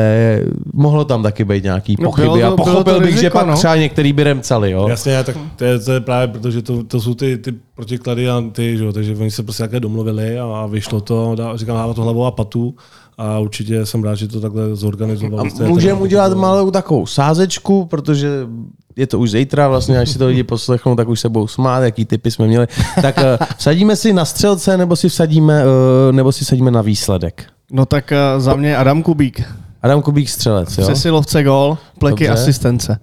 [0.73, 3.55] mohlo tam taky být nějaký No, pochyby to- a pochopil bych, že riziko, pak no.
[3.55, 4.87] třeba některý by remcali, jo.
[4.89, 8.43] Jasně, tak to je, to je právě, protože to, to jsou ty, ty protiklady a
[8.51, 11.75] ty, že jo, takže oni se prostě takhle domluvili a, a vyšlo to, dá, říkám,
[11.77, 12.75] dává to hlavou a patu
[13.21, 15.39] a určitě jsem rád, že to takhle zorganizoval.
[15.39, 18.47] A můžeme udělat malou takovou sázečku, protože
[18.95, 21.79] je to už zítra, vlastně, až si to lidi poslechnou, tak už se budou smát,
[21.79, 22.67] jaký typy jsme měli.
[23.01, 27.45] Tak eh, vsadíme si na střelce, nebo si vsadíme, eh, nebo si vsadíme na výsledek.
[27.71, 29.43] No tak uh, za mě Adam Kubík.
[29.81, 30.83] Adam Kubík střelec, jo?
[30.83, 32.41] Přesilovce gol, pleky Dobře.
[32.41, 32.99] asistence.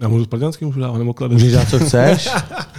[0.00, 1.34] Já můžu Spartanský, můžu dávat, nebo Kladno.
[1.34, 2.28] Můžeš dát, co chceš.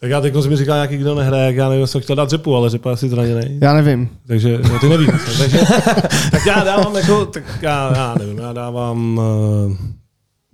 [0.00, 2.30] Tak já teď jsem mi říkal nějaký, kdo nehraje, jak já nevím, jsem chtěl dát
[2.30, 3.58] řepu, ale řepa je asi zraněný.
[3.62, 4.08] Já nevím.
[4.26, 5.08] Takže no, ty nevíš.
[5.38, 5.58] takže,
[6.30, 9.76] tak já dávám jako, tak já, já nevím, já dávám, uh,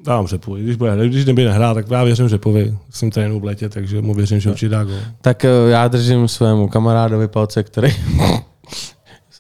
[0.07, 0.57] dávám řepu.
[0.57, 2.75] I Když, bude, když nebude nehrát, tak já věřím řepovi.
[2.91, 4.99] Jsem trénu v letě, takže mu věřím, že určitě dá gol.
[5.21, 7.89] Tak eh, já držím svému kamarádovi palce, který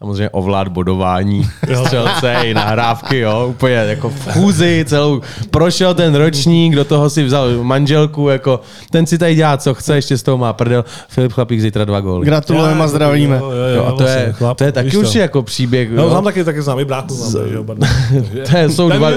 [0.04, 1.48] samozřejmě ovlád bodování,
[1.84, 7.24] střelce i nahrávky, jo, úplně jako v chůzi celou, prošel ten ročník, do toho si
[7.24, 11.32] vzal manželku, jako ten si tady dělá, co chce, ještě z toho má prdel, Filip
[11.32, 12.26] Chlapík zítra dva góly.
[12.26, 13.36] Gratulujeme a zdravíme.
[13.36, 15.90] Jo, jo, jo, Jo, a to vlastně, je, chlap, to je taky určitě jako příběh.
[15.90, 16.10] No, jo.
[16.10, 17.44] znám taky, taky znám i bráchu, znám.
[18.50, 19.10] To je, jsou dva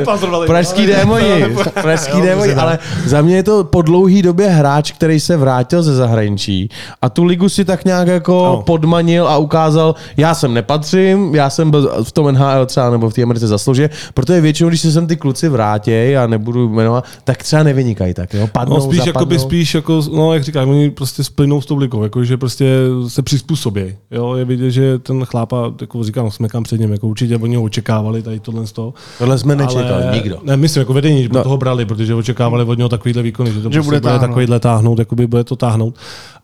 [0.47, 1.49] pražský Ale- démoni, ale-
[1.81, 5.95] pražský démoni, ale za mě je to po dlouhý době hráč, který se vrátil ze
[5.95, 6.69] zahraničí
[7.01, 8.61] a tu ligu si tak nějak jako No.
[8.61, 13.13] podmanil a ukázal, já sem nepatřím, já jsem byl v tom NHL třeba nebo v
[13.13, 17.43] té Americe zasloužě, protože většinou, když se sem ty kluci vrátějí a nebudu jmenovat, tak
[17.43, 19.19] třeba nevynikají tak, jo, padnou, No spíš, zapadnou.
[19.19, 22.65] jakoby, spíš jako, no jak říkám, oni prostě splynou s tou ligou, jako, že prostě
[23.07, 23.95] se přizpůsobí.
[24.11, 27.63] Jo, je vidět, že ten chlápa, jako říkám, smekám před ním, jako určitě oni ho
[27.63, 28.93] očekávali tady tohle z toho.
[29.17, 30.39] Tohle jsme nečekali, ale, nikdo.
[30.43, 31.43] Ne, myslím, jako vedení, že No.
[31.43, 34.59] toho brali, protože očekávali od něho takovýhle výkony, že to Že prostě bude bude, takovýhle
[34.59, 35.95] táhnout, jakoby bude to táhnout.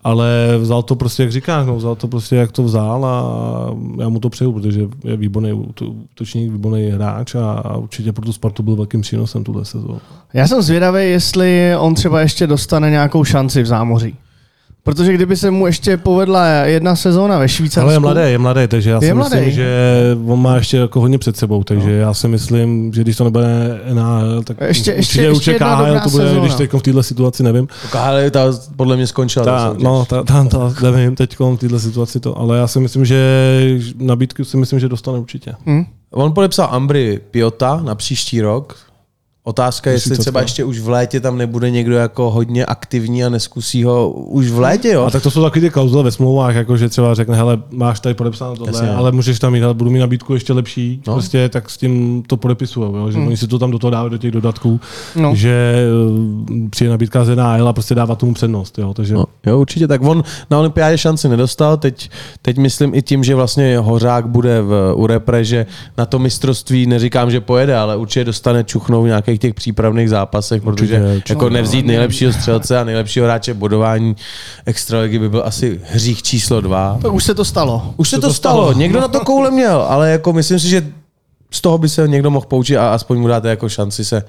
[0.03, 3.23] Ale vzal to prostě, jak říkáš, no, vzal to prostě, jak to vzal a
[4.01, 8.25] já mu to přeju, protože je výborný úto- útočník, výborný hráč a, a určitě pro
[8.25, 9.99] tu Spartu byl velkým přínosem tuhle sezónu.
[10.33, 14.15] Já jsem zvědavý, jestli on třeba ještě dostane nějakou šanci v zámoří.
[14.85, 17.81] Protože kdyby se mu ještě povedla jedna sezóna ve Švýcarsku...
[17.85, 19.51] Ale je mladý, je mladý, takže já si Je myslím, mladý.
[19.55, 19.67] že
[20.27, 21.95] on má ještě jako hodně před sebou, takže no.
[21.95, 25.99] já si myslím, že když to nebude NHL, tak Ještě- ještě- určitě, ještě KHL dobrá
[25.99, 26.41] to bude, sezóna.
[26.45, 27.67] když teď v této situaci nevím.
[27.99, 29.45] Ale ta podle mě skončila.
[29.45, 33.05] ta no, ta, ta, ta, nevím teď v této situaci to, ale já si myslím,
[33.05, 33.17] že
[33.97, 35.53] nabídku si myslím, že dostane určitě.
[35.65, 35.83] Hm?
[36.11, 38.75] On podepsal Ambry Piota na příští rok.
[39.45, 43.29] Otázka je, jestli třeba ještě už v létě tam nebude někdo jako hodně aktivní a
[43.29, 45.03] neskusí ho už v létě, jo?
[45.05, 47.99] A tak to jsou taky ty klauzule ve smlouvách, jako že třeba řekne, hele, máš
[47.99, 48.89] tady podepsáno tohle, Jasně.
[48.89, 51.13] ale můžeš tam mít, ale budu mít nabídku ještě lepší, No.
[51.13, 53.11] prostě tak s tím to podepisují, jo?
[53.11, 54.79] že oni si to tam do toho dávají do těch dodatků,
[55.15, 55.35] No.
[55.35, 58.93] že uh, přijde nabídka z NHL a prostě dává tomu přednost, jo?
[58.93, 59.87] takže No, jo, určitě.
[59.87, 61.77] Tak on na olympiádě šanci nedostal.
[61.77, 62.09] Teď,
[62.41, 65.65] teď myslím i tím, že vlastně Hořák bude v, u repre, že
[65.97, 70.61] na to mistrovství neříkám, že pojede, ale určitě dostane čuchnou v nějakých těch přípravných zápasech,
[70.61, 71.33] protože Určitě, určitě.
[71.33, 74.15] jako nevzít nejlepšího střelce a nejlepšího hráče bodování
[74.65, 76.99] extraligy by byl asi hřích číslo dva.
[77.01, 77.93] Tak už se to stalo.
[77.97, 78.73] Už se to to stalo, stalo.
[78.79, 80.85] někdo na to koule měl, ale jako myslím si, že
[81.51, 84.23] z toho by se někdo mohl poučit a aspoň mu dáte jako šanci se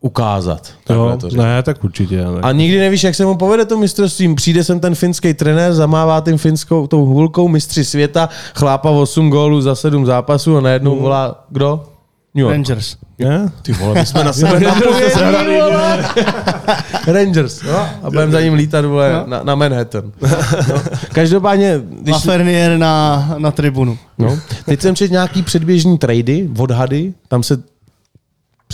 [0.00, 0.72] ukázat.
[0.90, 1.38] Jo, to říct.
[1.38, 2.16] ne, tak určitě.
[2.16, 2.40] Ne.
[2.42, 4.34] A nikdy nevíš, jak se mu povede to mistrovství.
[4.34, 9.60] Přijde sem ten finský trenér, zamává tím finskou, tou hůlkou mistři světa, chlápa 8 gólů
[9.60, 11.84] za 7 zápasů a najednou volá, kdo?
[12.34, 12.52] New York.
[12.52, 12.96] Rangers.
[13.18, 13.52] Ne?
[13.62, 16.04] Ty vole, my jsme na sebe vole.
[17.06, 20.12] Rangers, no, a budeme za ním lítat, vole, na, na Manhattan.
[20.22, 20.28] No.
[21.12, 22.12] Každopádně, když...
[22.12, 23.98] Lafreniere na, na tribunu.
[24.18, 24.38] No.
[24.64, 27.62] Teď jsem četl nějaký předběžní trady, odhady, tam se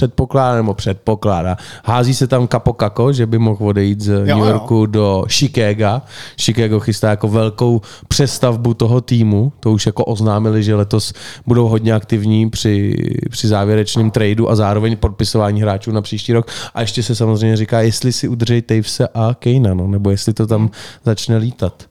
[0.01, 1.57] předpokládá, nebo předpokládá.
[1.85, 4.45] Hází se tam Capo Kako, že by mohl odejít z Jo, New jo.
[4.45, 6.03] Yorku do Chicaga.
[6.41, 9.53] Chicago chystá jako velkou přestavbu toho týmu.
[9.61, 11.13] To už jako oznámili, že letos
[11.47, 12.97] budou hodně aktivní při,
[13.31, 16.47] při závěrečném tradu a zároveň podpisování hráčů na příští rok.
[16.75, 20.47] A ještě se samozřejmě říká, jestli si udrží Tavese a Kejna, no, nebo jestli to
[20.47, 20.71] tam
[21.05, 21.85] začne lítat.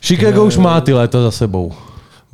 [0.00, 1.72] Chicago už má ty léta za sebou.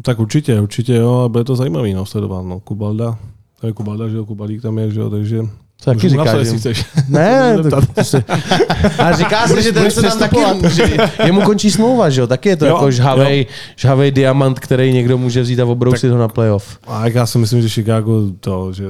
[0.03, 2.43] Tak určitě, určitě jo, a bude to zajímavý no, sledovat.
[2.43, 2.61] No.
[2.61, 3.19] Kubalda,
[3.61, 5.41] to je Kubalda, že jo, Kubalík tam je, že jo, takže...
[5.81, 6.85] Co taky Můžu mu říká, napsat, že- jestli chceš.
[7.09, 7.57] Ne,
[7.95, 8.25] to se,
[8.99, 10.37] a říká se, že ten se tam taky
[11.25, 12.27] jemu končí smlouva, že jo?
[12.27, 13.45] Taky je to Jo, jako žhavej, jo.
[13.77, 16.79] žhavej diamant, který někdo může vzít a obrousit ho na playoff.
[16.87, 18.85] A jak já si myslím, že Chicago to, že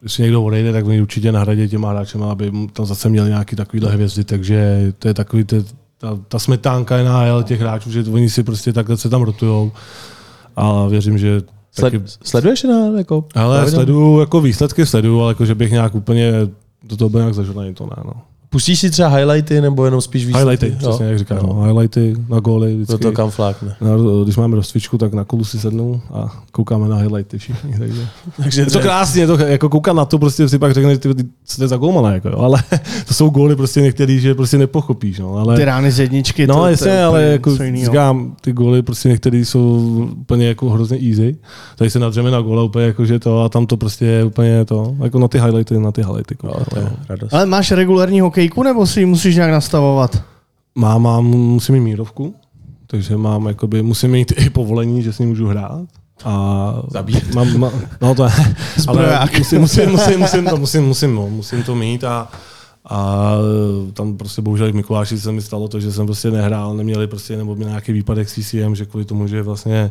[0.00, 3.92] když někdo odejde, tak oni určitě nahradí těma hráčema, aby tam zase měli nějaký takovýhle
[3.92, 5.64] hvězdy, takže to je takový, to, je-
[5.98, 9.72] ta, ta smetánka NHL těch hráčů, že oni si prostě takhle se tam rotujou.
[10.56, 11.42] A věřím, že
[11.80, 13.24] Sled, taky, sleduješ na jako?
[13.34, 16.32] ale sleduju, jako výsledky sleduju, ale jako, že bych nějak úplně
[16.82, 18.12] do toho byl nějak zažraný, to ne, no.
[18.50, 20.66] Pustíš si třeba highlighty nebo jenom spíš výsledky?
[20.66, 21.62] Highlighty, přesně jak říkáš, no.
[21.62, 23.02] highlighty na góly, To vždycky.
[23.02, 23.76] to kam flákne.
[23.80, 23.90] Na,
[24.24, 27.74] když máme rozcvičku, tak na kolu si sednu a koukáme na highlighty všichni.
[27.78, 28.08] Takže,
[28.42, 30.98] Takže je to krásně, je to, jako koukat na to, prostě si pak řekne, že
[30.98, 32.38] ty, ty, co to je za golmana, jako, jo.
[32.38, 32.62] ale
[33.08, 35.18] to jsou góly prostě některý, že prostě nepochopíš.
[35.18, 36.46] No, ale, Ty rány z jedničky.
[36.46, 39.78] no to, jasně, to je ale jako říkám, ty góly prostě některý jsou
[40.20, 41.36] úplně jako hrozně easy.
[41.76, 44.64] Tady se nadřeme na góla úplně jako, že to a tam to prostě je úplně
[44.64, 46.36] to, jako na ty highlighty, na ty highlighty.
[46.44, 46.90] Jo, Koukat, to je no.
[47.08, 47.34] radost.
[47.34, 50.22] Ale máš regulární hokejku, nebo si ji musíš nějak nastavovat?
[50.74, 52.34] Mám, mám, musím mít mírovku,
[52.86, 55.86] takže mám, jakoby, musím mít i povolení, že s ním můžu hrát.
[56.24, 57.34] A Zabíjet.
[57.34, 58.30] Mám, mám, no to je,
[58.88, 62.28] ale musím, musím, musím, musím, to, musím, musím, no, musím to mít a,
[62.84, 63.34] a
[63.92, 67.06] tam prostě bohužel i v Mikuláši se mi stalo to, že jsem prostě nehrál, neměli
[67.06, 69.90] prostě, nebo měl nějaký výpadek s CCM, že kvůli tomu, že vlastně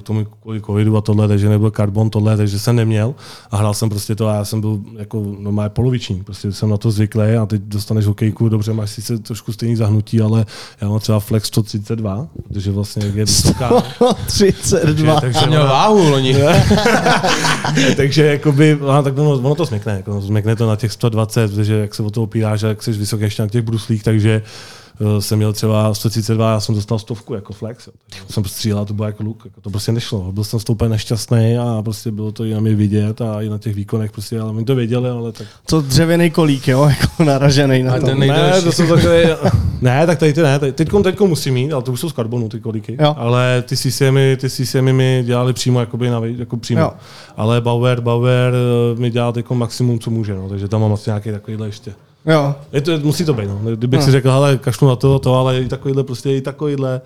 [0.00, 3.14] k tomu kvůli covidu a tohle, takže nebyl karbon tohle, takže jsem neměl
[3.50, 6.76] a hrál jsem prostě to a já jsem byl jako normálně poloviční, prostě jsem na
[6.76, 10.46] to zvyklý a teď dostaneš hokejku, dobře, máš sice trošku stejný zahnutí, ale
[10.80, 13.82] já mám třeba flex 132, protože vlastně jak je vysoká,
[14.26, 15.20] 32.
[15.20, 16.36] takže Jsem měl váhu loni.
[17.96, 21.74] takže jakoby, no, tak ono, ono to smekne, jako, smekne to na těch 120, protože
[21.74, 24.81] jak se o to opíráš a jak jsi vysoký ještě na těch bruslích, takže uh,
[25.18, 27.86] jsem měl třeba 132, já jsem dostal stovku jako flex.
[27.86, 27.92] Jo.
[28.30, 30.32] Jsem střílel, to bylo jako luk, jako to prostě nešlo.
[30.32, 33.48] Byl jsem z úplně nešťastný a prostě bylo to i na mě vidět a i
[33.48, 35.46] na těch výkonech, prostě, ale oni to věděli, ale tak.
[35.66, 38.06] To dřevěný kolík, jo, jako naražený na to.
[38.06, 39.36] ten Ne, to jsou takové,
[39.80, 42.48] ne, tak tady ty ne, teď teďko musím mít, ale to už jsou z karbonu
[42.48, 42.96] ty kolíky.
[43.00, 43.14] Jo.
[43.18, 46.80] Ale ty CCMy, ty CCMy mi dělali přímo, jakoby na, jako přímo.
[46.80, 46.92] Jo.
[47.36, 51.10] Ale Bauer, Bauer eh, mi dělá jako maximum, co může, no, takže tam mám asi
[51.10, 51.92] nějaký takovýhle ještě.
[52.26, 52.54] Jo.
[52.72, 53.60] Je to, musí to být, no.
[53.76, 54.06] Kdybych No.
[54.06, 57.00] si řekl, hele, kašlu na to, to, ale i takovýhle, prostě i takovýhle,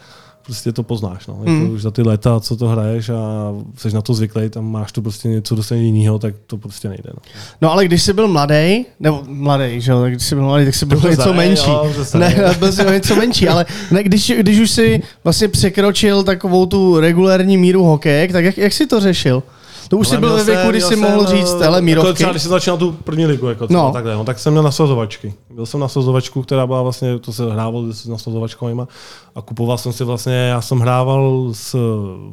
[0.44, 1.38] prostě to poznáš, no.
[1.44, 1.60] Mm.
[1.62, 4.92] Jako už za ty léta, co to hraješ a jsi na to zvyklý, tam máš
[4.92, 7.18] to prostě něco dost jiného, tak to prostě nejde, no.
[7.62, 10.74] No ale když jsi byl mladý, nebo mladý, že jo, když jsi byl mladý, tak
[10.74, 11.70] jsi byl Byl něco menší.
[11.70, 16.66] jo, ne, byl jsi něco menší, ale ne, když, když už si vlastně překročil takovou
[16.66, 19.42] tu regulární míru hokejek, tak jak, jak jsi to řešil?
[19.88, 21.76] To už Ale byl ve věku, jsem- kdy měl jsi mohl jsem, říct, eh, hele,
[21.76, 22.14] Jako mírovky.
[22.14, 23.82] třeba, když jsem začínal tu první ligu, jako No.
[23.82, 23.92] no.
[23.92, 25.34] takhle, no, tak jsem měl nasazovačky.
[25.54, 28.88] Byl jsem nasazovačku, která byla vlastně, to se hrával s nasazovačkama
[29.34, 31.74] a kupoval jsem si vlastně, já jsem hrával s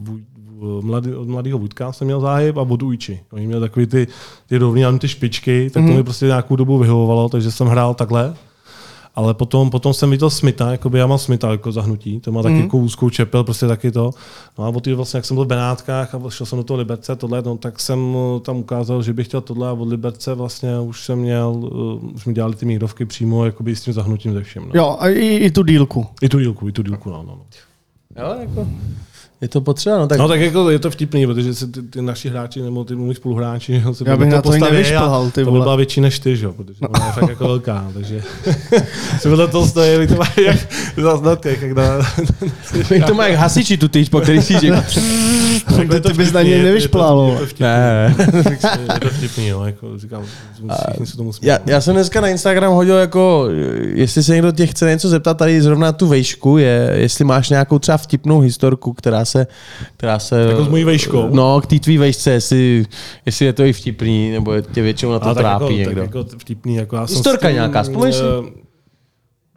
[0.04, 0.24] Vůj-
[0.60, 3.20] v- mladý, od mladého Vůdka jsem měl záhyb a od Ujči.
[3.34, 4.08] Oni měli takový ty,
[4.50, 5.96] ty rovný, ty špičky, tak to Mhm.
[5.98, 8.34] mi prostě nějakou dobu vyhovovalo, takže jsem hrál takhle.
[9.16, 12.54] Ale potom, potom jsem viděl Smita, jakoby já mám Smita jako zahnutí, to má taky
[12.54, 12.64] Mhm.
[12.64, 14.12] jako úzkou čepel, prostě taky to.
[14.58, 17.16] No a od vlastně, jak jsem byl v Benátkách a šel jsem do toho Liberce,
[17.16, 20.80] tohle, no, tak jsem eh, tam ukázal, že bych chtěl tohle a od Liberce vlastně
[20.80, 24.44] už jsem měl, uh, už mi dělali ty mírovky přímo jakoby s tím zahnutím ze
[24.44, 24.64] všem.
[24.64, 24.72] No.
[24.74, 26.06] Jo, a i, i tu dílku.
[26.22, 27.38] I tu dílku, i tu dílku, no, no.
[27.38, 27.46] no.
[28.24, 28.68] Jo, jako,
[29.44, 32.02] je to potřeba, no tak, No tak jako je to vtipný, protože si ty, ty
[32.02, 34.78] naši hráči nebo ty můj spoluhráči jo, se Já bych podle na to ani postaví
[34.78, 35.64] nevyšplhal, ty to vole.
[35.64, 36.46] byla větší než ty, že?
[36.46, 38.22] jo, protože ona je fakt jako velká, takže
[39.20, 40.58] si vedle toho stojí, to má jak
[40.98, 41.84] zase na těch, jak na,
[43.08, 44.72] to má jak hasiči tu tyč, po který si jako,
[45.78, 48.16] Takhle ty bys na něj je to- nevyšplál, Je to vtipný, Ne.
[48.94, 50.24] je to vtipný, jo, jako říkám,
[50.90, 51.58] všichni se tomu Já, smějí.
[51.66, 53.48] já jsem dneska na Instagram hodil jako,
[53.94, 57.50] jestli se někdo těch chce něco zeptat tady zrovna na tu vejšku, je, jestli máš
[57.50, 59.48] nějakou třeba vtipnou historku, která se,
[59.98, 60.42] která se...
[60.50, 61.30] Jako s mojí vejškou?
[61.32, 62.86] No, k té tvý vejšce, jestli,
[63.26, 66.02] jestli je to i vtipný, nebo tě většinou na to tak trápí jako, někdo.
[66.02, 68.20] Tak jako vtipný, jako já jsem Historka tím, nějaká, vzpomeň si?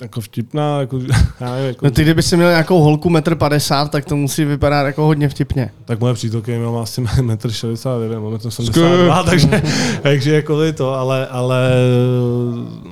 [0.00, 1.00] Jako vtipná, jako,
[1.40, 4.44] já nevím, jako, No ty, kdyby si měl nějakou holku 1,50 m, tak to musí
[4.44, 5.70] vypadat jako hodně vtipně.
[5.84, 9.62] tak moje přítelkyně má asi 1,69 m, 1,72 takže,
[10.02, 11.70] takže jako je to, ale, ale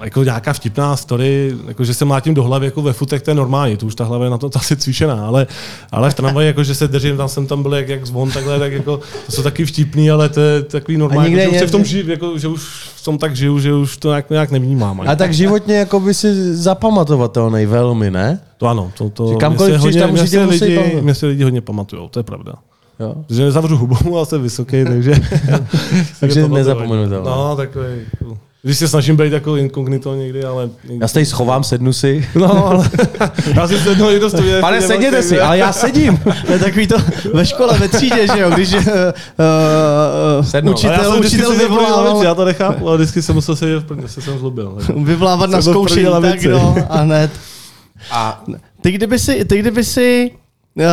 [0.05, 3.35] jako nějaká vtipná story, jako že se mlátím do hlavy jako ve futech, to je
[3.35, 5.47] normální, to už ta hlava je na to asi cvičená, ale,
[5.93, 8.59] ale v tramvaji, jako že se držím, tam jsem tam byl jak, jak zvon, takhle,
[8.59, 11.61] tak jako, to jsou taky vtipný, ale to je takový normální, nikde jako, že už
[11.61, 14.31] se v tom žiju, jako, že už v tom tak žiju, že už to nějak,
[14.31, 15.01] nějak nevnímám.
[15.01, 18.41] A tak životně jako by si zapamatovatelný velmi, ne?
[18.59, 21.45] To ano, to, to Že kamkoliv přijdeš, tam hodně, mě se lidi, mě se lidi
[21.45, 22.53] hodně pamatujou, to je pravda.
[23.01, 23.15] Jo.
[23.31, 25.15] Že nezavřu hubu a jsem vysoký, takže...
[26.21, 27.27] Takže to nezapomenutelný.
[27.27, 27.87] No, takový...
[28.65, 30.71] Když se snažím být jako inkognito někdy, ale...
[31.01, 32.29] Já se tady schovám, sednu si.
[32.35, 32.91] No, ale...
[33.55, 34.53] já si sednu někdo stůj.
[34.61, 36.19] Pane, sedněte si, ale já sedím.
[36.47, 36.97] To je takový to
[37.35, 38.85] ve škole, ve třídě, že jo, když uh, uh,
[40.45, 40.85] Sednout.
[40.85, 44.09] Ale já učitel, učitel vyvolával, já to nechápu, ale vždycky jsem musel sedět v první,
[44.09, 44.79] se jsem zlobil.
[44.97, 47.31] vyvolávat na zkoušení, tak no, a hned.
[48.11, 48.45] A
[48.81, 50.31] Ty kdyby si, ty kdyby si
[50.77, 50.85] uh,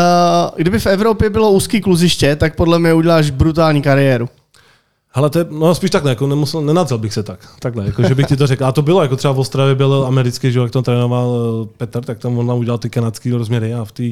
[0.55, 4.29] kdyby v Evropě bylo úzký kluziště, tak podle mě uděláš brutální kariéru.
[5.13, 7.39] Hele, to je, no spíš takhle, jako nemusel, nenadzel bych se tak.
[7.59, 8.65] Takhle, jako, že bych ti to řekl.
[8.65, 12.01] A to bylo, jako třeba v Ostravě byl americký, že jak tam trénoval eh, Petr,
[12.01, 14.03] tak tam on nám udělal ty kanadský rozměry a v té,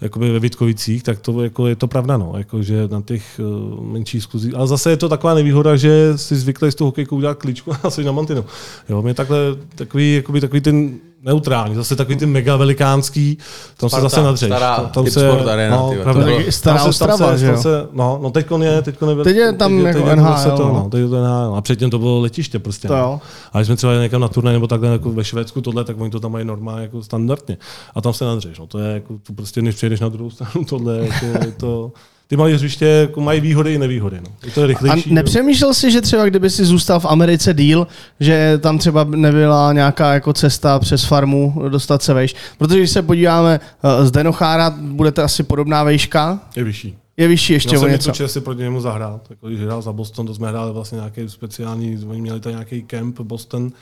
[0.00, 3.84] jakoby ve Vítkovicích, tak to jako je to pravda, no, jako, že na těch uh,
[3.84, 4.54] menších skluzích.
[4.54, 7.90] Ale zase je to taková nevýhoda, že si zvyklý z toho hokejku udělat klíčku a
[7.90, 8.44] jsi na mantinu.
[8.88, 9.38] Jo, mě takhle
[9.74, 13.38] takový, jakoby, takový ten neutrální, zase takový ty mega velikánský,
[13.76, 14.48] tam Sparta, se zase nadřeš.
[14.48, 16.20] stará tam, tam se, arena, no, ty jo, pravda.
[16.22, 17.62] to bylo- taky stará Tam se- tam Ostrava, se- že tam jo?
[17.62, 20.50] se- No, no teď je, teď je, Teď je tam jako teď je NHL, zase
[20.50, 20.72] to, no.
[20.74, 21.54] no, teď je to NHL.
[21.56, 22.88] A předtím to bylo letiště prostě.
[22.88, 23.00] To no.
[23.00, 23.20] jo.
[23.52, 26.10] A když jsme třeba někam na turnaj nebo takhle jako ve Švédsku tohle, tak oni
[26.10, 27.58] to tam mají normálně jako standardně.
[27.94, 28.58] A tam se nadřeš.
[28.58, 28.66] No.
[28.66, 31.92] To je jako, to prostě, než přijedeš na druhou stranu, tohle je jako, je to,
[32.30, 34.16] ty malé hřiště jako mají výhody i nevýhody.
[34.20, 34.32] No.
[34.44, 35.14] Je to je A rychlejší.
[35.14, 37.86] nepřemýšlel jsi, že třeba kdyby si zůstal v Americe díl,
[38.20, 42.34] že tam třeba nebyla nějaká jako cesta přes farmu dostat se vejš?
[42.58, 46.98] Protože když se podíváme eh, z Denochára, budete asi podobná vejška, je vyšší.
[47.16, 48.10] je vyšší ještě Měl o jsem něco.
[48.10, 49.26] čest si proti němu zahrát.
[49.30, 52.82] Jako, když hrál za Boston, to jsme hráli vlastně nějaký speciální, oni měli tam nějaký
[52.82, 53.72] kemp Boston,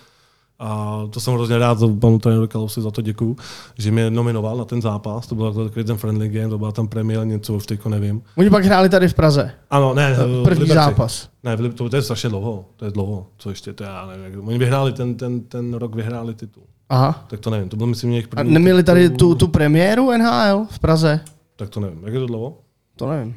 [0.59, 3.37] a to jsem hrozně rád, panu trenéru Kalousi za to děkuju,
[3.79, 5.27] že mě nominoval na ten zápas.
[5.27, 8.23] To byl takový ten friendly game, to byla tam premiér, něco už teďko nevím.
[8.37, 9.51] Oni pak hráli tady v Praze.
[9.71, 10.75] Ano, ne, v První Liberci.
[10.75, 11.29] zápas.
[11.45, 14.49] Ne, v to, to je strašně dlouho, to je dlouho, co ještě, to já nevím.
[14.49, 16.63] Oni vyhráli, ten, ten, ten rok vyhráli titul.
[16.89, 17.25] Aha.
[17.31, 20.67] Tak to nevím, to byl myslím jejich A první neměli tady tu, tu premiéru NHL
[20.71, 21.21] v Praze?
[21.57, 22.59] Tak to nevím, jak je to dlouho?
[22.97, 23.35] To nevím.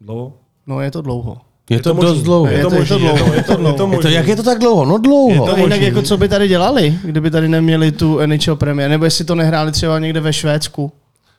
[0.00, 0.32] Dlouho?
[0.66, 1.36] No je to dlouho.
[1.70, 2.10] Je to možný.
[2.10, 2.46] dost dlouho.
[2.46, 3.98] Je Je to- to je to možný, je to- dlouho, je to- je to Je
[3.98, 4.84] to, jak je to tak dlouho?
[4.84, 5.30] No dlouho.
[5.46, 8.90] Je A to jinak jako co by tady dělali, kdyby tady neměli tu NHL premiéru,
[8.90, 10.92] nebo jestli to nehráli třeba někde ve Švédsku?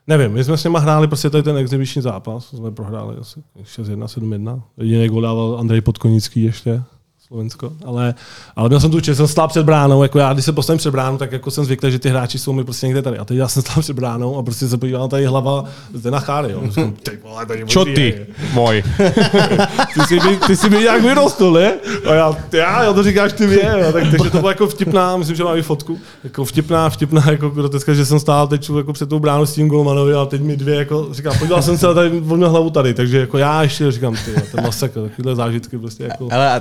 [0.08, 4.08] Nevím, my jsme s nimi hráli prostě tady ten exibiční zápas, jsme prohráli asi 6-1,
[4.08, 4.62] 7-1.
[4.78, 6.82] Jediný gol dával Andrej Podkonický ještě,
[7.30, 7.72] Slovensko.
[7.86, 8.14] Ale,
[8.56, 10.92] ale měl jsem tu čest, jsem stál před bránou, jako já, když se postavím před
[10.92, 13.18] bránou, tak jako jsem zvyklý, že ty hráči jsou mi prostě někde tady.
[13.18, 15.64] A teď já jsem stál před bránou a prostě se podíval tady hlava
[15.94, 16.52] Zdena Cháry.
[16.52, 16.62] Jo.
[16.70, 18.28] Říkám, ty vole, tady Čo ty, je.
[18.54, 18.84] můj?
[19.94, 21.74] Ty jsi, mi, ty jsi mi nějak vyrostl, ne?
[22.10, 23.72] A já, já, já to říkáš ty mě.
[23.86, 23.94] No.
[23.94, 26.00] Tak, takže to bylo jako vtipná, myslím, že mám i fotku.
[26.24, 29.68] Jako vtipná, vtipná, jako groteska, že jsem stál teď jako před tou bránou s tím
[29.68, 32.94] golmanovi a teď mi dvě, jako říkám, podíval jsem se a tady on hlavu tady,
[32.94, 36.60] takže jako já ještě říkám, ty, ten masakr, takovýhle zážitky prostě jako Ale a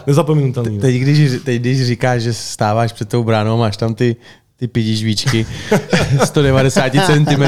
[0.63, 0.81] no.
[0.81, 4.17] Teď když, teď, když říkáš, že stáváš před tou bránou, máš tam ty
[4.59, 5.47] ty pidi žvíčky
[6.25, 7.43] 190 cm,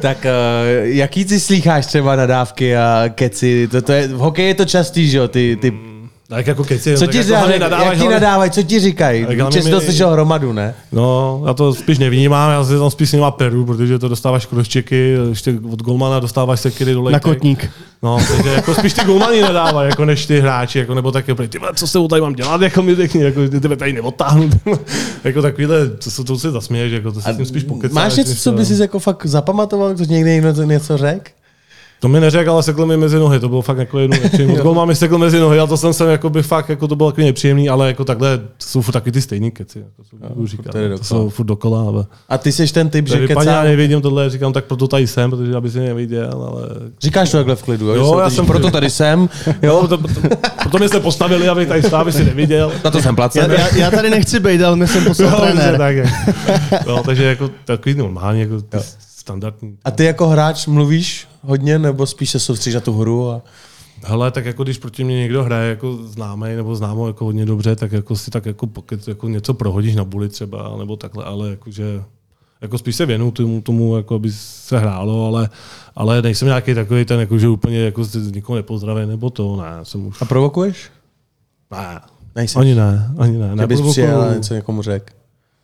[0.00, 3.68] tak uh, jaký ty slýcháš třeba nadávky a keci?
[3.68, 5.28] To, to je, v hokeji je to častý, že jo?
[5.28, 5.72] Ty, ty,
[6.28, 9.26] Tak jako keci, co tak ti jako nadávají, jak ti nadávají, co ti říkají?
[9.26, 10.74] Tak Často mi- slyšel hromadu, ne?
[10.92, 14.46] No, já to spíš nevnímám, já si tam spíš s nima peru, protože to dostáváš
[14.46, 17.22] kroščeky, ještě od golmana dostáváš sekiry do Na lejtek.
[17.22, 17.70] kotník.
[18.02, 21.58] No, takže jako spíš ty golmani nedávají, jako než ty hráči, jako, nebo taky, ty
[21.74, 24.50] co s tebou tady mám dělat, jako mi řekni, jako ty tebe tady neodtáhnu.
[25.24, 27.94] jako takovýhle, to, se to si zasměješ, jako to si s tím spíš pokecáš.
[27.94, 31.30] Máš něco, co to- by si jako fakt zapamatoval, co někde někdo něco řekl?
[32.00, 34.58] To mi neřekl, ale sekl mi mezi nohy, to bylo fakt jako jedno nepříjemný.
[34.58, 36.96] Od golma mi sekl mezi nohy a to jsem se jako by fakt, jako to
[36.96, 40.46] bylo takový nepříjemný, ale jako takhle, jsou furt taky ty stejný keci, jako to budu
[40.46, 43.48] říkat, to je to jsou furt dokola, ale A ty jsi ten typ, že paní,
[43.48, 46.62] já nevidím tohle, říkám, tak proto tady jsem, protože aby si neviděl, ale
[47.02, 47.94] Říkáš to takhle v klidu, jo?
[47.94, 49.28] Jo, já jsem- proto tady jsem,
[49.62, 52.72] Jo, proto, proto, proto mě jste postavili, abych tady stál, aby si neviděl.
[52.84, 53.50] Na to jsem Já, placen.
[53.58, 55.78] já, já tady nechci být, ale my jsem poslal Jo, trenér.
[55.78, 55.96] tak,
[57.04, 58.54] takže jako takový normální, jako
[59.16, 59.76] standardní.
[59.84, 63.30] A ty jako hráč mluvíš hodně, nebo spíš se soustředíš na tu hru?
[63.30, 63.42] A...
[64.04, 67.76] Hele, tak jako když proti mě někdo hraje jako známý nebo známo jako hodně dobře,
[67.76, 71.50] tak jako si tak jako pokud jako něco prohodíš na buli třeba, nebo takhle, ale
[71.50, 72.02] jakože
[72.60, 75.48] jako spíš se věnu tomu, tomu jako aby se hrálo, ale,
[75.96, 80.06] ale nejsem nějaký takový ten, jako, že úplně jako nikoho nepozdravím, nebo to, ne, jsem
[80.06, 80.22] už...
[80.22, 80.90] A provokuješ?
[81.70, 82.00] Ne,
[82.34, 82.60] Nejsem.
[82.60, 83.48] ani ne, ani ne.
[83.48, 83.92] Bys Neprovokuju.
[83.92, 85.12] přijel a něco někomu řekl.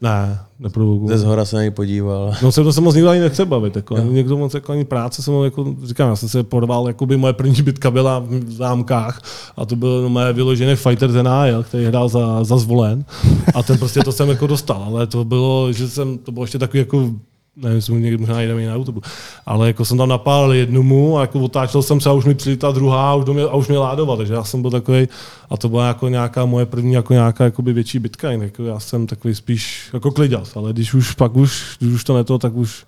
[0.03, 1.09] Ne, neprovokuju.
[1.09, 2.34] Ze zhora se na něj podíval.
[2.42, 3.76] No se to se moc nikdo ani nechce bavit.
[3.76, 3.96] Jako.
[3.96, 7.16] Ani někdo moc jako, ani práce jsem jako, říkám, já jsem se porval, jako by
[7.16, 9.22] moje první bitka byla v zámkách
[9.57, 13.05] a to byl moje vyložený fighter ten AL, který hrál za, za zvolen
[13.55, 16.59] a ten prostě to jsem jako dostal, ale to bylo, že jsem, to bylo ještě
[16.59, 17.11] takový jako
[17.57, 19.00] nevím, jestli někdy možná jdeme na YouTube,
[19.46, 22.70] ale jako jsem tam napálil jednomu a jako otáčel jsem se a už mi přilítla
[22.70, 25.09] druhá a už, do mě, a už mě ládovat, takže já jsem byl takový
[25.50, 28.80] a to byla jako nějaká moje první jako nějaká jakoby větší bitka, jinak jako já
[28.80, 32.55] jsem takový spíš jako kliděs, ale když už pak už, když už to neto, tak
[32.55, 32.84] už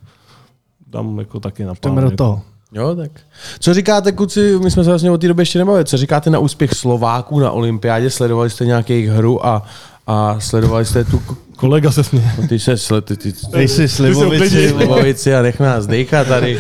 [0.91, 1.97] tam jako taky napálím.
[1.97, 2.43] Jdeme do toho.
[2.73, 3.11] Jo, tak.
[3.59, 6.39] Co říkáte, kluci, my jsme se vlastně o té době ještě nebavili, co říkáte na
[6.39, 8.11] úspěch Slováků na olympiádě?
[8.11, 9.63] Sledovali jste nějaký jejich hru a,
[10.07, 11.23] a sledovali jste tu...
[11.57, 12.31] Kolega se směje.
[12.49, 14.69] Ty se sle, ty, ty, ty, Dej si slivovici.
[14.69, 16.59] Slivovici a nech nás dejchat tady.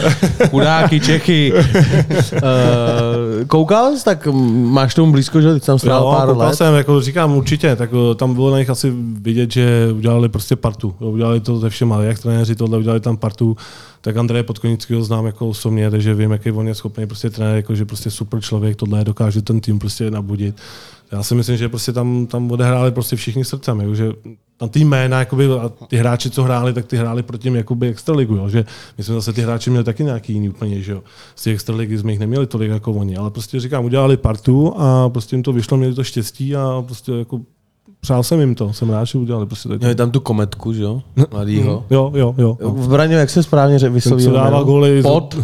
[0.51, 1.53] Chudáky, Čechy.
[1.53, 1.61] Uh,
[3.47, 6.55] koukal jsi, tak máš tomu blízko, že ty jsi tam strávil Jo, pár koukal let.
[6.55, 10.57] jsem, jako říkám určitě, tak o, tam bylo na nich asi vidět, že udělali prostě
[10.57, 10.95] partu.
[10.99, 13.57] Udělali to ze všema, jak trenéři tohle udělali tam partu,
[14.01, 17.75] tak Andreje Podkonického znám jako osobně, takže vím, jaký on je schopný prostě trenér, jako,
[17.75, 20.57] že prostě super člověk, tohle dokáže ten tým prostě nabudit.
[21.13, 24.13] Já si myslím, že prostě tam, tam odehráli prostě všichni srdcem, jo, že
[24.57, 27.89] tam ty jména, jakoby, a ty hráči, co hráli, tak ty hráli proti tím jakoby
[27.89, 28.65] extraligu, jo, že
[28.99, 31.03] my jsme zase ty hráči měli taky nějaký jiný úplně, že jo.
[31.37, 35.09] Z těch extraligy jsme jich neměli tolik jako oni, ale prostě říkám, udělali partu a
[35.09, 37.41] prostě jim to vyšlo, měli to štěstí a prostě jako
[38.01, 39.79] přál jsem jim to, jsem rád, že udělali prostě tak.
[39.79, 41.03] Měli tam tu kometku, že jo?
[41.31, 41.85] Mladýho.
[41.91, 42.57] Jo, jo, jo.
[42.61, 42.71] jo.
[42.71, 44.25] V Braně, jak se správně řek- Ten, vysloví?
[44.25, 45.03] co dává góly.
[45.03, 45.37] z- Pod.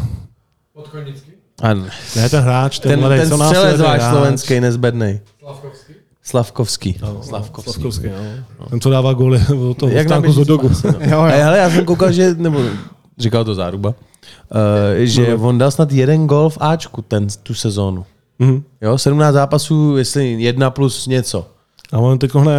[1.63, 1.91] A ne.
[2.17, 5.21] Ne, ten hráč, ten, Ten, mladý, ten co nás střelec váš slovenský, nezbednej.
[5.41, 5.80] Slavkovský.
[6.23, 7.01] Slavkovský.
[7.21, 8.09] Slavkovský,
[8.61, 8.67] no.
[8.71, 9.41] Ten, co dává góly
[9.71, 10.71] od toho Jak stánku z Odogu.
[11.01, 11.43] Jo, A jo.
[11.43, 12.61] hele, já jsem koukal, že, nebo
[13.19, 13.95] říkal to Záruba, uh,
[14.99, 18.05] že on dal snad jeden gol v Ačku ten, tu sezónu.
[18.39, 18.63] Mhm.
[18.83, 21.47] Jo, 17 zápasů, jestli jedna plus něco.
[21.93, 22.53] A on teď hne,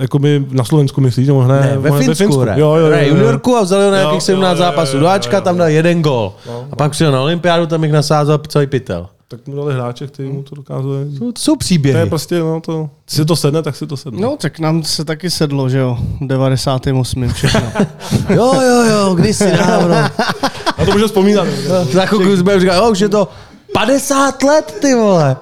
[0.00, 2.40] jakoby na Slovensku myslíš, že on hne, Ne, ve on hne Finsku.
[2.40, 3.08] Jo, jo, jo, jo.
[3.08, 4.98] juniorku a vzali ho na nějakých 17 jo, jo, zápasů.
[4.98, 5.40] Do jo, Ačka jo.
[5.42, 6.32] tam dal jeden gol.
[6.70, 9.06] A pak přijel na olympiádu, tam jich nasázel celý pytel.
[9.28, 11.04] Tak mu dali hráče, který mu to dokázali.
[11.18, 11.98] To, to jsou To příběhy.
[11.98, 14.20] je prostě, no to, když si to sedne, tak si to sedne.
[14.20, 17.28] No, tak nám se taky sedlo, že jo, 98.
[17.32, 17.60] všechno.
[18.30, 19.94] Jo, jo, jo, kdysi dávno.
[20.76, 21.48] A to můžu vzpomínat.
[21.92, 23.28] Za chvilku jsme říkali, jo, už je to
[23.72, 25.36] 50 let, ty vole.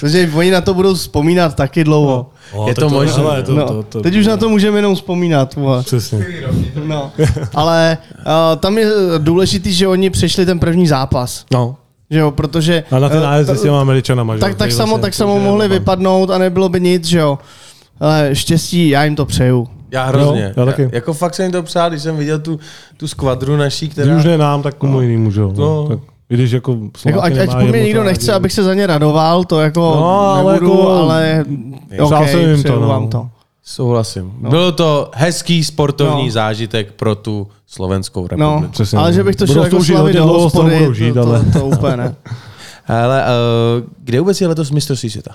[0.00, 2.30] Takže oni na to budou vzpomínat taky dlouho.
[2.52, 3.22] O, Je to možné.
[3.22, 5.54] hele, to, No, to, to, teď už na to můžeme jenom vzpomínat.
[5.54, 5.82] vole.
[5.82, 6.26] Přesně.
[6.84, 7.12] No.
[7.54, 8.22] Ale uh,
[8.60, 11.44] tam je důležitý, že oni přešli ten první zápas.
[11.52, 11.76] No.
[12.14, 12.84] Že jo, protože...
[12.90, 15.14] A na ten eh, nájezd s těma Američanama, že tak, tak který samo, vlastně tak
[15.14, 17.38] samo mohli vypadnout a nebylo by nic, že jo.
[18.00, 19.68] Ale štěstí, já jim to přeju.
[19.90, 20.42] Já hrozně.
[20.42, 20.88] Jo, já taky.
[20.92, 22.58] Jako fakt jsem jim to přál, když jsem viděl tu,
[22.96, 24.16] tu skvadru naší, Když která...
[24.16, 25.52] už ne nám, tak komu jinému, že jo.
[25.56, 25.64] No.
[25.82, 25.88] No.
[25.88, 25.98] Tak,
[26.30, 28.36] I když jako Jako, ať, ať po mě nikdo nechce, rádi.
[28.36, 31.44] abych se za ně radoval, to jako No, ale nebudu, jako- ale
[31.90, 32.88] Přál okay, jsem jim to, no.
[32.88, 33.28] vám to.
[33.64, 34.32] Souhlasím.
[34.40, 34.50] No.
[34.50, 36.30] Bylo to hezký sportovní No.
[36.32, 38.72] zážitek pro tu slovenskou No, republiku.
[38.72, 39.14] Přesně, ale no.
[39.14, 42.14] že bych to šel jako slavit do hospody, žít, to, ale- to, to úplně ne.
[42.88, 45.30] Ale uh, kde vůbec je letos mistrovství světa?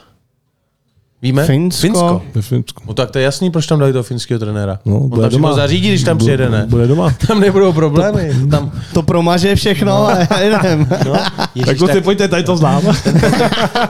[1.21, 1.45] Víme?
[1.45, 1.81] Finsko.
[1.81, 2.21] Finsko.
[2.35, 2.83] Ve Finsku.
[2.87, 4.79] No tak to je jasný, proč tam dali toho finského trenéra.
[4.85, 5.55] No, On bude tam všechno doma.
[5.61, 6.65] zařídí, když tam přijede, ne?
[6.69, 7.13] Bude doma.
[7.27, 8.31] Tam nebudou problémy.
[8.51, 10.87] Tam, To promaže všechno, ale já jdem.
[11.05, 12.81] no, Tak Ježíš, kluci, tak, pojďte, tady to znám.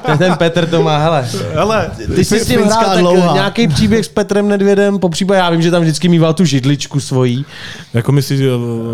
[0.06, 1.28] ten, ten Petr to má, hele.
[1.54, 5.50] Hele, Ty jsi s tím hrál tak nějaký příběh s Petrem Nedvědem, po případě já
[5.50, 7.46] vím, že tam vždycky mýval tu židličku svojí.
[7.94, 8.50] jako myslíš, že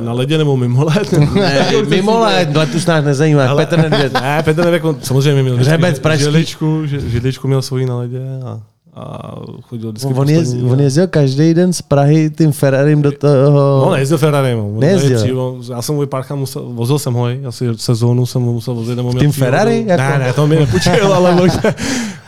[0.05, 1.11] na ledě nebo mimo led?
[1.33, 3.47] Ne, mimo let, let už nás nezajímá.
[3.49, 4.13] Ale- Petr Nedvěd.
[4.13, 6.23] Ne, Petr Nedvěd, on samozřejmě měl vždycky Hřebec pražský.
[6.23, 8.61] židličku, že- židličku měl svoji na ledě a,
[8.95, 10.71] a chodil vždycky On, je, poslední.
[10.71, 13.83] on jezdil každý den z Prahy tím Ferrarim do toho...
[13.85, 15.61] On nejezdil Ferrari, on Nejezdil.
[15.69, 18.95] já jsem mu párkrát musel, vozil jsem ho, asi sezónu jsem ho musel vozit.
[18.97, 19.31] Nebo tím.
[19.31, 19.83] Ferrari?
[19.87, 20.03] Jako?
[20.03, 21.49] Ne, ne, to mi nepůjčil, ale on,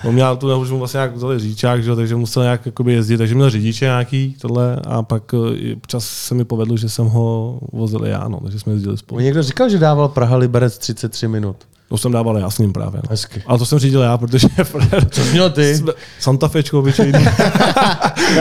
[0.07, 3.17] on měl tu, už mu vlastně nějak vzali řidičák, že, takže musel nějak jakoby jezdit,
[3.17, 7.59] takže měl řidiče nějaký tohle a pak eh, občas se mi povedlo, že jsem ho
[7.73, 9.17] vozil já, no, takže jsme jezdili spolu.
[9.17, 11.55] On někdo říkal, že dával Praha Liberec 33 minut.
[11.89, 13.01] To jsem dával já s ním právě.
[13.03, 13.09] No.
[13.09, 13.43] Hezky.
[13.45, 14.47] Ale to jsem řídil já, protože
[15.09, 15.83] Co jsi měl ty?
[16.19, 17.25] Santa Fečko obyčejný.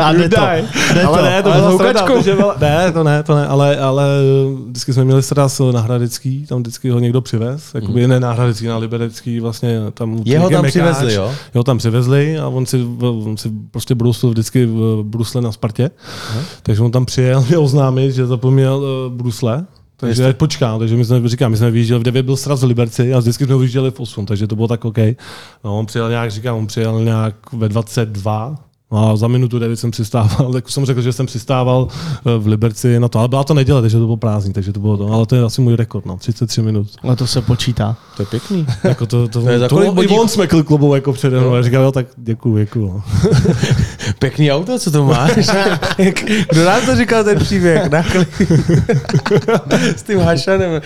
[0.03, 0.41] A jde to.
[0.95, 1.25] Jde ale to.
[1.25, 4.05] ne, to Ale protože byla, ne, to ne, to ne, ale, ale
[4.69, 8.11] vždycky jsme měli sraz na Hradecký, tam vždycky ho někdo přivez, jakoby mm.
[8.11, 11.33] ne na Hradecký, na Liberecký, vlastně tam Jeho tam Mekáč, přivezli, jo?
[11.55, 15.91] Jo, tam přivezli a on si, on si prostě brusil vždycky v Brusle na Spartě,
[16.63, 19.67] takže on tam přijel, měl oznámit, že zapomněl uh, Brusle,
[19.97, 20.33] Takže Jste...
[20.35, 23.19] počkám, takže my jsme, říkám, my jsme vyjížděli v 9 byl sraz v Liberci a
[23.19, 24.99] vždycky jsme vyjížděli v 8, takže to bylo tak OK.
[25.65, 29.77] No, on přijel nějak, říkám, on přijel nějak ve 22, No a za minutu 9
[29.77, 33.45] jsem přistával, tak jsem řekl, že jsem přistával eh, v Liberci na to, ale byla
[33.45, 35.77] to neděle, takže to bylo prázdný, takže to bylo to, ale to je asi můj
[35.77, 36.89] rekord, no, 33 minut.
[37.03, 37.97] Ale to se počítá.
[38.17, 38.67] To je pěkný.
[38.85, 41.63] jako to, to, to, je to, to i on smekl klubou jako přede mnou a
[41.63, 43.03] říkal, jo, tak děkuju, děkuju.
[44.19, 45.33] Pěkný auto, co to máš?
[46.51, 47.91] Kdo nám to říkal ten příběh?
[49.97, 50.83] S tím Hašanem.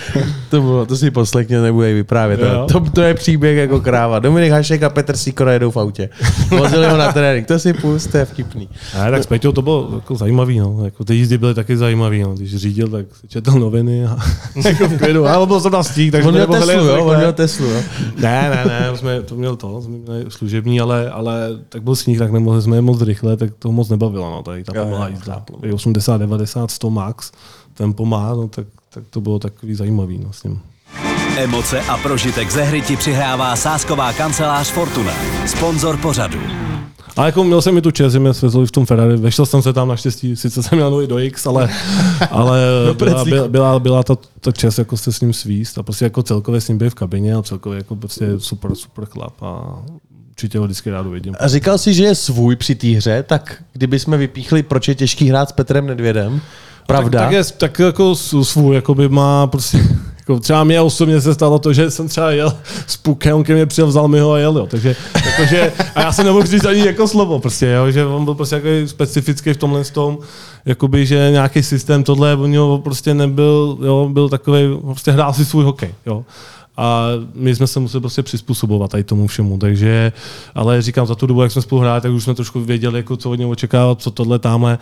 [0.51, 2.41] To, bylo, to si poslechně nebude vyprávět.
[2.73, 4.19] To, to, je příběh jako kráva.
[4.19, 6.09] Dominik Hašek a Petr Sikora jedou v autě.
[6.51, 7.47] Vozili ho na trénink.
[7.47, 8.69] To si pust, to je vtipný.
[8.95, 10.59] A tak s Peťou to bylo jako zajímavý.
[10.59, 10.85] No.
[10.85, 12.23] Jako ty jízdy byly taky zajímavý.
[12.23, 12.35] No.
[12.35, 14.17] Když řídil, tak si četl noviny a
[14.69, 15.27] jako v klidu.
[15.27, 17.05] A byl jsem na stík, takže on měl Teslu, jo?
[17.05, 17.81] On měl Teslu, jo?
[18.17, 22.19] Ne, ne, ne, jsme, to měl to, jsme měli služební, ale, ale tak byl sníh,
[22.19, 24.31] tak nemohli jsme moc rychle, tak to moc nebavilo.
[24.31, 24.43] No.
[24.43, 25.45] Tady ta byla jízda.
[25.75, 27.33] 80, 90, 100 max,
[27.75, 30.61] tempo má, no, tak, tak to bylo takový zajímavý no, s ním.
[31.37, 35.13] Emoce a prožitek ze hry ti přihrává sásková kancelář Fortuna,
[35.47, 36.41] sponzor pořadu.
[37.17, 39.63] A jako měl jsem mi tu čest, že mě svezli v tom Ferrari, vešel jsem
[39.63, 41.69] se tam naštěstí, sice jsem měl nový do X, ale,
[42.31, 42.61] ale
[42.93, 46.23] byla, byla, byla, byla ta, ta čest jako se s ním svíst a prostě jako
[46.23, 49.83] celkově s ním byl v kabině a celkově jako prostě super, super chlap a
[50.31, 51.35] určitě ho vždycky rád uvidím.
[51.41, 54.95] A říkal si, že je svůj při té hře, tak kdyby jsme vypíchli, proč je
[54.95, 56.41] těžký hrát s Petrem Nedvědem,
[56.87, 57.19] Pravda?
[57.19, 59.79] Tak, tak, je, tak jako svůj, jako by má prostě
[60.31, 62.53] jako třeba mě osobně se stalo to, že jsem třeba jel
[62.87, 64.67] s pukem, on ke mě přijel, vzal mi ho a jel, jo.
[64.67, 68.35] Takže, jakože, a já jsem nemohl říct ani jako slovo, prostě, jo, že on byl
[68.35, 70.19] prostě jako specifický v tomhle tom,
[70.67, 75.45] jakoby, že nějaký systém, tohle u něho prostě nebyl, jo, byl takový, prostě hrál si
[75.45, 76.25] svůj hokej, jo.
[76.77, 79.59] A my jsme se museli prostě přizpůsobovat tady tomu všemu.
[79.59, 80.13] Takže,
[80.55, 83.17] ale říkám, za tu dobu, jak jsme spolu hráli, tak už jsme trošku věděli, jako,
[83.17, 84.79] co od něj očekávat, co tohle tamhle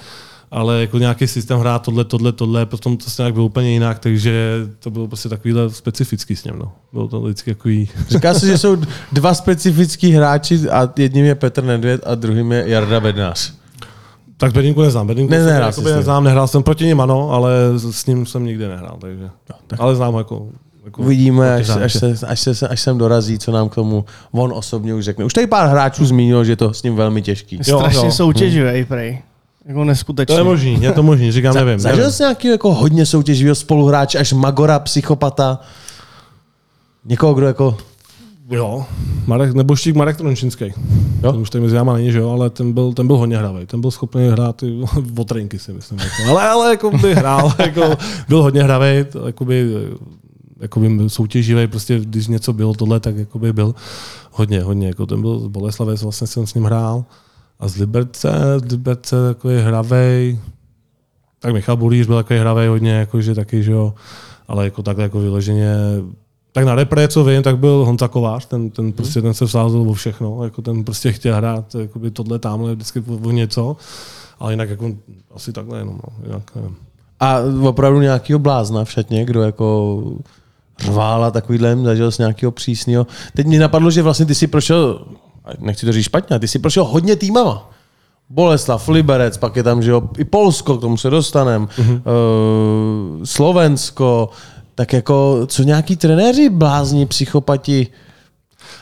[0.51, 3.99] ale jako nějaký systém hrát tohle, tohle, tohle, potom to se nějak bylo úplně jinak,
[3.99, 6.55] takže to bylo prostě takovýhle specifický s ním.
[6.59, 6.73] No.
[6.93, 7.89] Bylo to vždycky takový...
[8.09, 8.77] Říká se, že jsou
[9.13, 13.53] dva specifický hráči a jedním je Petr Nedvěd a druhým je Jarda Bednář.
[14.37, 15.07] Tak Bedinku neznám.
[15.07, 17.53] Bedinku ne, nehrál jsem neznám, nehrál jsem proti ním, ano, ale
[17.91, 19.23] s ním jsem nikdy nehrál, takže.
[19.23, 19.81] No, tak.
[19.81, 20.49] Ale znám ho jako
[20.89, 24.53] jako Uvidíme, až, až, se, až, se, až sem dorazí, co nám k tomu on
[24.53, 25.25] osobně už řekne.
[25.25, 27.59] Už tady pár hráčů zmínil, že to s ním velmi těžký.
[27.63, 29.23] Strašně jo, soutěživý, prej.
[29.69, 30.35] Jako neskutečně.
[30.35, 31.81] To je možný, je to možný, říkám, Za, nevím.
[31.81, 35.61] Zažil jsi nějaký jako hodně soutěživého spoluhráče, až Magora, psychopata?
[37.05, 37.77] Někoho, kdo jako...
[38.51, 38.87] Jo,
[39.27, 40.65] Marek, nebo štík Marek Trončinský.
[41.23, 41.33] Jo?
[41.33, 43.67] Ten už tady mezi náma není, že jo, ale ten byl, ten byl hodně hravý.
[43.67, 44.81] Ten byl schopný hrát i
[45.25, 45.99] trinky, si myslím.
[45.99, 46.31] Jako.
[46.31, 47.97] Ale, ale jako by hrál, jako,
[48.29, 48.87] byl hodně hravý,
[49.27, 49.71] jakoby,
[50.61, 53.75] jakoby soutěživý, prostě když něco bylo tohle, tak jakoby byl
[54.31, 54.87] hodně, hodně.
[54.87, 57.05] Jako ten byl Boleslavec, vlastně jsem s ním hrál.
[57.61, 60.39] A z Liberce, z Liberce takový hravej,
[61.39, 63.95] tak Michal Bulíř byl takový hravej hodně, jakože taky, že jo,
[64.49, 65.77] ale jako takhle jako vyloženě
[66.53, 69.81] tak na repre, co vím, tak byl Honza Kovář, ten, ten prostě ten se vsázel
[69.81, 73.77] o všechno, jako ten prostě chtěl hrát jakoby tohle tamhle vždycky o něco,
[74.39, 74.91] ale jinak jako
[75.35, 76.77] asi takhle jenom, no, jinak nevím.
[77.21, 80.03] A opravdu nějakýho blázna v šatně, kdo jako
[80.79, 83.07] řvál a takovýhle, zažil z nějakého přísného.
[83.37, 85.07] Teď mi napadlo, že vlastně ty si prošel
[85.59, 87.71] nechci to říct špatně, ty jsi prošel hodně týmama.
[88.31, 92.03] Boleslav, Liberec, pak je tam, že jo, i Polsko, k tomu se dostanem, mm-hmm.
[92.03, 94.29] uh, Slovensko,
[94.75, 97.87] tak jako, co nějaký trenéři blázní, psychopati,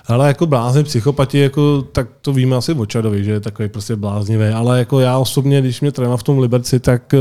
[0.06, 3.96] ale jako blázni, psychopati, jako, tak to víme asi o Čadovi, že je takový prostě
[3.96, 4.44] bláznivý.
[4.44, 7.14] Ale jako já osobně, když mě trénoval v tom Liberci, tak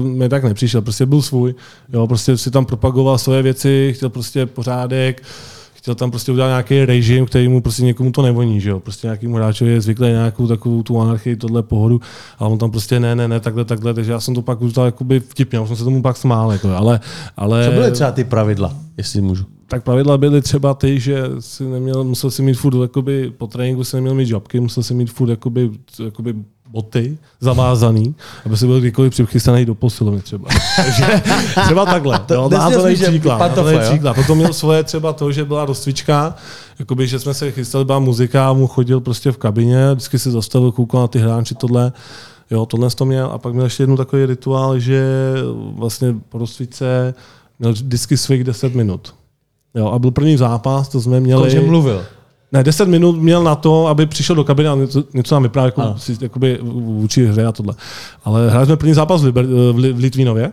[0.00, 0.82] uh, mi tak nepřišel.
[0.82, 1.54] Prostě byl svůj.
[1.92, 5.20] Jo, prostě si tam propagoval svoje věci, chtěl prostě pořádek.
[5.20, 5.57] Uh,
[5.88, 8.80] chtěl tam prostě udělat nějaký režim, který mu prostě někomu to nevoní, že jo.
[8.80, 12.00] Prostě nějakýmu hráčovi je zvyklý nějakou takovou tu anarchii, tohle pohodu,
[12.38, 14.86] ale on tam prostě ne, ne, ne, takhle, takhle, takže já jsem to pak udělal
[14.86, 17.00] jakoby vtipně, už jsem se tomu pak smál, jako, ale,
[17.36, 17.64] ale...
[17.64, 19.44] Co byly třeba ty pravidla, jestli můžu?
[19.66, 23.84] Tak pravidla byly třeba ty, že si neměl, musel si mít furt jakoby, po tréninku
[23.84, 25.70] si neměl mít žabky, musel si mít furt jakoby,
[26.04, 26.34] jakoby
[26.68, 28.14] boty zavázaný,
[28.46, 30.48] aby se byl kdykoliv přichystaný do posilovny třeba.
[30.76, 31.22] Takže
[31.64, 32.18] třeba takhle.
[32.18, 34.14] To, jo, názorový příklad, pantofle, příklad.
[34.14, 36.34] Potom měl svoje třeba to, že byla rozcvička,
[36.78, 40.72] jakoby, že jsme se chystali, byla muzika mu chodil prostě v kabině, vždycky si zastavil,
[40.72, 41.92] koukal na ty hráči, tohle.
[42.50, 43.26] Jo, tohle to měl.
[43.26, 45.04] A pak měl ještě jednu takový rituál, že
[45.74, 47.14] vlastně po rozcvičce
[47.58, 49.14] měl vždycky svých 10 minut.
[49.74, 51.50] Jo, a byl první zápas, to jsme měli...
[51.50, 52.04] Že mluvil.
[52.52, 55.66] Ne, 10 minut měl na to, aby přišel do kabiny a něco, něco nám vyprávěl
[55.66, 57.74] jako, si, jakoby, vůči hře a tohle.
[58.24, 60.52] Ale hráli jsme první zápas v, Liber, v, v Litvínově.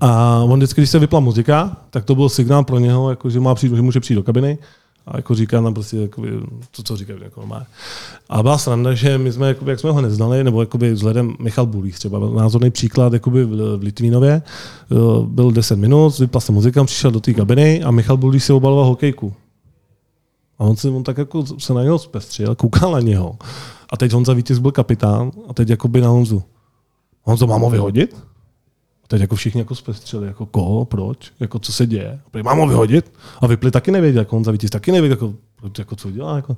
[0.00, 3.40] A on vždycky, když se vypla muzika, tak to byl signál pro něho, jako, že,
[3.40, 4.58] má přijít, že může přijít do kabiny
[5.06, 6.30] A jako říká nám prostě jakoby,
[6.76, 7.66] to, co říkají jako má.
[8.28, 11.66] A byla sranda, že my jsme, jakoby, jak jsme ho neznali, nebo jakoby vzhledem Michal
[11.66, 16.84] Bulík třeba, názorný příklad jakoby v, v Litvínově, eh, byl 10 minut, vypla se muzika,
[16.84, 19.34] přišel do té kabiny a Michal Bulík si obaloval hokejku.
[20.58, 23.36] A on, se, on tak jako se na něho zpestřil, koukal na něho.
[23.92, 26.42] A teď Honza Vítěz byl kapitán a teď jakoby na Honzu.
[27.22, 28.16] Honzo, mám ho vyhodit?
[29.04, 32.20] A teď jako všichni jako zpestřili, jako koho, proč, jako co se děje.
[32.30, 33.12] Prý, mám ho vyhodit?
[33.40, 35.34] A vypli taky nevěděl, jako Honza Vítěz taky nevěděl, jako,
[35.78, 36.36] jako co dělá.
[36.36, 36.56] Jako.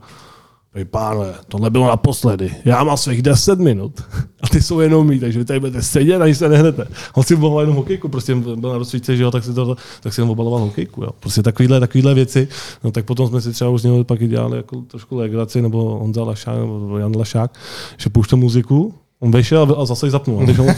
[0.72, 2.54] Prý, pánové, tohle bylo naposledy.
[2.64, 4.02] Já mám svých 10 minut
[4.42, 6.86] a ty jsou jenom mý, takže vy tady budete sedět a nic se nehnete.
[7.14, 10.14] On si obaloval jenom hokejku, prostě byl na rozsvíce, že jo, tak si, to, tak
[10.14, 11.02] si jenom obaloval hokejku.
[11.02, 11.10] Jo.
[11.20, 12.48] Prostě takovýhle, takovýhle věci.
[12.84, 15.62] No tak potom jsme si třeba už z něho pak i dělali jako trošku legraci,
[15.62, 17.58] nebo Honza Lašák, nebo Jan Lašák,
[17.96, 20.46] že pouštěl muziku, On vešel a zase ji zapnul.
[20.46, 20.74] Takže on,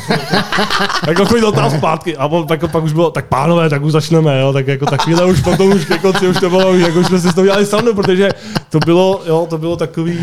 [1.07, 4.41] jako chodil tam zpátky a on, tak, pak už bylo, tak pánové, tak už začneme,
[4.41, 7.21] jo, tak jako takovýhle už potom už ke konci už to bylo, jako už jsme
[7.21, 8.31] si z toho dělali srandu, protože
[8.71, 10.19] to bylo, jo, to bylo takový,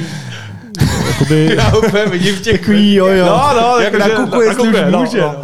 [1.07, 1.55] jakoby...
[1.57, 3.26] Já úplně vidím v těch Takový, jo, jo.
[3.26, 5.22] No, no, jak jakože- nakukuje, jestli už nakukuje, no, může.
[5.22, 5.36] no.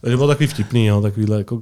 [0.00, 1.58] Takže bylo takový vtipný, jo, takovýhle jako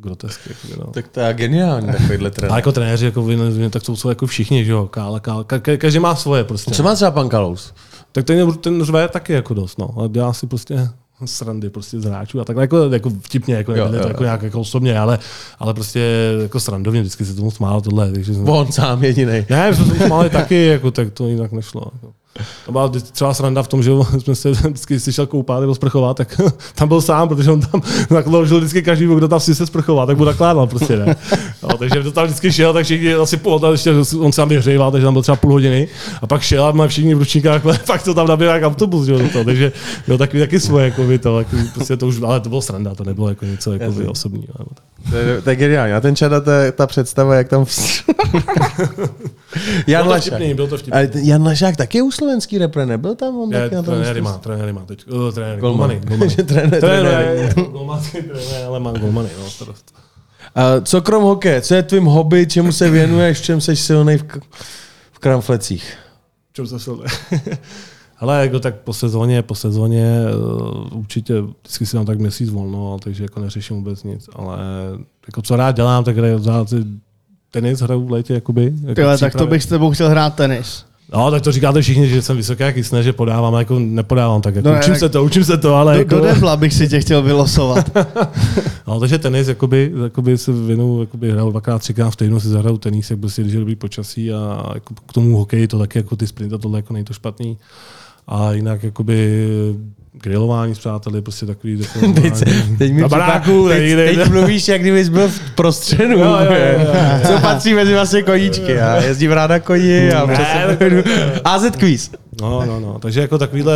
[0.00, 0.48] grotesky.
[0.48, 0.92] Jakoby, no.
[0.92, 2.56] Tak to je geniální takovýhle A trenér.
[2.56, 3.36] jako trenéři, jako vy,
[3.70, 6.70] tak jsou, jsou jako všichni, že jo, kála, kála, ka, ka, každý má svoje prostě.
[6.70, 7.72] Co má třeba pan Kalous?
[8.12, 10.02] Tak ten, ten řve taky jako dost, no.
[10.04, 10.88] A dělá si prostě
[11.24, 14.22] srandy prostě z hráčů a takhle jako, jako vtipně, jako, Jo, jo, jo, to jako,
[14.22, 15.18] nějak jako osobně, ale,
[15.58, 16.00] ale prostě
[16.42, 18.12] jako srandovně, vždycky se tomu smálo tohle.
[18.12, 19.46] Takže jsem, On sám jediný.
[19.50, 21.82] ne, jsme se tomu smáli taky, jako, tak to jinak nešlo.
[21.92, 22.12] Jako.
[22.66, 25.74] To byla třeba sranda v tom, že jsme se vždycky když si šel koupat nebo
[25.74, 26.40] sprchovat, tak
[26.74, 30.18] tam byl sám, protože on tam nakložil vždycky každý, kdo tam si se sprchovat, tak
[30.18, 31.16] mu nakládal prostě, ne.
[31.62, 34.48] No, takže kdo tam vždycky šel, tak všichni asi půl, tak ještě on se tam
[34.48, 35.88] vyhřejval, takže tam byl třeba půl hodiny
[36.22, 39.18] a pak šel a má všichni v ručníkách, pak to tam naběhl jak autobus, že
[39.18, 39.72] toho, takže
[40.06, 42.94] byl takový taky svoje, jako by to, jako, prostě to už, ale to bylo sranda,
[42.94, 44.54] to nebylo jako něco jako by osobního.
[44.58, 44.84] nebo tak.
[45.10, 45.92] To je, to je geniální.
[45.92, 47.66] A ten čada, to je ta představa, jak tam...
[49.86, 50.92] Jan Byl to vtipný, byl to vtipný.
[50.92, 54.20] Ale Jan Lašák taky je u slovenský repre, nebyl tam on taky na tom trenéry
[54.20, 55.08] má, trenéry má teď.
[55.08, 56.00] Uh, trenéry, Golmany.
[56.04, 56.34] golmany.
[56.36, 56.80] trenéry.
[56.80, 59.94] Trenéry, golmany, trenéry, ale mám golmany, no, starost.
[60.54, 64.18] A co krom hokeje, co je tvým hobby, čemu se věnuješ, v čem jsi silný
[64.18, 64.24] v,
[65.12, 65.96] v kramflecích?
[66.52, 67.04] čem se silný.
[68.18, 72.98] Ale jako tak po sezóně, po sezóně uh, určitě vždycky si dám tak měsíc volno,
[73.02, 74.28] takže jako neřeším vůbec nic.
[74.32, 74.58] Ale
[75.26, 76.66] jako co rád dělám, tak za
[77.52, 78.72] tenis hraju v létě, jakoby.
[78.82, 80.84] Jako Tyhle, tak to bych s tebou chtěl hrát tenis.
[81.14, 84.54] No, tak to říkáte všichni, že jsem vysoký jak jistné, že podávám, jako nepodávám tak.
[84.54, 86.14] Jako No ne, učím tak- se to, učím se to, ale Do, jako...
[86.14, 87.90] do debla bych si tě chtěl vylosovat.
[88.86, 92.78] No, takže tenis, jakoby, jakoby se věnu, jakoby hraju dvakrát, třikrát v týdnu si zahraju
[92.78, 96.16] tenis, jak prostě, když je dobrý počasí a jako k tomu hokeji to taky jako
[96.16, 97.58] ty sprinty, tohle jako není to špatný.
[98.26, 99.46] A jinak jakoby
[100.12, 101.76] grilování s přáteli, prostě takový
[102.22, 102.44] Teď,
[102.78, 106.18] teď mi Na baráku, teď, nejde, teď mluvíš, jak kdybys byl v prostředu.
[106.18, 106.86] Jo, jo, jo, jo.
[107.26, 108.72] Co patří mezi vlastně koníčky.
[108.72, 111.02] Já jezdím rád na koni a Ne, přesně.
[111.44, 112.10] AZ quiz.
[112.40, 112.98] No, no, no.
[112.98, 113.74] Takže jako takovýhle,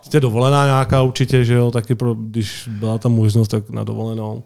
[0.00, 4.42] prostě dovolená nějaká určitě, že jo, taky pro, když byla tam možnost, tak na dovolenou.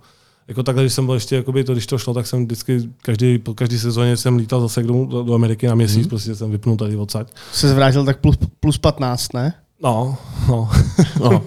[0.48, 3.38] Jako takhle, když jsem byl ještě, jakoby to, když to šlo, tak jsem vždycky, každý,
[3.38, 6.08] po každý sezóně jsem lítal zase do, do, do Ameriky na měsíc, mm.
[6.08, 7.28] prostě jsem vypnul tady odsaď.
[7.52, 9.54] Se zvrátil tak plus, plus 15, ne?
[9.82, 10.16] No,
[10.48, 10.68] no.
[11.20, 11.42] No,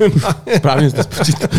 [0.58, 1.50] správně jste spočítal.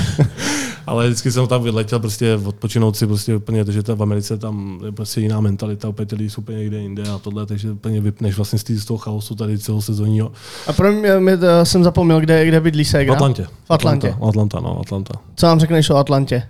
[0.86, 4.80] Ale vždycky jsem tam vyletěl prostě odpočinout si prostě úplně, takže ta v Americe tam
[4.84, 8.00] je prostě jiná mentalita, úplně ty lidi jsou úplně někde jinde a tohle, takže úplně
[8.00, 10.32] vypneš vlastně z, tý, z toho chaosu tady celou sezónního.
[10.66, 13.14] A pro mě, mě to, jsem zapomněl, kde, kde bydlí V Segra.
[13.14, 13.46] Atlantě.
[13.64, 14.08] V Atlantě.
[14.08, 15.14] Atlanta, Atlanta, no, Atlanta.
[15.34, 16.42] Co nám řekneš o Atlantě?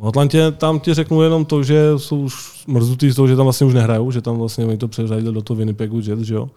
[0.00, 3.46] V Atlantě tam ti řeknu jenom to, že jsou už mrzutý z toho, že tam
[3.46, 6.48] vlastně už nehrajou, že tam vlastně oni to přeřadili do toho Winnipegu Jets, že jo.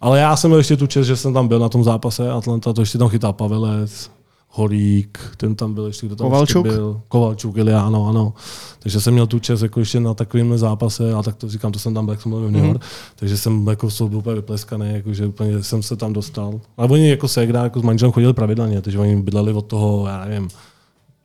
[0.00, 2.72] Ale já jsem měl ještě tu čest, že jsem tam byl na tom zápase Atlanta,
[2.72, 4.10] to ještě tam chytal Pavelec,
[4.50, 6.66] Horík, ten tam byl ještě, kdo tam Kovalčuk?
[6.66, 7.00] ještě byl.
[7.08, 8.34] Kovalčuk, ili ano, ano.
[8.78, 11.78] Takže jsem měl tu čest jako ještě na takovém zápase, a tak to říkám, to
[11.78, 12.80] jsem tam byl, jak jsem byl junior, mm.
[13.16, 16.60] takže jsem jako z toho byl úplně vypleskaný, jako, že úplně jsem se tam dostal.
[16.76, 20.24] A oni jako se jako s manželem chodili pravidelně, takže oni bydleli od toho, já
[20.24, 20.48] nevím,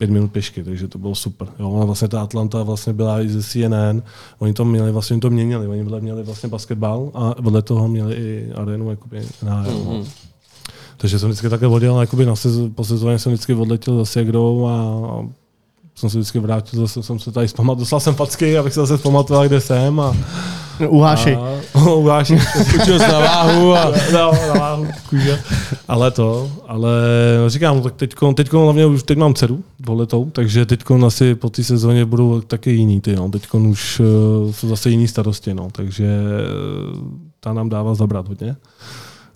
[0.02, 1.48] pět minut pěšky, takže to bylo super.
[1.60, 4.02] Jo, a vlastně ta Atlanta vlastně byla i ze CNN,
[4.40, 8.52] oni to měli, vlastně to měnili, oni měli vlastně basketbal a vedle toho měli i
[8.56, 9.70] arénu jakoby NHL.
[9.70, 10.06] Mm-hmm.
[10.98, 14.66] Takže jsem vždycky také odjel, jakoby na sez, po sezóně jsem vždycky odletěl za Segrou
[14.66, 14.72] a,
[15.12, 15.30] a
[15.96, 18.98] jsem se vždycky vrátil, zase jsem se tady zpamatoval, dostal jsem facky, abych se zase
[18.98, 20.16] zpamatoval, kde jsem a,
[20.88, 21.36] Uháši.
[21.74, 22.40] a uháši.
[22.82, 23.92] Učil se na váhu a...
[24.14, 25.40] no, na váhu, kůže.
[25.88, 26.92] Ale to, ale
[27.44, 31.36] no, říkám, no, tak teďko, teďko hlavně už teď mám dceru dvouletou, takže teďko asi
[31.36, 33.30] po té sezóně budou taky jiný ty, no.
[33.30, 35.68] Teďko už uh, jsou zase jiný starosti, no.
[35.72, 37.08] takže uh,
[37.40, 38.56] ta nám dává zabrat hodně.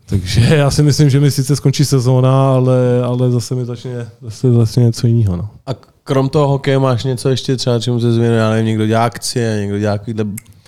[0.06, 4.52] Takže já si myslím, že mi sice skončí sezóna, ale, ale zase mi začne, zase
[4.52, 5.38] začne něco jiného.
[5.38, 5.50] No.
[5.68, 5.72] A
[6.04, 9.58] krom toho hokeje máš něco ještě třeba, čemu se zvěnuje, já nevím, někdo dělá akcie,
[9.60, 10.26] někdo dělá takovýhle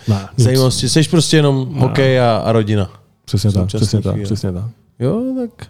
[0.08, 0.88] Ne, zajímavosti.
[0.88, 2.90] Jsi prostě jenom hokej a, a rodina.
[3.24, 4.64] Přesně tak, přesně tak, přesně tak.
[4.98, 5.68] Jo, tak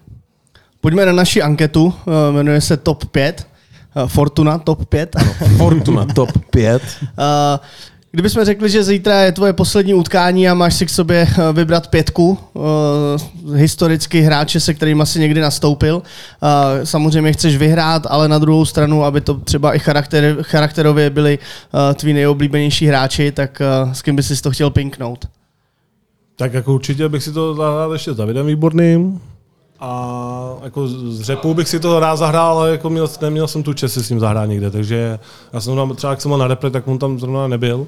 [0.80, 3.46] Pojďme na naši anketu, eh, jmenuje se Top 5.
[3.96, 5.16] eh, Fortuna Top 5.
[5.16, 5.32] Ano.
[5.56, 6.82] Fortuna top 5.
[8.10, 11.88] Kdybychom řekli, že zítra je tvoje poslední utkání a máš si k sobě eh, vybrat
[11.88, 15.96] pětku uh, historicky hráče, se kterým asi někdy nastoupil.
[15.96, 21.38] Uh, samozřejmě chceš vyhrát, ale na druhou stranu, aby to třeba i charakter, charakterově byli
[21.38, 25.28] uh, tví nejoblíbenější hráči, tak uh, s kým bys si to chtěl pinknout?
[26.36, 29.20] Tak jako určitě bych si to zahrál ještě s Davidem Výborným.
[29.80, 33.72] A jako z řepou bych si to rád zahrál, ale jako měl, neměl jsem tu
[33.72, 35.18] čest si s ním zahrát někde, takže
[35.52, 37.86] já jsem tam, třeba jak jsem byl na repre, tak on tam zrovna nebyl.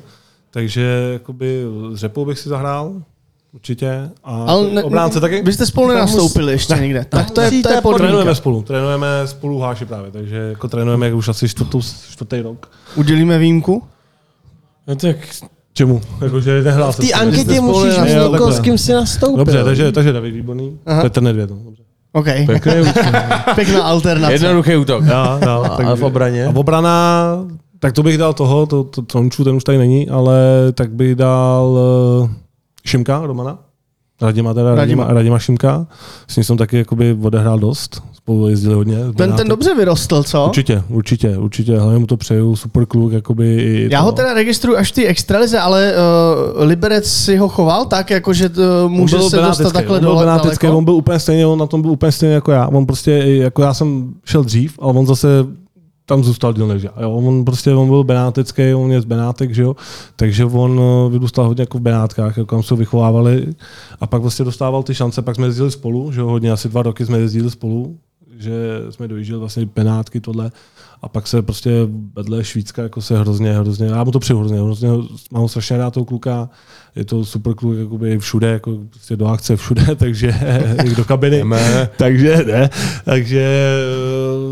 [0.50, 2.92] Takže jakoby s řepou bych si zahrál,
[3.52, 4.10] určitě.
[4.24, 5.42] A Ale ne, obránce taky?
[5.42, 7.06] Vy jste spolu nenastoupili ještě někde.
[7.08, 7.98] Tak to je, to je podmínka.
[7.98, 11.80] Trénujeme spolu, trénujeme spolu háši právě, takže jako trénujeme už asi čtvrtou,
[12.10, 12.70] čtvrtý rok.
[12.96, 13.82] Udělíme výjimku?
[14.86, 15.16] No tak
[15.72, 16.00] Čemu?
[16.22, 19.36] Jakože nehrál v té anketě musíš mít někoho, s kým si nastoupil.
[19.36, 21.02] Dobře, takže, takže David Výborný, Aha.
[21.02, 21.50] Petr Nedvěd.
[21.50, 21.56] no.
[22.12, 22.26] OK.
[22.46, 23.04] Pěkný útok.
[23.54, 24.34] Pěkná alternace.
[24.34, 25.04] Jednoduchý útok.
[25.08, 26.46] Já, já, A v obraně?
[26.46, 27.36] A v obrana,
[27.78, 30.38] tak to bych dal toho, to, to Tronču, ten už tady není, ale
[30.74, 31.66] tak bych dal
[32.22, 32.30] uh,
[32.86, 33.58] Šimka Romana.
[34.20, 35.02] Radima teda, Radima.
[35.04, 35.86] Radima, Radima Šimka.
[36.28, 38.02] S ním jsem taky jakoby odehrál dost.
[38.12, 38.96] Spolu jezdili hodně.
[38.96, 39.36] Ten, Benátek.
[39.36, 40.46] ten dobře vyrostl, co?
[40.46, 41.78] Určitě, určitě, určitě.
[41.78, 44.04] Hlavně mu to přeju, super kluk, jakoby i Já to.
[44.04, 45.92] ho teda registruju až té extralize, ale
[46.56, 48.48] uh, Liberec si ho choval tak, jako že
[48.84, 50.78] uh, může se dostat takhle on byl dole benátecký, daleko.
[50.78, 52.68] on byl úplně stejně, on na tom byl úplně stejně jako já.
[52.68, 55.28] On prostě, jako já jsem šel dřív, ale on zase
[56.10, 56.90] tam zůstal díl než já.
[57.00, 57.10] Jo.
[57.10, 59.76] On prostě on byl benátecký, on je z Benátek, že jo?
[60.16, 63.54] takže on eh, vyrůstal hodně jako v Benátkách, jako tam se ho vychovávali
[64.00, 66.26] a pak vlastně dostával ty šance, pak jsme jezdili spolu, že jo?
[66.26, 67.98] hodně, asi dva roky jsme jezdili spolu,
[68.38, 68.52] že
[68.90, 70.50] jsme dojížděli vlastně Benátky tohle
[71.08, 71.70] pak se prostě
[72.16, 74.88] vedle Švýcka jako se hrozně, hrozně, já mu to přeju hrozně, hrozně
[75.30, 76.48] mám ho strašně rád toho kluka,
[76.96, 80.34] je to super kluk jakoby všude, jako prostě do akce všude, takže
[80.84, 81.44] i do kabiny.
[81.96, 82.70] Takže ne,
[83.04, 83.46] takže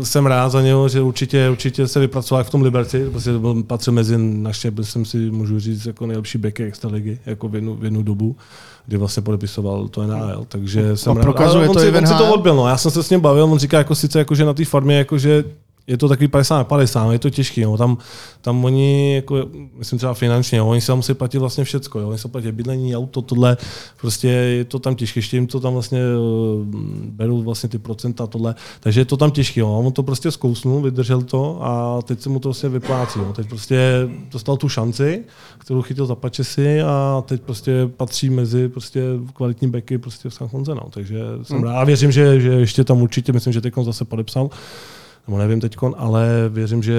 [0.01, 3.63] eh, jsem rád za něho, že určitě, určitě se vypracoval v tom Liberci, prostě byl,
[3.63, 7.83] patřil mezi naše, jsem si můžu říct, jako nejlepší beky extraligy, jako v jednu, v
[7.83, 8.35] jednu dobu
[8.85, 11.21] kdy vlastně podepisoval to NHL, takže jsem rád.
[11.21, 12.67] prokazuje on to si, on si to odbil, no.
[12.67, 14.97] já jsem se s ním bavil, on říká jako sice jako, že na té farmě
[14.97, 15.43] jako, že
[15.89, 17.77] je to takový 50 na 50, no, je to těžký, no.
[17.77, 17.97] tam,
[18.41, 19.45] tam oni, jako,
[19.77, 22.09] myslím třeba finančně, jo, oni si tam musí platit vlastně všecko, jo.
[22.09, 23.57] oni se platí bydlení, auto, tohle,
[24.01, 26.65] prostě je to tam těžké, ještě jim to tam vlastně eh,
[27.05, 29.69] berou vlastně ty procenta, tohle, takže je to tam těžké, jo.
[29.69, 33.33] on to prostě zkousnul, vydržel to a teď se mu to vlastně vyplácí, jo.
[33.35, 35.23] teď prostě dostal tu šanci,
[35.57, 40.49] kterou chytil za pačesy a teď prostě patří mezi prostě kvalitní beky prostě v San
[40.53, 40.83] Jose, no.
[40.89, 44.49] takže jsem rád a věřím, že, že ještě tam určitě, myslím, že teď zase podepsal,
[45.27, 46.95] nebo nevím teď, ale věřím, že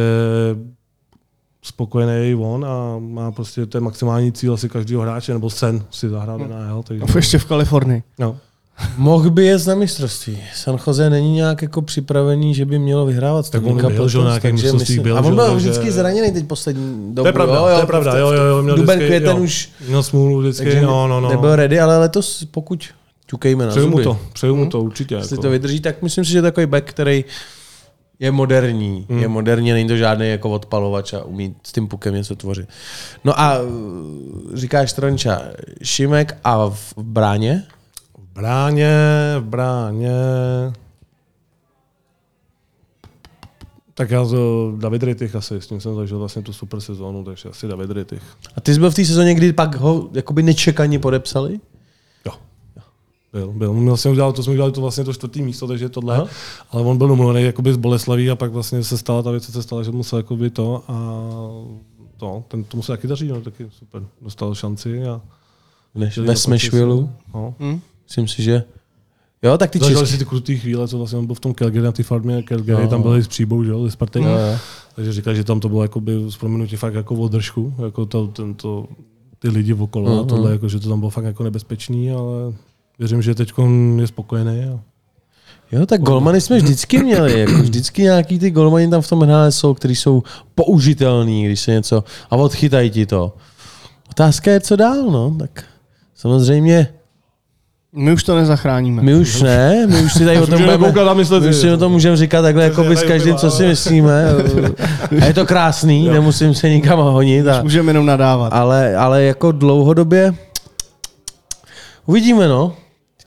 [1.63, 5.85] spokojený je i on a má prostě ten maximální cíl asi každého hráče, nebo sen
[5.91, 6.83] si zahrát na NHL.
[6.83, 8.03] Takže, Ještě v Kalifornii.
[8.19, 8.37] no.
[8.97, 10.39] Mohl by jet na mistrovství.
[10.55, 13.51] San Jose není nějak jako připravený, že by mělo vyhrávat.
[13.51, 15.93] Tak on byl, že takže mistrovství myslím- byl, A on že byl jo, vždycky že-
[15.93, 17.23] zraněný teď poslední dobu.
[17.23, 19.37] To je pravda, jo, to jo, je pravda, jo, jo, jo, měl Duben, vždycky, květen
[19.37, 19.43] jo.
[19.43, 21.29] už Měl smůlu vždycky, takže no, no, no.
[21.29, 22.85] nebyl ready, ale letos pokud
[23.27, 24.05] ťukejme na Přeju mu zuby.
[24.05, 25.15] to, přeju mu to určitě.
[25.15, 25.43] Jestli Jako.
[25.43, 27.25] to vydrží, tak myslím si, že takový back, který
[28.21, 29.19] je moderní, Hmm.
[29.19, 32.69] je moderní, není to žádný jako odpalovač a umí s tím pukem něco tvořit.
[33.25, 33.69] No a uh,
[34.55, 35.43] říkáš Tronča,
[35.83, 37.65] Šimek a v bráně?
[38.19, 38.95] V bráně,
[39.39, 40.13] v bráně...
[43.95, 47.49] Tak já to David Rittich asi, s ním jsem zažil vlastně tu super sezónu, takže
[47.49, 48.23] asi David Rittich.
[48.57, 51.61] A ty jsi byl v té sezóně, kdy pak ho jakoby nečekaně podepsali?
[53.33, 53.75] Byl, byl.
[53.75, 56.17] Měl jsem udělat, to jsme udělali to vlastně to čtvrtý místo, takže tohle.
[56.17, 56.27] Aha.
[56.71, 59.53] Ale on byl domluvený jakoby z Boleslaví a pak vlastně se stala ta věc, co
[59.53, 61.21] se stala, že musel jakoby to a
[62.17, 64.03] to, ten, tomu se taky daří, no, taky super.
[64.23, 65.21] Dostal šanci a
[65.95, 67.11] Než ve Smashvillu?
[67.35, 67.55] no.
[68.09, 68.65] Myslím si, že...
[69.43, 70.13] Jo, tak ty Zažil český...
[70.13, 72.83] si ty krutý chvíle, co vlastně on byl v tom Calgary na té farmě, Calgary
[72.83, 72.89] No.
[72.89, 74.19] tam byli s příbou, že jo, ze Sparty.
[74.23, 74.27] Jo.
[74.97, 78.27] Takže říkal, že tam to bylo jakoby s proměnutí fakt jako o držku, jako to,
[78.27, 78.87] tento,
[79.39, 82.53] ty lidi okolo a tohle, jako, že to tam bylo fakt jako nebezpečný, ale
[83.01, 83.53] věřím, že teď
[84.01, 84.65] je spokojený.
[84.65, 84.81] A...
[85.73, 87.41] Jo, tak golmany jsme vždycky měli.
[87.41, 90.23] Jako vždycky nějaký ty golmani tam v tom hrále jsou, který jsou
[90.55, 92.05] použitelný, když se něco...
[92.31, 93.33] A odchytají ti to.
[94.11, 95.37] Otázka je, co dál, no.
[95.39, 95.65] Tak
[96.15, 96.89] samozřejmě
[97.93, 99.03] My už to nezachráníme.
[99.03, 101.49] my už ne, my už si tady o tom můžeme budeme, koukat a myslet my
[101.49, 101.73] už si.
[101.73, 104.25] o tom můžeme říkat takhle jako by s každým, co si myslíme.
[105.21, 107.47] A je to krásný, nemusím se nikam honit.
[107.49, 108.53] A, Můžeme jenom nadávat.
[108.53, 110.35] ale, ale jako dlouhodobě
[112.07, 112.75] uvidíme, no.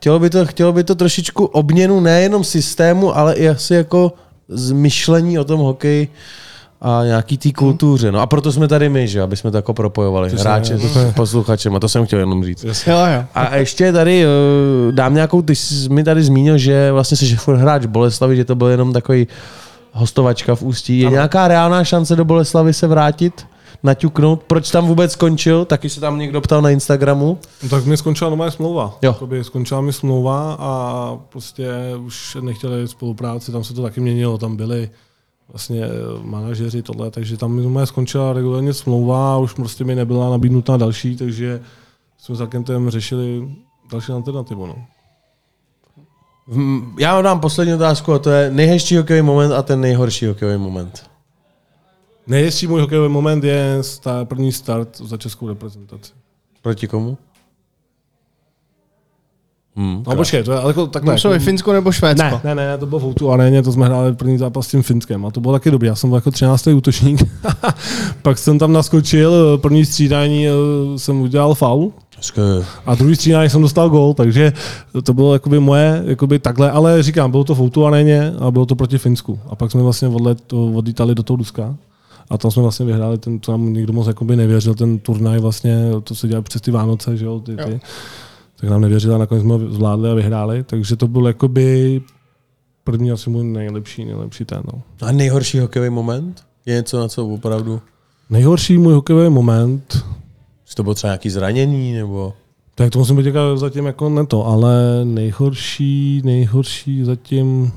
[0.03, 4.13] Chtělo by to, chtělo by to trošičku obměnu nejenom systému, ale i asi jako
[4.49, 6.07] zmyšlení o tom hokeji
[6.81, 8.11] a nějaký té kultuře.
[8.11, 10.29] No a proto jsme tady my, že aby jsme to jako propojovali.
[10.29, 12.63] Hráče s posluchačem, a to jsem chtěl jenom říct.
[12.63, 13.25] Jo, jo.
[13.35, 14.27] A ještě tady eh,
[14.91, 18.55] dám nějakou, ty jsi mi tady zmínil, že vlastně jsi furt hráč Boleslavy, že to
[18.55, 19.27] byl jenom takový
[19.91, 20.99] hostovačka v Ústí.
[20.99, 23.45] Je nějaká reálná šance do Boleslavy se vrátit?
[23.83, 27.39] Naťuknout, proč tam vůbec skončil, taky se tam někdo ptal na Instagramu.
[27.63, 28.97] No, tak mi skončila nová smlouva.
[29.01, 29.11] Jo.
[29.11, 31.69] Jakoby skončila mi smlouva a prostě
[32.05, 34.89] už nechtěli spolupráci, tam se to taky měnilo, tam byli
[35.49, 35.81] vlastně
[36.21, 41.15] manažeři tohle, takže tam mi skončila regulárně smlouva a už prostě mi nebyla nabídnutá další,
[41.15, 41.61] takže
[42.17, 43.49] jsme s agentem řešili
[43.91, 44.67] další alternativu.
[44.67, 44.75] No.
[46.99, 50.57] Já vám dám poslední otázku a to je nejhezčí hokejový moment a ten nejhorší hokejový
[50.57, 51.12] moment.
[52.27, 56.11] Nejhezčí můj hokejový moment je sta- první start za českou reprezentaci.
[56.61, 57.17] Proti komu?
[59.75, 61.13] Hmm, No počkej, to je ale jako takhle.
[61.13, 62.41] To jsou jako- Finsko nebo Švédsko?
[62.43, 64.81] Ne, ne, ne, to bylo v Outu aréně, to jsme hráli první zápas s tím
[64.83, 65.87] Finskem a to bylo taky dobrý.
[65.87, 66.67] Já jsem byl jako 13.
[66.67, 67.23] útočník,
[68.21, 70.51] pak jsem tam naskočil, první střídání eh,
[70.99, 71.93] jsem udělal faul
[72.85, 74.53] a druhý střídání jsem dostal gol, takže
[75.03, 78.65] to bylo jakoby moje, jakoby takhle, ale říkám, bylo to v Outu aréně a bylo
[78.65, 79.39] to proti Finsku.
[79.49, 81.75] A pak jsme vlastně odlet, to odlítali do toho Ruska
[82.33, 85.89] a tam jsme vlastně vyhráli ten, co nám nikdo moc jakoby nevěřil, ten turnaj vlastně,
[86.03, 87.79] to se dělá přes ty Vánoce, že jo, ty, ty.
[88.55, 92.01] tak nám nevěřili a nakonec jsme ho zvládli a vyhráli, takže to byl jakoby
[92.83, 94.61] první asi můj nejlepší, nejlepší ten.
[94.73, 94.81] No.
[95.01, 96.43] A nejhorší hokejový moment?
[96.65, 97.81] Je něco, na co opravdu...
[98.29, 100.05] Nejhorší můj hokejový moment,
[100.63, 102.33] Jestli to bylo třeba nějaký zranění, nebo...
[102.75, 107.71] tak to musím být zatím jako ne to, ale nejhorší, nejhorší zatím,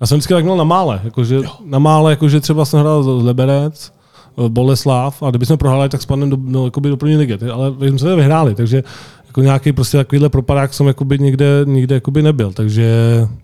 [0.00, 3.24] já jsem vždycky tak měl na mále, jakože, na mále, jakože třeba jsem hrál z
[3.24, 3.92] Liberec,
[4.38, 7.88] eh, Boleslav a kdybychom prohráli, tak spadneme do, no, jakoby do první ligy, ale my
[7.88, 8.82] jsme se vyhráli, takže
[9.26, 12.90] jako nějaký prostě takovýhle propadák jsem jakoby nikde, nikde jakoby nebyl, takže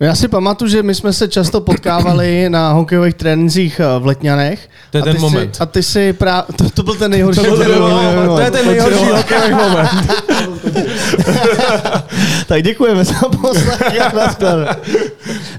[0.00, 4.68] Já si pamatuju, že my jsme se často potkávali na hokejových trénincích eh, v Letňanech.
[4.90, 5.56] To je a ten ty moment.
[5.56, 6.44] Si, a ty si právě...
[6.56, 7.40] To, to byl ten nejhorší.
[7.40, 8.26] To, hokejový moment.
[8.26, 9.88] to je ten nejhorší hokejový moment.
[12.46, 13.14] tak děkujeme za
[14.14, 14.66] nashledanou.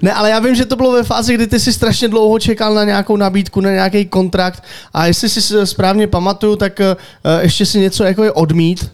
[0.02, 2.74] Ne, ale já vím, že to bylo ve fázi, kdy ty si strašně dlouho čekal
[2.74, 4.64] na nějakou nabídku, na nějaký kontrakt
[4.94, 6.96] a jestli si správně pamatuju, tak eh,
[7.42, 8.92] ještě si něco jako je odmít,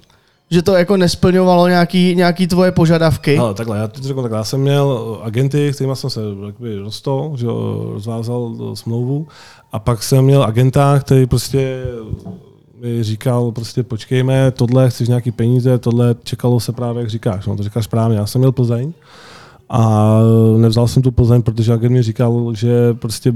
[0.51, 3.37] že to jako nesplňovalo nějaký, nějaký tvoje požadavky.
[3.37, 6.77] Ale takhle, já ti řeknu takhle, já jsem měl agenty, s kterými jsem se jakoby
[6.79, 7.47] rostl, že
[7.93, 9.27] rozvázal smlouvu
[9.71, 11.83] a pak jsem měl agenta, který prostě
[12.81, 17.57] mi říkal, prostě počkejme, tohle, chceš nějaký peníze, tohle čekalo se právě, jak říkáš, no
[17.57, 18.93] to říkáš správně, já jsem měl Plzeň
[19.69, 20.17] a
[20.57, 23.33] nevzal jsem tu Plzeň, protože agent mi říkal, že prostě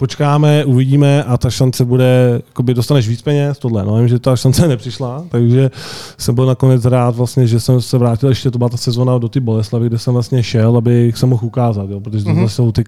[0.00, 3.84] počkáme, uvidíme a ta šance bude, jakoby dostaneš víc peněz, tohle.
[3.84, 5.70] No, vím, že ta šance nepřišla, takže
[6.18, 9.28] jsem byl nakonec rád vlastně, že jsem se vrátil, ještě to byla ta sezona do
[9.28, 12.46] ty Boleslavy, kde jsem vlastně šel, abych se mohl ukázat, jo, protože mm-hmm.
[12.46, 12.84] jsou ty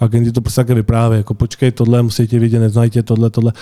[0.00, 3.52] agenti to prostě také vyprávějí, jako počkej, tohle musí tě vidět, neznají tě, tohle, tohle.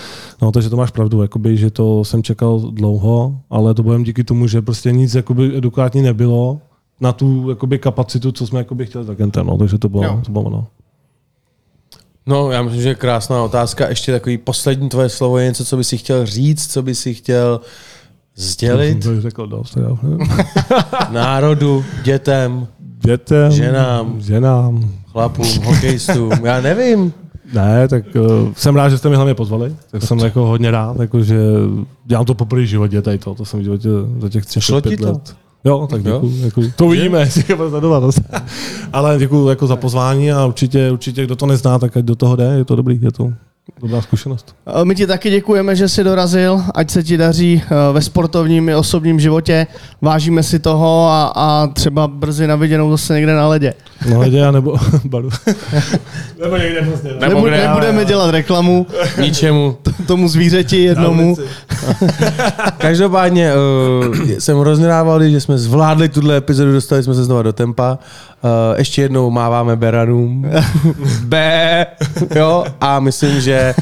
[0.41, 4.23] No, takže to máš pravdu, jakoby, že to jsem čekal dlouho, ale to budem díky
[4.23, 6.59] tomu, že prostě nic jakoby, edukátní nebylo,
[6.99, 10.21] na tu jakoby, kapacitu, co jsme jakoby, chtěli s agentem, no, takže to bylo, Jo.
[10.25, 10.67] to bylo no.
[12.25, 13.89] No, já myslím, že je krásná otázka.
[13.89, 17.13] Ještě takový poslední tvoje slovo je něco, co by si chtěl říct, co by si
[17.13, 17.61] chtěl
[18.35, 19.77] sdělit To jsem řekl dost,
[21.09, 22.67] národu, dětem,
[23.03, 24.21] Dětem, Ženám.
[24.21, 24.89] ženám.
[25.11, 26.31] chlapům, hokejistům.
[26.43, 27.13] Já nevím.
[27.53, 29.75] Ne, tak uh, jsem rád, že jste mě hlavně pozvali.
[29.91, 31.37] Tak jsem jako hodně rád, jako, že
[32.05, 33.89] dělám to poprvé v životě, tady to, to jsem v životě
[34.19, 35.21] za těch Šlo ti 35 to?
[35.63, 36.13] Jo, tak Jo?
[36.13, 36.41] děkuji.
[36.43, 36.73] děkuji.
[36.75, 38.03] To uvidíme, jestli to sledovat.
[38.93, 42.35] Ale děkuji jako za pozvání a určitě, určitě, kdo to nezná, tak ať do toho
[42.35, 43.33] jde, je to dobrý, je to
[43.81, 44.55] dobrá zkušenost.
[44.83, 48.75] My ti taky děkujeme, že jsi dorazil, ať se ti daří eh, ve sportovním i
[48.75, 49.67] osobním životě.
[50.01, 53.73] Vážíme si toho a, a třeba brzy na viděnou zase někde na ledě.
[54.09, 55.29] No hledě, nebo baru.
[56.43, 57.07] nebo někde prostě.
[57.07, 57.13] ne.
[57.13, 57.67] Nebo Nebu, kde?
[57.67, 58.87] nebudeme dělat reklamu
[59.21, 59.77] Ničemu.
[60.07, 61.35] tomu zvířeti jednomu.
[62.77, 67.53] Každopádně uh, jsem hrozně rád, že jsme zvládli tuhle epizodu, dostali jsme se znova do
[67.53, 67.99] tempa.
[68.43, 70.45] Uh, ještě jednou máváme beranům.
[71.23, 71.87] B.
[72.35, 73.73] Jo, a myslím, že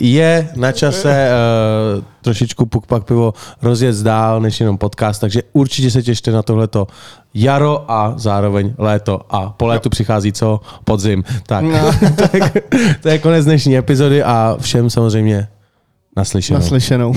[0.00, 1.28] je na čase
[1.96, 6.42] uh, trošičku puk pak pivo rozjet dál, než jenom podcast, takže určitě se těšte na
[6.42, 6.86] tohleto
[7.34, 9.20] jaro a zároveň léto.
[9.30, 10.60] A po létu přichází co?
[10.84, 11.24] Podzim.
[11.46, 11.64] Tak,
[12.16, 12.62] to, je,
[13.02, 15.48] to je konec dnešní epizody a všem samozřejmě
[16.16, 16.60] naslyšenou.
[16.60, 17.14] Naslyšenou.